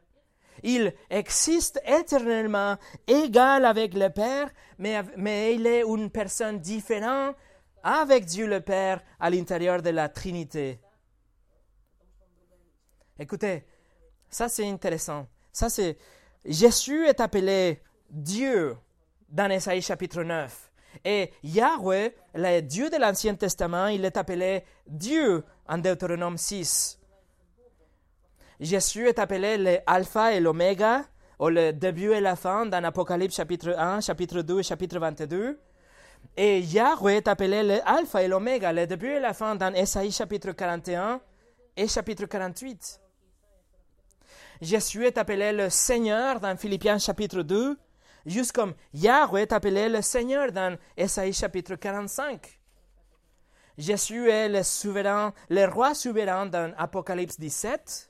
Il 0.64 0.93
existe 1.10 1.82
éternellement 1.86 2.78
égal 3.07 3.66
avec 3.66 3.93
le 3.93 4.10
Père, 4.10 4.49
mais, 4.78 5.01
mais 5.18 5.55
il 5.55 5.68
est 5.68 5.84
une 5.84 6.10
personne 6.10 6.60
différente 6.60 7.36
avec 7.84 8.26
Dieu 8.26 8.47
le 8.47 8.62
Père 8.62 9.01
à 9.20 9.30
l'intérieur 9.30 9.82
de 9.82 9.89
la 9.89 10.10
Trinité. 10.10 10.80
Écoutez, 13.18 13.66
ça 14.30 14.47
c'est 14.47 14.68
intéressant. 14.68 15.28
Ça 15.51 15.70
c'est 15.70 15.97
Jésus 16.45 17.05
est 17.05 17.20
appelé 17.20 17.82
Dieu 18.10 18.78
dans 19.28 19.51
Esaïe 19.51 19.82
chapitre 19.82 20.24
9. 20.24 20.72
Et 21.05 21.32
Yahweh, 21.43 22.16
le 22.34 22.62
Dieu 22.62 22.89
de 22.89 22.97
l'Ancien 22.97 23.36
Testament, 23.36 23.88
il 23.88 24.05
est 24.05 24.18
appelé 24.18 24.64
Dieu 24.88 25.43
en 25.68 25.78
Deutéronome 25.78 26.38
6. 26.38 26.99
Jésus 28.60 29.07
est 29.07 29.20
appelé 29.20 29.57
l'alpha 29.57 30.34
et 30.34 30.41
l'oméga, 30.41 31.05
ou 31.39 31.47
le 31.47 31.72
début 31.72 32.12
et 32.12 32.20
la 32.20 32.36
fin 32.36 32.66
dans 32.66 32.84
Apocalypse 32.84 33.36
chapitre 33.36 33.74
1, 33.78 34.01
chapitre 34.01 34.41
2 34.41 34.60
et 34.60 34.64
chapitre 34.64 34.99
22. 34.99 35.57
Et 36.36 36.60
Yahweh 36.60 37.18
est 37.18 37.28
appelé 37.30 37.64
l'alpha 37.64 38.22
et 38.22 38.28
l'oméga, 38.28 38.74
le 38.74 38.86
début 38.86 39.12
et 39.12 39.20
la 39.22 39.34
fin 39.34 39.55
dans 39.55 39.74
Esaïe 39.74 40.12
chapitre 40.12 40.51
41 40.51 41.22
et 41.78 41.88
chapitre 41.88 42.26
48. 42.26 42.99
Jésus 44.62 45.05
est 45.05 45.18
appelé 45.18 45.53
le 45.53 45.70
Seigneur 45.70 46.41
dans 46.41 46.57
Philippiens 46.57 46.99
chapitre 46.99 47.43
2, 47.43 47.78
juste 48.26 48.51
comme 48.51 48.74
Yahweh 48.93 49.43
est 49.43 49.53
appelé 49.53 49.88
le 49.88 50.01
Seigneur 50.01 50.51
dans 50.51 50.78
Esaïe 50.97 51.32
chapitre 51.32 51.76
45. 51.76 52.60
Jésus 53.78 54.30
est 54.30 54.49
le 54.49 54.64
souverain, 54.64 55.34
le 55.47 55.66
roi 55.66 55.93
souverain 55.93 56.45
dans 56.47 56.74
Apocalypse 56.78 57.39
17. 57.39 58.09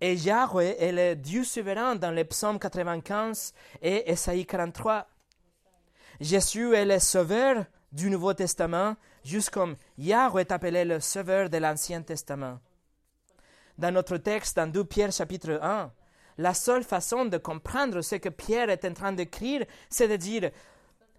Et 0.00 0.14
Yahweh 0.14 0.76
est 0.78 0.92
le 0.92 1.16
Dieu 1.16 1.42
souverain 1.42 1.96
dans 1.96 2.10
les 2.10 2.24
psaumes 2.24 2.58
95 2.58 3.54
et 3.80 4.10
Esaïe 4.10 4.44
43. 4.44 5.06
Jésus 6.20 6.74
est 6.74 6.84
le 6.84 6.98
sauveur 6.98 7.64
du 7.92 8.10
Nouveau 8.10 8.34
Testament, 8.34 8.96
juste 9.24 9.50
comme 9.50 9.76
Yahweh 9.96 10.42
est 10.42 10.52
appelé 10.52 10.84
le 10.84 11.00
sauveur 11.00 11.48
de 11.48 11.56
l'Ancien 11.56 12.02
Testament. 12.02 12.58
Dans 13.78 13.92
notre 13.92 14.18
texte, 14.18 14.56
dans 14.56 14.70
2 14.70 14.84
Pierre 14.84 15.12
chapitre 15.12 15.58
1, 15.62 15.90
la 16.38 16.52
seule 16.52 16.84
façon 16.84 17.24
de 17.24 17.38
comprendre 17.38 18.02
ce 18.02 18.16
que 18.16 18.28
Pierre 18.28 18.68
est 18.68 18.84
en 18.84 18.92
train 18.92 19.12
d'écrire, 19.12 19.64
c'est 19.88 20.08
de 20.08 20.16
dire 20.16 20.50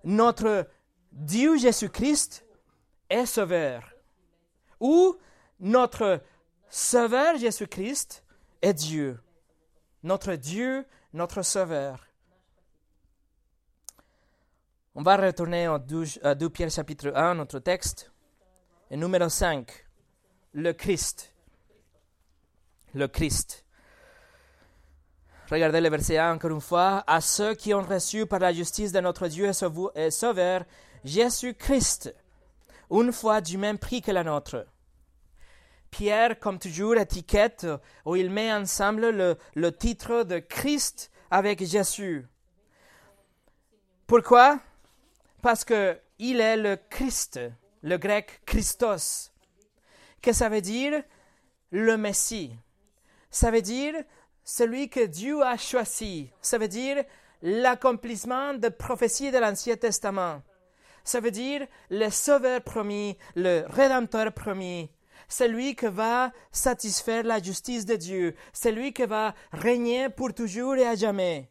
notre 0.03 0.67
Dieu 1.11 1.57
Jésus-Christ 1.57 2.45
est 3.09 3.25
sauveur. 3.25 3.91
Ou 4.79 5.17
notre 5.59 6.21
sauveur 6.69 7.37
Jésus-Christ 7.37 8.23
est 8.61 8.73
Dieu. 8.73 9.19
Notre 10.03 10.33
Dieu, 10.33 10.85
notre 11.13 11.41
sauveur. 11.41 12.07
On 14.95 15.03
va 15.03 15.17
retourner 15.17 15.65
à 15.65 16.35
2 16.35 16.49
Pierre 16.49 16.71
chapitre 16.71 17.11
1, 17.15 17.35
notre 17.35 17.59
texte. 17.59 18.11
Et 18.89 18.97
numéro 18.97 19.29
5, 19.29 19.69
le 20.53 20.73
Christ. 20.73 21.33
Le 22.93 23.07
Christ. 23.07 23.65
Regardez 25.51 25.81
le 25.81 25.89
verset 25.89 26.17
1 26.17 26.35
encore 26.35 26.51
une 26.51 26.61
fois. 26.61 27.03
À 27.05 27.21
ceux 27.21 27.53
qui 27.53 27.73
ont 27.73 27.83
reçu 27.83 28.25
par 28.25 28.39
la 28.39 28.51
justice 28.51 28.91
de 28.91 28.99
notre 28.99 29.27
Dieu 29.27 29.51
et 29.95 30.11
Sauveur, 30.11 30.65
Jésus-Christ, 31.03 32.13
une 32.89 33.11
fois 33.13 33.39
du 33.39 33.57
même 33.57 33.77
prix 33.77 34.01
que 34.01 34.11
la 34.11 34.23
nôtre. 34.23 34.65
Pierre, 35.91 36.39
comme 36.39 36.59
toujours, 36.59 36.97
étiquette 36.97 37.67
où 38.05 38.15
il 38.15 38.29
met 38.29 38.51
ensemble 38.53 39.35
le, 39.55 39.71
titre 39.71 40.23
de 40.23 40.39
Christ 40.39 41.11
avec 41.31 41.63
Jésus. 41.65 42.25
Pourquoi? 44.05 44.59
Parce 45.41 45.63
que 45.63 45.97
il 46.19 46.39
est 46.39 46.57
le 46.57 46.77
Christ, 46.89 47.39
le 47.83 47.97
grec 47.97 48.41
Christos. 48.45 49.31
Que 50.21 50.33
ça 50.33 50.49
veut 50.49 50.61
dire? 50.61 51.03
Le 51.71 51.97
Messie. 51.97 52.55
Ça 53.29 53.51
veut 53.51 53.61
dire 53.61 53.93
celui 54.43 54.89
que 54.89 55.05
Dieu 55.05 55.41
a 55.43 55.57
choisi. 55.57 56.31
Ça 56.41 56.57
veut 56.57 56.69
dire 56.69 57.03
l'accomplissement 57.41 58.53
de 58.53 58.69
prophéties 58.69 59.31
de 59.31 59.37
l'Ancien 59.37 59.75
Testament. 59.75 60.41
Ça 61.03 61.19
veut 61.19 61.31
dire 61.31 61.67
le 61.89 62.09
Sauveur 62.09 62.61
promis, 62.61 63.17
le 63.35 63.65
Rédempteur 63.67 64.33
promis, 64.33 64.89
celui 65.27 65.75
qui 65.75 65.87
va 65.87 66.31
satisfaire 66.51 67.23
la 67.23 67.41
justice 67.41 67.85
de 67.85 67.95
Dieu, 67.95 68.35
celui 68.53 68.93
qui 68.93 69.05
va 69.05 69.33
régner 69.51 70.09
pour 70.09 70.33
toujours 70.33 70.75
et 70.75 70.87
à 70.87 70.95
jamais. 70.95 71.49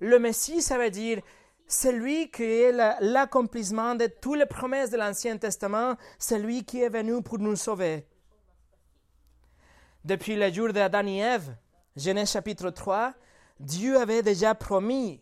Le 0.00 0.18
Messie, 0.18 0.62
ça 0.62 0.78
veut 0.78 0.90
dire 0.90 1.20
celui 1.66 2.30
qui 2.30 2.44
est 2.44 2.72
l'accomplissement 3.00 3.94
de 3.94 4.06
toutes 4.06 4.38
les 4.38 4.46
promesses 4.46 4.90
de 4.90 4.96
l'Ancien 4.96 5.36
Testament, 5.36 5.96
celui 6.18 6.64
qui 6.64 6.82
est 6.82 6.88
venu 6.88 7.22
pour 7.22 7.38
nous 7.38 7.56
sauver. 7.56 8.06
Depuis 10.04 10.36
le 10.36 10.52
jour 10.52 10.72
d'Adam 10.72 11.06
et 11.06 11.18
Ève, 11.18 11.56
Genèse 11.96 12.30
chapitre 12.30 12.70
3, 12.70 13.14
Dieu 13.58 13.98
avait 13.98 14.22
déjà 14.22 14.54
promis 14.54 15.20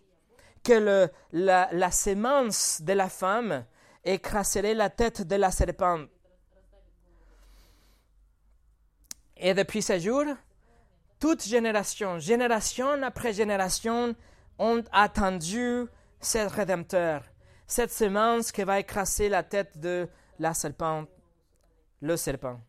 que 0.63 1.09
la, 1.33 1.69
la, 1.73 1.91
sémence 1.91 2.83
de 2.83 2.93
la 2.93 3.09
femme 3.09 3.65
écraserait 4.05 4.75
la 4.75 4.91
tête 4.91 5.23
de 5.23 5.37
la 5.37 5.51
serpente. 5.51 6.09
Et 9.37 9.55
depuis 9.55 9.83
ce 9.83 9.99
jour, 9.99 10.25
toute 11.19 11.45
génération, 11.45 12.19
génération 12.19 13.03
après 13.03 13.33
génération, 13.33 14.15
ont 14.59 14.83
attendu 14.93 15.87
ce 16.21 16.49
Rédempteur, 16.49 17.23
cette 17.67 17.93
semence 17.93 18.53
qui 18.53 18.63
va 18.63 18.81
écraser 18.81 19.29
la 19.29 19.43
tête 19.43 19.79
de 19.79 20.09
la 20.39 20.55
serpent, 20.55 21.05
le 22.01 22.17
serpent. 22.17 22.61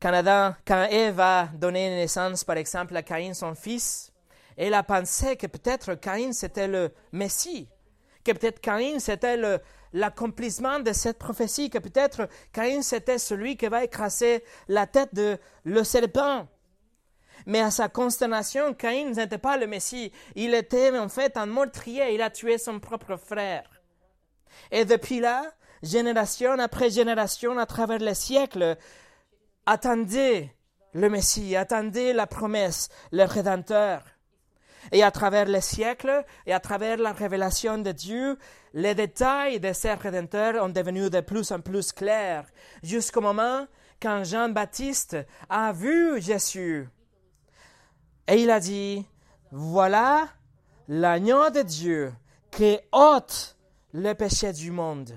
Quand, 0.00 0.12
Adam, 0.12 0.54
quand 0.66 0.84
Ève 0.90 1.20
a 1.20 1.48
donné 1.54 1.88
naissance, 1.88 2.44
par 2.44 2.56
exemple, 2.56 2.96
à 2.96 3.02
Caïn, 3.02 3.34
son 3.34 3.54
fils, 3.54 4.12
elle 4.56 4.74
a 4.74 4.82
pensé 4.82 5.36
que 5.36 5.46
peut-être 5.46 5.94
Caïn 5.94 6.32
c'était 6.32 6.68
le 6.68 6.92
Messie, 7.12 7.68
que 8.24 8.32
peut-être 8.32 8.60
Caïn 8.60 8.98
c'était 8.98 9.36
l'accomplissement 9.92 10.80
de 10.80 10.92
cette 10.92 11.18
prophétie, 11.18 11.70
que 11.70 11.78
peut-être 11.78 12.28
Caïn 12.52 12.82
c'était 12.82 13.18
celui 13.18 13.56
qui 13.56 13.66
va 13.66 13.84
écraser 13.84 14.44
la 14.68 14.86
tête 14.86 15.14
de 15.14 15.38
le 15.64 15.84
serpent. 15.84 16.46
Mais 17.46 17.60
à 17.60 17.70
sa 17.70 17.88
consternation, 17.88 18.72
Caïn 18.74 19.10
n'était 19.10 19.38
pas 19.38 19.56
le 19.56 19.66
Messie. 19.66 20.12
Il 20.36 20.54
était 20.54 20.96
en 20.96 21.08
fait 21.08 21.36
un 21.36 21.46
meurtrier. 21.46 22.14
Il 22.14 22.22
a 22.22 22.30
tué 22.30 22.58
son 22.58 22.78
propre 22.78 23.16
frère. 23.16 23.68
Et 24.70 24.84
depuis 24.84 25.20
là, 25.20 25.52
génération 25.82 26.52
après 26.58 26.90
génération, 26.90 27.58
à 27.58 27.66
travers 27.66 27.98
les 27.98 28.14
siècles, 28.14 28.76
attendez 29.66 30.50
le 30.94 31.08
Messie, 31.08 31.56
attendez 31.56 32.12
la 32.12 32.26
promesse, 32.26 32.88
le 33.10 33.24
Rédempteur. 33.24 34.02
Et 34.90 35.02
à 35.02 35.10
travers 35.10 35.46
les 35.46 35.60
siècles 35.60 36.24
et 36.46 36.52
à 36.52 36.60
travers 36.60 36.96
la 36.96 37.12
révélation 37.12 37.78
de 37.78 37.92
Dieu, 37.92 38.38
les 38.74 38.94
détails 38.94 39.60
de 39.60 39.72
ce 39.72 39.88
Rédempteur 39.96 40.62
ont 40.62 40.68
devenu 40.68 41.08
de 41.08 41.20
plus 41.20 41.52
en 41.52 41.60
plus 41.60 41.92
clairs, 41.92 42.46
jusqu'au 42.82 43.20
moment 43.20 43.66
quand 44.00 44.24
Jean-Baptiste 44.24 45.16
a 45.48 45.72
vu 45.72 46.20
Jésus. 46.20 46.88
Et 48.26 48.42
il 48.42 48.50
a 48.50 48.58
dit, 48.58 49.06
voilà 49.52 50.28
l'agneau 50.88 51.50
de 51.50 51.62
Dieu 51.62 52.12
qui 52.50 52.78
ôte 52.90 53.56
le 53.92 54.12
péché 54.14 54.52
du 54.52 54.70
monde. 54.70 55.12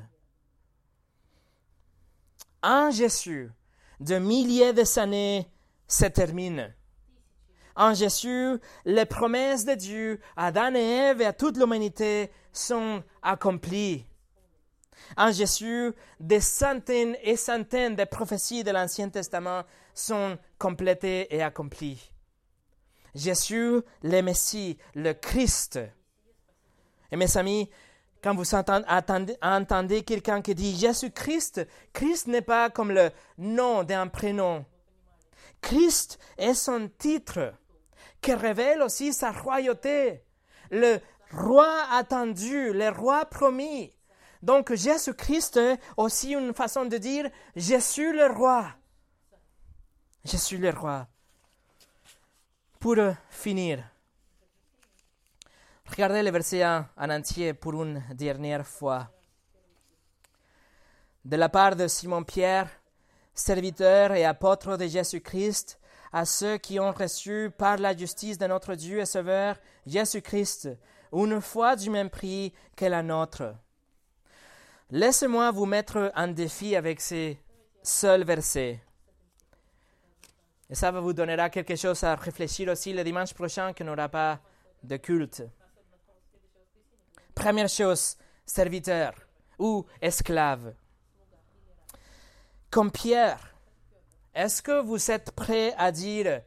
En 2.61 2.91
Jésus, 2.91 3.51
de 3.99 4.17
milliers 4.17 4.73
d'années 4.73 5.47
se 5.87 6.05
terminent. 6.05 6.69
En 7.75 7.93
Jésus, 7.93 8.57
les 8.85 9.05
promesses 9.05 9.65
de 9.65 9.73
Dieu 9.73 10.19
à 10.37 10.47
Adam 10.47 10.75
et 10.75 10.79
Ève 10.79 11.21
et 11.21 11.25
à 11.25 11.33
toute 11.33 11.57
l'humanité 11.57 12.31
sont 12.53 13.03
accomplies. 13.21 14.05
En 15.17 15.31
Jésus, 15.31 15.91
des 16.19 16.39
centaines 16.39 17.17
et 17.21 17.35
centaines 17.35 17.95
de 17.95 18.05
prophéties 18.05 18.63
de 18.63 18.71
l'Ancien 18.71 19.09
Testament 19.09 19.63
sont 19.93 20.37
complétées 20.57 21.33
et 21.35 21.43
accomplies. 21.43 22.11
Jésus, 23.13 23.81
le 24.03 24.21
Messie, 24.21 24.77
le 24.93 25.13
Christ. 25.13 25.79
Et 27.11 27.15
mes 27.17 27.37
amis, 27.37 27.69
quand 28.23 28.35
vous 28.35 28.55
entendez, 28.55 30.03
quelqu'un 30.03 30.41
qui 30.41 30.55
dit 30.55 30.75
Jésus-Christ, 30.75 31.67
Christ 31.93 32.27
n'est 32.27 32.41
pas 32.41 32.69
comme 32.69 32.91
le 32.91 33.11
nom 33.37 33.83
d'un 33.83 34.07
prénom. 34.07 34.65
Christ 35.61 36.19
est 36.37 36.55
son 36.55 36.89
titre 36.97 37.53
qui 38.25 38.33
révèle 38.33 38.81
aussi 38.81 39.13
sa 39.13 39.31
royauté, 39.31 40.23
le 40.71 40.99
roi 41.31 41.71
attendu, 41.91 42.73
le 42.73 42.89
roi 42.89 43.25
promis. 43.25 43.93
Donc 44.41 44.73
Jésus-Christ 44.73 45.59
aussi 45.95 46.31
une 46.31 46.51
façon 46.55 46.85
de 46.85 46.97
dire 46.97 47.29
Je 47.55 47.79
suis 47.79 48.11
le 48.11 48.25
roi. 48.25 48.65
Je 50.23 50.37
suis 50.37 50.57
le 50.57 50.71
roi. 50.71 51.07
Pour 52.79 52.97
finir, 53.29 53.83
regardez 55.85 56.23
le 56.23 56.31
verset 56.31 56.65
en 56.65 56.87
entier 56.97 57.53
pour 57.53 57.83
une 57.83 58.03
dernière 58.15 58.65
fois. 58.65 59.07
De 61.23 61.35
la 61.35 61.49
part 61.49 61.75
de 61.75 61.87
Simon-Pierre, 61.87 62.69
serviteur 63.35 64.13
et 64.13 64.25
apôtre 64.25 64.77
de 64.77 64.87
Jésus-Christ, 64.87 65.79
à 66.15 66.23
ceux 66.23 66.57
qui 66.57 66.79
ont 66.79 66.93
reçu 66.93 67.51
par 67.57 67.75
la 67.75 67.93
justice 67.93 68.37
de 68.37 68.47
notre 68.47 68.73
Dieu 68.73 68.99
et 68.99 69.05
Sauveur 69.05 69.57
Jésus-Christ 69.85 70.69
une 71.11 71.41
foi 71.41 71.75
du 71.75 71.89
même 71.89 72.09
prix 72.09 72.53
que 72.73 72.85
la 72.85 73.03
nôtre. 73.03 73.53
Laissez-moi 74.91 75.51
vous 75.51 75.65
mettre 75.65 76.13
en 76.15 76.29
défi 76.29 76.73
avec 76.77 77.01
ces 77.01 77.37
seuls 77.83 78.23
versets. 78.23 78.81
Et 80.69 80.75
ça 80.75 80.89
vous 80.91 81.11
donnera 81.11 81.49
quelque 81.49 81.75
chose 81.75 82.01
à 82.05 82.15
réfléchir 82.15 82.71
aussi 82.71 82.93
le 82.93 83.03
dimanche 83.03 83.33
prochain 83.33 83.73
qu'on 83.73 83.83
n'aura 83.83 84.07
pas 84.07 84.39
de 84.83 84.95
culte. 84.95 85.43
Première 87.33 87.67
chose, 87.67 88.15
serviteur 88.45 89.15
ou 89.59 89.85
esclave. 90.01 90.75
Comme 92.71 92.89
Pierre, 92.89 93.54
est-ce 94.35 94.61
que 94.61 94.81
vous 94.81 95.11
êtes 95.11 95.31
prêt 95.31 95.73
à 95.77 95.91
dire 95.93 96.41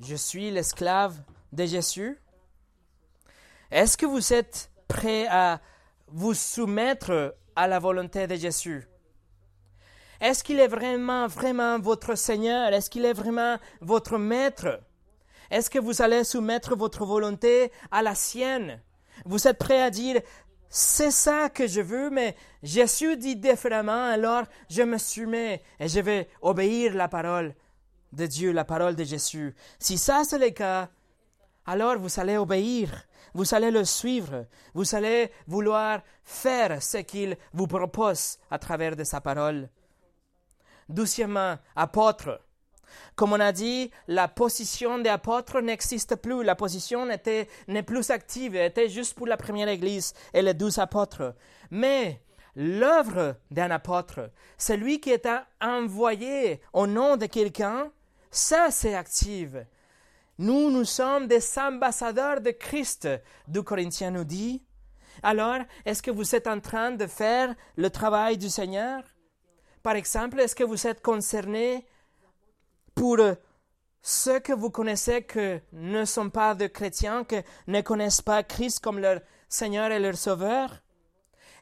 je 0.00 0.16
suis 0.16 0.50
l'esclave 0.50 1.22
de 1.52 1.66
Jésus? 1.66 2.18
Est-ce 3.70 3.96
que 3.96 4.06
vous 4.06 4.32
êtes 4.32 4.70
prêt 4.88 5.26
à 5.28 5.60
vous 6.08 6.32
soumettre 6.32 7.36
à 7.54 7.68
la 7.68 7.78
volonté 7.78 8.26
de 8.26 8.34
Jésus? 8.34 8.88
Est-ce 10.20 10.42
qu'il 10.42 10.58
est 10.58 10.68
vraiment, 10.68 11.26
vraiment 11.26 11.78
votre 11.78 12.14
Seigneur? 12.14 12.72
Est-ce 12.72 12.88
qu'il 12.88 13.04
est 13.04 13.12
vraiment 13.12 13.58
votre 13.82 14.16
Maître? 14.16 14.80
Est-ce 15.50 15.68
que 15.68 15.78
vous 15.78 16.00
allez 16.00 16.24
soumettre 16.24 16.74
votre 16.74 17.04
volonté 17.04 17.70
à 17.90 18.00
la 18.00 18.14
sienne? 18.14 18.80
Vous 19.26 19.46
êtes 19.46 19.58
prêt 19.58 19.82
à 19.82 19.90
dire, 19.90 20.22
c'est 20.68 21.10
ça 21.10 21.48
que 21.48 21.66
je 21.66 21.80
veux, 21.80 22.10
mais 22.10 22.36
Jésus 22.62 23.16
dit 23.16 23.36
différemment, 23.36 24.06
alors 24.06 24.44
je 24.68 24.82
me 24.82 24.98
soumets 24.98 25.62
et 25.78 25.88
je 25.88 26.00
vais 26.00 26.28
obéir 26.40 26.94
la 26.94 27.08
parole 27.08 27.54
de 28.12 28.26
Dieu, 28.26 28.52
la 28.52 28.64
parole 28.64 28.96
de 28.96 29.04
Jésus. 29.04 29.54
Si 29.78 29.98
ça 29.98 30.22
c'est 30.24 30.38
le 30.38 30.50
cas, 30.50 30.88
alors 31.66 31.98
vous 31.98 32.20
allez 32.20 32.36
obéir, 32.36 33.06
vous 33.34 33.54
allez 33.54 33.70
le 33.70 33.84
suivre, 33.84 34.46
vous 34.74 34.94
allez 34.94 35.30
vouloir 35.46 36.02
faire 36.22 36.82
ce 36.82 36.98
qu'il 36.98 37.36
vous 37.52 37.66
propose 37.66 38.38
à 38.50 38.58
travers 38.58 38.96
de 38.96 39.04
sa 39.04 39.20
parole. 39.20 39.68
Doucement, 40.88 41.56
apôtre. 41.74 42.43
Comme 43.16 43.32
on 43.32 43.40
a 43.40 43.52
dit, 43.52 43.90
la 44.08 44.28
position 44.28 44.98
des 44.98 45.10
apôtres 45.10 45.60
n'existe 45.60 46.16
plus. 46.16 46.44
La 46.44 46.54
position 46.54 47.06
n'est 47.06 47.82
plus 47.82 48.10
active, 48.10 48.56
elle 48.56 48.70
était 48.70 48.88
juste 48.88 49.14
pour 49.14 49.26
la 49.26 49.36
première 49.36 49.68
église 49.68 50.14
et 50.32 50.42
les 50.42 50.54
douze 50.54 50.78
apôtres. 50.78 51.34
Mais 51.70 52.20
l'œuvre 52.56 53.36
d'un 53.50 53.70
apôtre, 53.70 54.30
celui 54.58 55.00
qui 55.00 55.10
est 55.10 55.28
envoyé 55.60 56.60
au 56.72 56.86
nom 56.86 57.16
de 57.16 57.26
quelqu'un, 57.26 57.90
ça 58.30 58.70
c'est 58.70 58.94
active. 58.94 59.66
Nous, 60.38 60.70
nous 60.70 60.84
sommes 60.84 61.28
des 61.28 61.42
ambassadeurs 61.58 62.40
de 62.40 62.50
Christ, 62.50 63.08
du 63.46 63.62
Corinthien 63.62 64.10
nous 64.10 64.24
dit. 64.24 64.64
Alors, 65.22 65.58
est-ce 65.84 66.02
que 66.02 66.10
vous 66.10 66.34
êtes 66.34 66.48
en 66.48 66.58
train 66.58 66.90
de 66.90 67.06
faire 67.06 67.54
le 67.76 67.88
travail 67.88 68.36
du 68.36 68.48
Seigneur? 68.48 69.02
Par 69.84 69.94
exemple, 69.94 70.40
est-ce 70.40 70.56
que 70.56 70.64
vous 70.64 70.88
êtes 70.88 71.02
concerné 71.02 71.86
pour 72.94 73.18
ceux 74.02 74.40
que 74.40 74.52
vous 74.52 74.70
connaissez 74.70 75.24
qui 75.24 75.60
ne 75.72 76.04
sont 76.04 76.30
pas 76.30 76.54
de 76.54 76.66
chrétiens, 76.66 77.24
qui 77.24 77.36
ne 77.66 77.80
connaissent 77.80 78.22
pas 78.22 78.42
Christ 78.42 78.80
comme 78.80 78.98
leur 78.98 79.20
Seigneur 79.48 79.90
et 79.90 79.98
leur 79.98 80.16
Sauveur? 80.16 80.82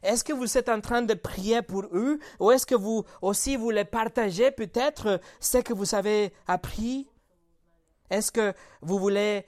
Est-ce 0.03 0.23
que 0.25 0.33
vous 0.33 0.57
êtes 0.57 0.67
en 0.67 0.81
train 0.81 1.01
de 1.01 1.13
prier 1.13 1.61
pour 1.61 1.85
eux? 1.93 2.19
Ou 2.39 2.51
est-ce 2.51 2.65
que 2.65 2.75
vous 2.75 3.05
aussi 3.21 3.55
voulez 3.55 3.85
partager 3.85 4.51
peut-être 4.51 5.21
ce 5.39 5.59
que 5.59 5.73
vous 5.73 5.95
avez 5.95 6.33
appris? 6.45 7.09
Est-ce 8.09 8.31
que 8.31 8.53
vous 8.81 8.99
voulez 8.99 9.45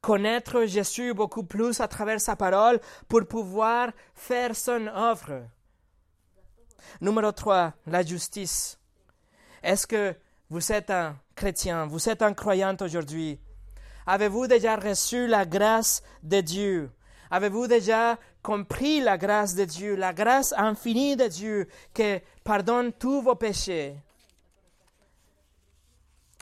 connaître 0.00 0.64
Jésus 0.64 1.12
beaucoup 1.12 1.44
plus 1.44 1.80
à 1.80 1.88
travers 1.88 2.20
sa 2.20 2.36
parole 2.36 2.80
pour 3.08 3.26
pouvoir 3.26 3.90
faire 4.14 4.56
son 4.56 4.86
œuvre? 4.86 5.46
Numéro 7.02 7.30
3, 7.30 7.74
la 7.86 8.02
justice. 8.02 8.78
Est-ce 9.62 9.86
que 9.86 10.14
vous 10.48 10.72
êtes 10.72 10.88
un 10.90 11.16
chrétien, 11.38 11.86
vous 11.86 12.08
êtes 12.08 12.22
un 12.22 12.34
croyant 12.34 12.76
aujourd'hui? 12.80 13.38
Avez-vous 14.06 14.48
déjà 14.48 14.74
reçu 14.74 15.28
la 15.28 15.46
grâce 15.46 16.02
de 16.24 16.40
Dieu? 16.40 16.90
Avez-vous 17.30 17.68
déjà 17.68 18.18
compris 18.42 19.00
la 19.00 19.16
grâce 19.16 19.54
de 19.54 19.64
Dieu, 19.64 19.94
la 19.94 20.12
grâce 20.12 20.52
infinie 20.56 21.14
de 21.14 21.28
Dieu 21.28 21.68
qui 21.94 22.16
pardonne 22.42 22.92
tous 22.92 23.22
vos 23.22 23.36
péchés? 23.36 23.94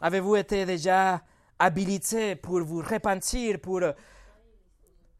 Avez-vous 0.01 0.37
été 0.37 0.65
déjà 0.65 1.21
habilité 1.59 2.35
pour 2.35 2.61
vous 2.61 2.81
repentir, 2.81 3.61
pour 3.61 3.83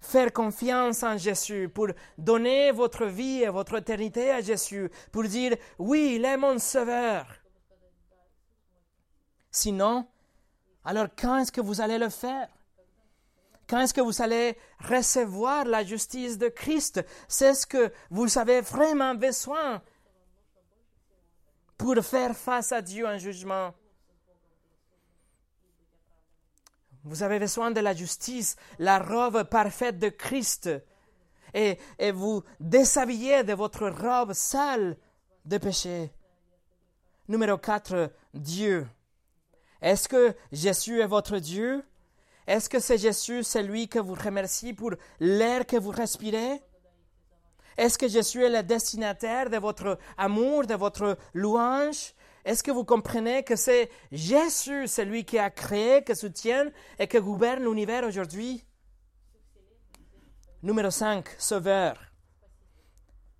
faire 0.01 0.33
confiance 0.33 1.03
en 1.03 1.19
Jésus, 1.19 1.69
pour 1.69 1.89
donner 2.17 2.73
votre 2.73 3.05
vie 3.05 3.43
et 3.43 3.51
votre 3.51 3.77
éternité 3.77 4.31
à 4.31 4.41
Jésus, 4.41 4.91
pour 5.13 5.25
dire 5.25 5.55
oui, 5.79 6.15
il 6.17 6.25
est 6.25 6.39
mon 6.39 6.59
sauveur? 6.59 7.27
Sinon, 9.57 10.07
alors 10.85 11.09
quand 11.19 11.39
est-ce 11.39 11.51
que 11.51 11.63
vous 11.63 11.81
allez 11.81 11.97
le 11.97 12.11
faire? 12.11 12.47
Quand 13.67 13.81
est-ce 13.81 13.95
que 13.95 14.03
vous 14.03 14.21
allez 14.21 14.55
recevoir 14.81 15.65
la 15.65 15.83
justice 15.83 16.37
de 16.37 16.49
Christ? 16.49 17.03
C'est 17.27 17.55
ce 17.55 17.67
que 17.67 17.91
vous 18.11 18.37
avez 18.37 18.61
vraiment 18.61 19.15
besoin 19.15 19.83
pour 21.79 21.97
faire 22.05 22.37
face 22.37 22.71
à 22.71 22.83
Dieu 22.83 23.07
en 23.07 23.17
jugement. 23.17 23.73
Vous 27.05 27.23
avez 27.23 27.39
besoin 27.39 27.71
de 27.71 27.81
la 27.81 27.95
justice, 27.95 28.57
la 28.79 28.99
robe 28.99 29.45
parfaite 29.45 29.99
de 29.99 30.11
Christ. 30.11 30.69
Et, 31.55 31.79
et 31.99 32.13
vous 32.13 32.43
déshabillez 32.61 33.43
de 33.43 33.55
votre 33.55 33.89
robe 33.89 34.35
sale 34.35 34.99
de 35.47 35.57
péché. 35.57 36.13
Numéro 37.27 37.57
4, 37.57 38.13
Dieu. 38.35 38.87
Est-ce 39.87 40.09
que 40.09 40.35
Jésus 40.51 41.01
est 41.01 41.07
votre 41.07 41.39
Dieu? 41.39 41.85
Est-ce 42.49 42.69
que 42.69 42.81
c'est 42.81 42.99
Jésus 42.99 43.45
celui 43.45 43.87
que 43.87 44.01
vous 44.01 44.15
remerciez 44.15 44.73
pour 44.73 44.91
l'air 45.21 45.65
que 45.65 45.77
vous 45.77 45.93
respirez? 45.93 46.61
Est-ce 47.77 47.97
que 47.97 48.09
Jésus 48.09 48.43
est 48.43 48.51
le 48.51 48.65
destinataire 48.65 49.49
de 49.49 49.59
votre 49.59 49.97
amour, 50.19 50.67
de 50.67 50.75
votre 50.75 51.17
louange? 51.35 52.15
Est-ce 52.45 52.65
que 52.65 52.73
vous 52.73 52.83
comprenez 52.83 53.45
que 53.45 53.55
c'est 53.55 53.89
Jésus 54.11 54.89
celui 54.89 55.25
qui 55.25 55.39
a 55.39 55.51
créé, 55.51 56.03
qui 56.03 56.17
soutient 56.17 56.73
et 56.99 57.07
qui 57.07 57.21
gouverne 57.21 57.63
l'univers 57.63 58.03
aujourd'hui? 58.03 58.65
Numéro 60.65 60.91
5, 60.91 61.29
Sauveur. 61.39 61.97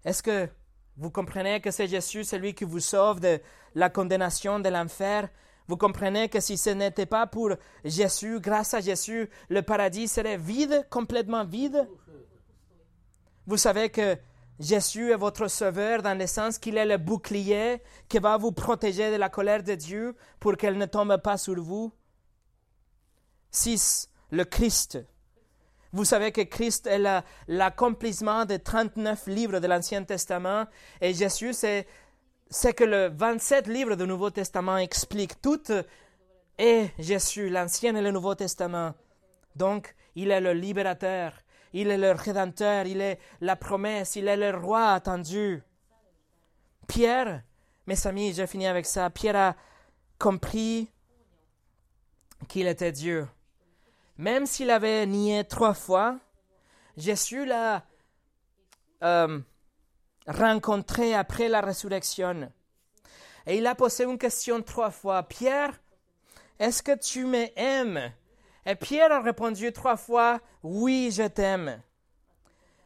Est-ce 0.05 0.23
que 0.23 0.49
vous 0.97 1.11
comprenez 1.11 1.61
que 1.61 1.73
c'est 1.73 1.89
Jésus 1.89 2.23
celui 2.23 2.55
qui 2.55 2.63
vous 2.63 2.79
sauve 2.79 3.19
de 3.19 3.41
la 3.75 3.91
condamnation 3.91 4.61
de 4.61 4.69
l'enfer? 4.69 5.29
Vous 5.69 5.77
comprenez 5.77 6.29
que 6.29 6.41
si 6.41 6.57
ce 6.57 6.71
n'était 6.71 7.07
pas 7.07 7.27
pour 7.27 7.51
Jésus, 7.85 8.41
grâce 8.41 8.75
à 8.75 8.81
Jésus, 8.81 9.29
le 9.49 9.63
paradis 9.63 10.09
serait 10.09 10.37
vide, 10.37 10.87
complètement 10.91 11.45
vide? 11.45 11.89
Vous 13.47 13.57
savez 13.57 13.91
que 13.91 14.17
Jésus 14.59 15.11
est 15.11 15.17
votre 15.17 15.49
sauveur 15.49 16.03
dans 16.03 16.19
le 16.19 16.27
sens 16.27 16.59
qu'il 16.59 16.77
est 16.79 16.87
le 16.87 16.97
bouclier 16.97 17.83
qui 18.09 18.19
va 18.19 18.37
vous 18.37 18.53
protéger 18.53 19.11
de 19.11 19.17
la 19.17 19.29
colère 19.29 19.63
de 19.63 19.75
Dieu 19.75 20.17
pour 20.41 20.57
qu'elle 20.57 20.79
ne 20.79 20.87
tombe 20.87 21.17
pas 21.19 21.37
sur 21.37 21.61
vous. 21.61 21.93
6. 23.51 24.09
Le 24.31 24.45
Christ. 24.45 24.99
Vous 25.93 26.05
savez 26.05 26.33
que 26.33 26.43
Christ 26.43 26.87
est 26.87 27.01
l'accomplissement 27.49 28.45
de 28.45 28.57
39 28.57 29.27
livres 29.29 29.61
de 29.61 29.67
l'Ancien 29.67 30.05
Testament 30.05 30.67
et 31.01 31.15
Jésus, 31.15 31.53
c'est 31.53 31.87
c'est 32.49 32.75
que 32.75 32.85
le 32.85 33.09
27 33.09 33.67
livres 33.67 33.97
du 33.97 34.07
Nouveau 34.07 34.31
Testament 34.31 34.79
expliquent 34.79 35.41
tout 35.41 35.63
et 36.59 36.89
Jésus, 36.99 37.49
l'Ancien 37.49 37.95
et 37.97 38.03
le 38.03 38.11
Nouveau 38.11 38.35
Testament. 38.35 38.95
Donc, 39.57 39.95
il 40.15 40.31
est 40.31 40.41
le 40.41 40.53
libérateur, 40.53 41.33
il 41.73 41.89
est 41.89 41.99
le 41.99 42.13
rédempteur, 42.13 42.87
il 42.87 43.01
est 43.01 43.19
la 43.41 43.57
promesse, 43.57 44.17
il 44.17 44.29
est 44.29 44.37
le 44.37 44.57
roi 44.57 44.93
attendu. 44.93 45.63
Pierre, 46.87 47.43
mes 47.87 48.07
amis, 48.07 48.33
j'ai 48.33 48.47
fini 48.47 48.67
avec 48.67 48.87
ça. 48.87 49.11
Pierre 49.11 49.37
a 49.37 49.57
compris 50.19 50.91
qu'il 52.49 52.67
était 52.67 52.93
Dieu. 52.93 53.29
Même 54.19 54.47
s'il 54.47 54.71
avait 54.71 55.05
nié 55.07 55.45
trois 55.45 55.75
fois, 55.75 56.19
Jésus 56.97 57.45
l'a 57.45 57.85
euh, 59.03 59.39
rencontré 60.27 61.15
après 61.15 61.49
la 61.49 61.61
résurrection. 61.61 62.51
Et 63.47 63.59
il 63.59 63.67
a 63.67 63.75
posé 63.75 64.05
une 64.05 64.19
question 64.19 64.61
trois 64.63 64.91
fois. 64.91 65.23
Pierre, 65.23 65.81
est-ce 66.59 66.83
que 66.83 66.97
tu 66.97 67.25
m'aimes? 67.25 68.13
Et 68.65 68.75
Pierre 68.75 69.13
a 69.13 69.21
répondu 69.21 69.73
trois 69.73 69.97
fois, 69.97 70.41
oui, 70.63 71.11
je 71.13 71.23
t'aime. 71.29 71.81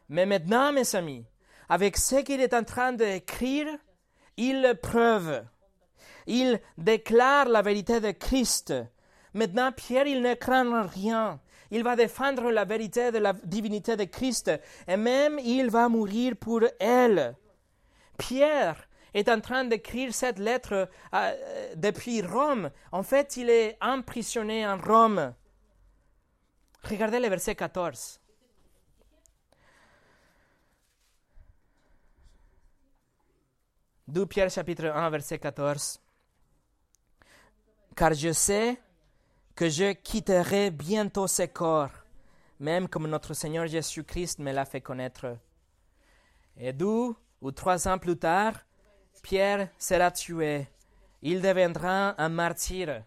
Mais 0.09 0.25
maintenant, 0.25 0.71
mes 0.71 0.95
amis, 0.95 1.25
avec 1.69 1.97
ce 1.97 2.17
qu'il 2.17 2.41
est 2.41 2.53
en 2.53 2.63
train 2.63 2.91
d'écrire, 2.91 3.67
il 4.37 4.61
le 4.61 4.75
preuve. 4.75 5.43
Il 6.27 6.59
déclare 6.77 7.47
la 7.47 7.61
vérité 7.61 7.99
de 7.99 8.11
Christ. 8.11 8.73
Maintenant, 9.33 9.71
Pierre, 9.71 10.05
il 10.05 10.21
ne 10.21 10.33
craint 10.35 10.83
rien. 10.83 11.39
Il 11.71 11.83
va 11.83 11.95
défendre 11.95 12.51
la 12.51 12.65
vérité 12.65 13.11
de 13.11 13.17
la 13.17 13.31
divinité 13.31 13.95
de 13.95 14.03
Christ 14.03 14.51
et 14.87 14.97
même 14.97 15.39
il 15.39 15.69
va 15.69 15.87
mourir 15.87 16.35
pour 16.35 16.61
elle. 16.79 17.35
Pierre 18.17 18.87
est 19.13 19.29
en 19.29 19.39
train 19.39 19.63
d'écrire 19.63 20.13
cette 20.13 20.37
lettre 20.37 20.89
euh, 21.13 21.73
depuis 21.75 22.21
Rome. 22.21 22.71
En 22.91 23.03
fait, 23.03 23.37
il 23.37 23.49
est 23.49 23.77
emprisonné 23.81 24.67
en 24.67 24.77
Rome. 24.77 25.33
Regardez 26.83 27.19
le 27.19 27.29
verset 27.29 27.55
14. 27.55 28.19
De 34.07 34.25
Pierre 34.25 34.49
chapitre 34.49 34.87
1 34.87 35.09
verset 35.09 35.39
14. 35.39 36.01
Car 37.95 38.13
je 38.13 38.33
sais 38.33 38.77
que 39.61 39.69
je 39.69 39.91
quitterai 39.93 40.71
bientôt 40.71 41.27
ce 41.27 41.43
corps, 41.43 41.91
même 42.59 42.87
comme 42.87 43.05
notre 43.05 43.35
Seigneur 43.35 43.67
Jésus-Christ 43.67 44.39
me 44.39 44.51
l'a 44.51 44.65
fait 44.65 44.81
connaître. 44.81 45.37
Et 46.57 46.73
d'où, 46.73 47.15
ou 47.41 47.51
trois 47.51 47.87
ans 47.87 47.99
plus 47.99 48.17
tard, 48.17 48.55
Pierre 49.21 49.69
sera 49.77 50.09
tué. 50.09 50.67
Il 51.21 51.43
deviendra 51.43 52.19
un 52.19 52.29
martyr. 52.29 53.03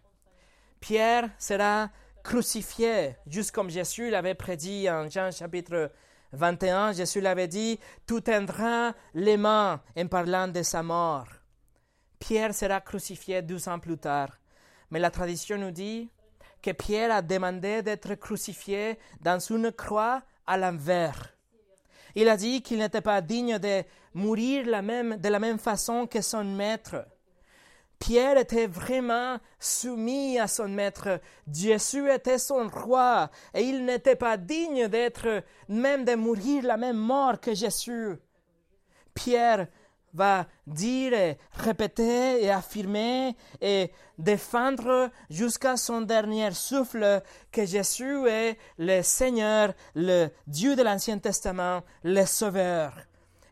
Pierre 0.78 1.28
sera 1.40 1.90
crucifié, 2.22 3.16
juste 3.26 3.50
comme 3.50 3.68
Jésus 3.68 4.09
l'avait 4.11 4.36
prédit 4.36 4.88
en 4.88 5.09
Jean 5.09 5.32
chapitre 5.32 5.90
21. 6.34 6.92
Jésus 6.92 7.20
l'avait 7.20 7.48
dit, 7.48 7.80
tout 8.07 8.20
tendra 8.20 8.94
les 9.12 9.36
mains 9.36 9.82
en 9.98 10.07
parlant 10.07 10.46
de 10.46 10.62
sa 10.62 10.84
mort. 10.84 11.26
Pierre 12.20 12.55
sera 12.55 12.80
crucifié 12.80 13.42
douze 13.42 13.66
ans 13.66 13.80
plus 13.80 13.98
tard. 13.98 14.38
Mais 14.92 15.00
la 15.00 15.11
tradition 15.11 15.59
nous 15.59 15.72
dit 15.72 16.09
que 16.65 16.71
Pierre 16.71 17.12
a 17.12 17.21
demandé 17.21 17.83
d'être 17.83 18.15
crucifié 18.15 18.99
dans 19.21 19.39
une 19.39 19.71
croix 19.71 20.23
à 20.47 20.57
l'envers. 20.57 21.35
Il 22.15 22.27
a 22.27 22.39
dit 22.39 22.62
qu'il 22.62 22.79
n'était 22.79 23.03
pas 23.03 23.21
digne 23.21 23.59
de 23.59 23.83
mourir 24.15 24.65
la 24.67 24.81
même, 24.81 25.19
de 25.19 25.29
la 25.29 25.39
même 25.39 25.59
façon 25.59 26.07
que 26.07 26.23
son 26.23 26.43
maître. 26.43 27.07
Pierre 27.99 28.39
était 28.39 28.67
vraiment 28.67 29.39
soumis 29.59 30.39
à 30.39 30.49
son 30.49 30.69
maître. 30.69 31.21
Jésus 31.53 32.11
était 32.11 32.39
son 32.39 32.67
roi 32.69 33.31
et 33.53 33.61
il 33.61 33.85
n'était 33.85 34.17
pas 34.17 34.39
digne 34.39 34.89
d'être, 34.89 35.45
même 35.69 36.07
de 36.07 36.15
mourir 36.15 36.65
la 36.65 36.79
même 36.79 36.97
mort 36.97 37.41
que 37.41 37.53
Jésus. 37.53 38.17
Pierre 39.12 39.69
va 40.15 40.47
dire 40.67 41.37
répéter 41.53 42.43
et 42.43 42.51
affirmer 42.51 43.37
et 43.61 43.91
défendre 44.17 45.11
jusqu'à 45.29 45.77
son 45.77 46.01
dernier 46.01 46.53
souffle 46.53 47.23
que 47.51 47.67
Jésus 47.67 48.27
est 48.29 48.57
le 48.79 49.03
Seigneur, 49.03 49.75
le 49.95 50.29
Dieu 50.47 50.77
de 50.77 50.83
l'Ancien 50.83 51.19
Testament, 51.19 51.83
le 52.05 52.25
Sauveur. 52.25 52.95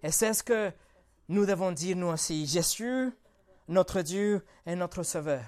Et 0.03 0.11
c'est 0.11 0.33
ce 0.33 0.43
que 0.43 0.73
nous 1.29 1.45
devons 1.45 1.73
dire 1.73 1.97
nous 1.97 2.09
aussi. 2.09 2.47
Jésus, 2.47 3.11
notre 3.69 4.03
Dieu 4.03 4.45
et 4.65 4.77
notre 4.77 5.03
Sauveur. 5.03 5.47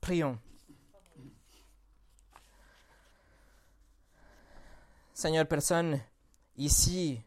Prions. 0.00 0.38
Seigneur, 5.12 5.46
personne 5.46 6.00
ici 6.56 7.20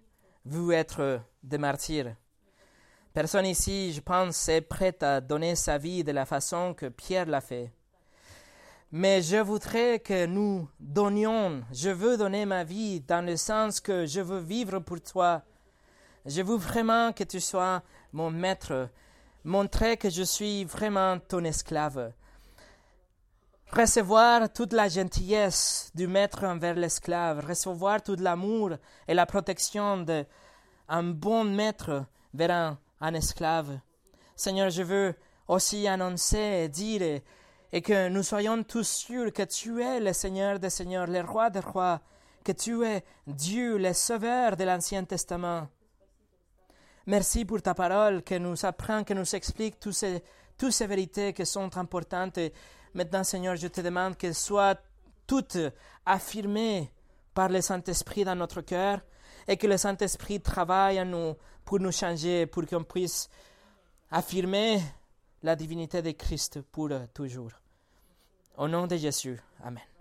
veut 0.46 0.74
être 0.74 1.22
des 1.42 1.58
martyrs. 1.58 2.16
Personne 3.14 3.46
ici, 3.46 3.94
je 3.94 4.02
pense, 4.02 4.50
est 4.50 4.62
prête 4.62 5.04
à 5.04 5.22
donner 5.22 5.56
sa 5.56 5.78
vie 5.78 6.04
de 6.04 6.12
la 6.12 6.26
façon 6.26 6.74
que 6.74 6.88
Pierre 6.88 7.28
l'a 7.28 7.42
fait. 7.42 7.72
Mais 8.92 9.22
je 9.22 9.38
voudrais 9.38 10.00
que 10.00 10.26
nous 10.26 10.68
donnions, 10.80 11.64
je 11.72 11.90
veux 11.90 12.18
donner 12.18 12.46
ma 12.46 12.64
vie 12.64 13.02
dans 13.02 13.26
le 13.26 13.38
sens 13.38 13.80
que 13.80 14.06
je 14.06 14.22
veux 14.22 14.40
vivre 14.40 14.80
pour 14.80 15.02
toi. 15.02 15.42
Je 16.26 16.42
veux 16.42 16.58
vraiment 16.58 17.12
que 17.12 17.24
tu 17.24 17.40
sois 17.40 17.82
mon 18.12 18.30
maître, 18.30 18.90
montrer 19.44 19.98
que 19.98 20.10
je 20.10 20.24
suis 20.24 20.64
vraiment 20.64 21.20
ton 21.20 21.44
esclave. 21.44 22.14
Recevoir 23.76 24.54
toute 24.54 24.72
la 24.72 24.88
gentillesse 24.88 25.90
du 25.96 26.06
maître 26.06 26.44
envers 26.46 26.76
l'esclave, 26.76 27.44
recevoir 27.44 28.04
tout 28.04 28.16
l'amour 28.20 28.74
et 29.08 29.16
la 29.16 29.26
protection 29.26 29.98
de, 29.98 30.24
un 30.88 31.02
bon 31.02 31.44
maître 31.44 32.06
vers 32.36 32.78
un, 33.02 33.14
esclave. 33.16 33.80
Seigneur, 34.36 34.70
je 34.70 34.84
veux 34.84 35.16
aussi 35.48 35.88
annoncer 35.88 36.38
et 36.38 36.70
dire 36.70 37.22
et, 37.72 37.82
que 37.82 38.10
nous 38.10 38.22
soyons 38.22 38.62
tous 38.62 38.88
sûrs 38.88 39.34
que 39.34 39.42
tu 39.42 39.82
es 39.82 40.00
le 40.00 40.14
Seigneur 40.14 40.60
des 40.60 40.70
Seigneurs, 40.70 41.08
le 41.08 41.22
Roi 41.22 41.50
des 41.50 41.60
Rois, 41.60 42.00
que 42.44 42.52
tu 42.52 42.86
es 42.86 43.04
Dieu, 43.26 43.80
le 43.80 43.94
Sauveur 43.94 44.56
de 44.56 44.66
l'Ancien 44.66 45.04
Testament. 45.04 45.68
Merci 47.08 47.44
pour 47.44 47.64
ta 47.64 47.74
parole 47.74 48.22
que 48.22 48.36
nous 48.36 48.68
apprend, 48.68 49.04
que 49.04 49.16
nous 49.16 49.36
explique 49.36 49.80
toutes 49.80 49.94
ces, 49.96 50.86
vérités 50.86 51.34
qui 51.34 51.44
sont 51.44 51.76
importantes. 51.76 52.38
Maintenant, 52.94 53.24
Seigneur, 53.24 53.56
je 53.56 53.68
te 53.68 53.82
demande 53.82 54.18
qu'elles 54.18 54.36
soient 54.36 54.76
toutes 55.28 55.58
affirmées 56.06 56.92
par 57.34 57.50
le 57.50 57.62
Saint-Esprit 57.62 58.24
dans 58.24 58.36
notre 58.36 58.62
cœur 58.62 59.00
et 59.48 59.58
que 59.58 59.68
le 59.68 59.78
Saint-Esprit 59.78 60.42
travaille 60.42 61.00
en 61.02 61.06
nous 61.06 61.36
pour 61.66 61.80
nous 61.80 61.92
changer, 61.92 62.46
pour 62.46 62.66
qu'on 62.66 62.84
puisse 62.84 63.30
affirmer 64.12 64.82
la 65.42 65.56
divinité 65.56 66.02
de 66.02 66.12
Christ 66.12 66.62
pour 66.62 66.90
toujours. 67.14 67.52
Au 68.58 68.68
nom 68.68 68.88
de 68.88 68.96
Jésus. 68.96 69.40
Amen. 69.64 69.93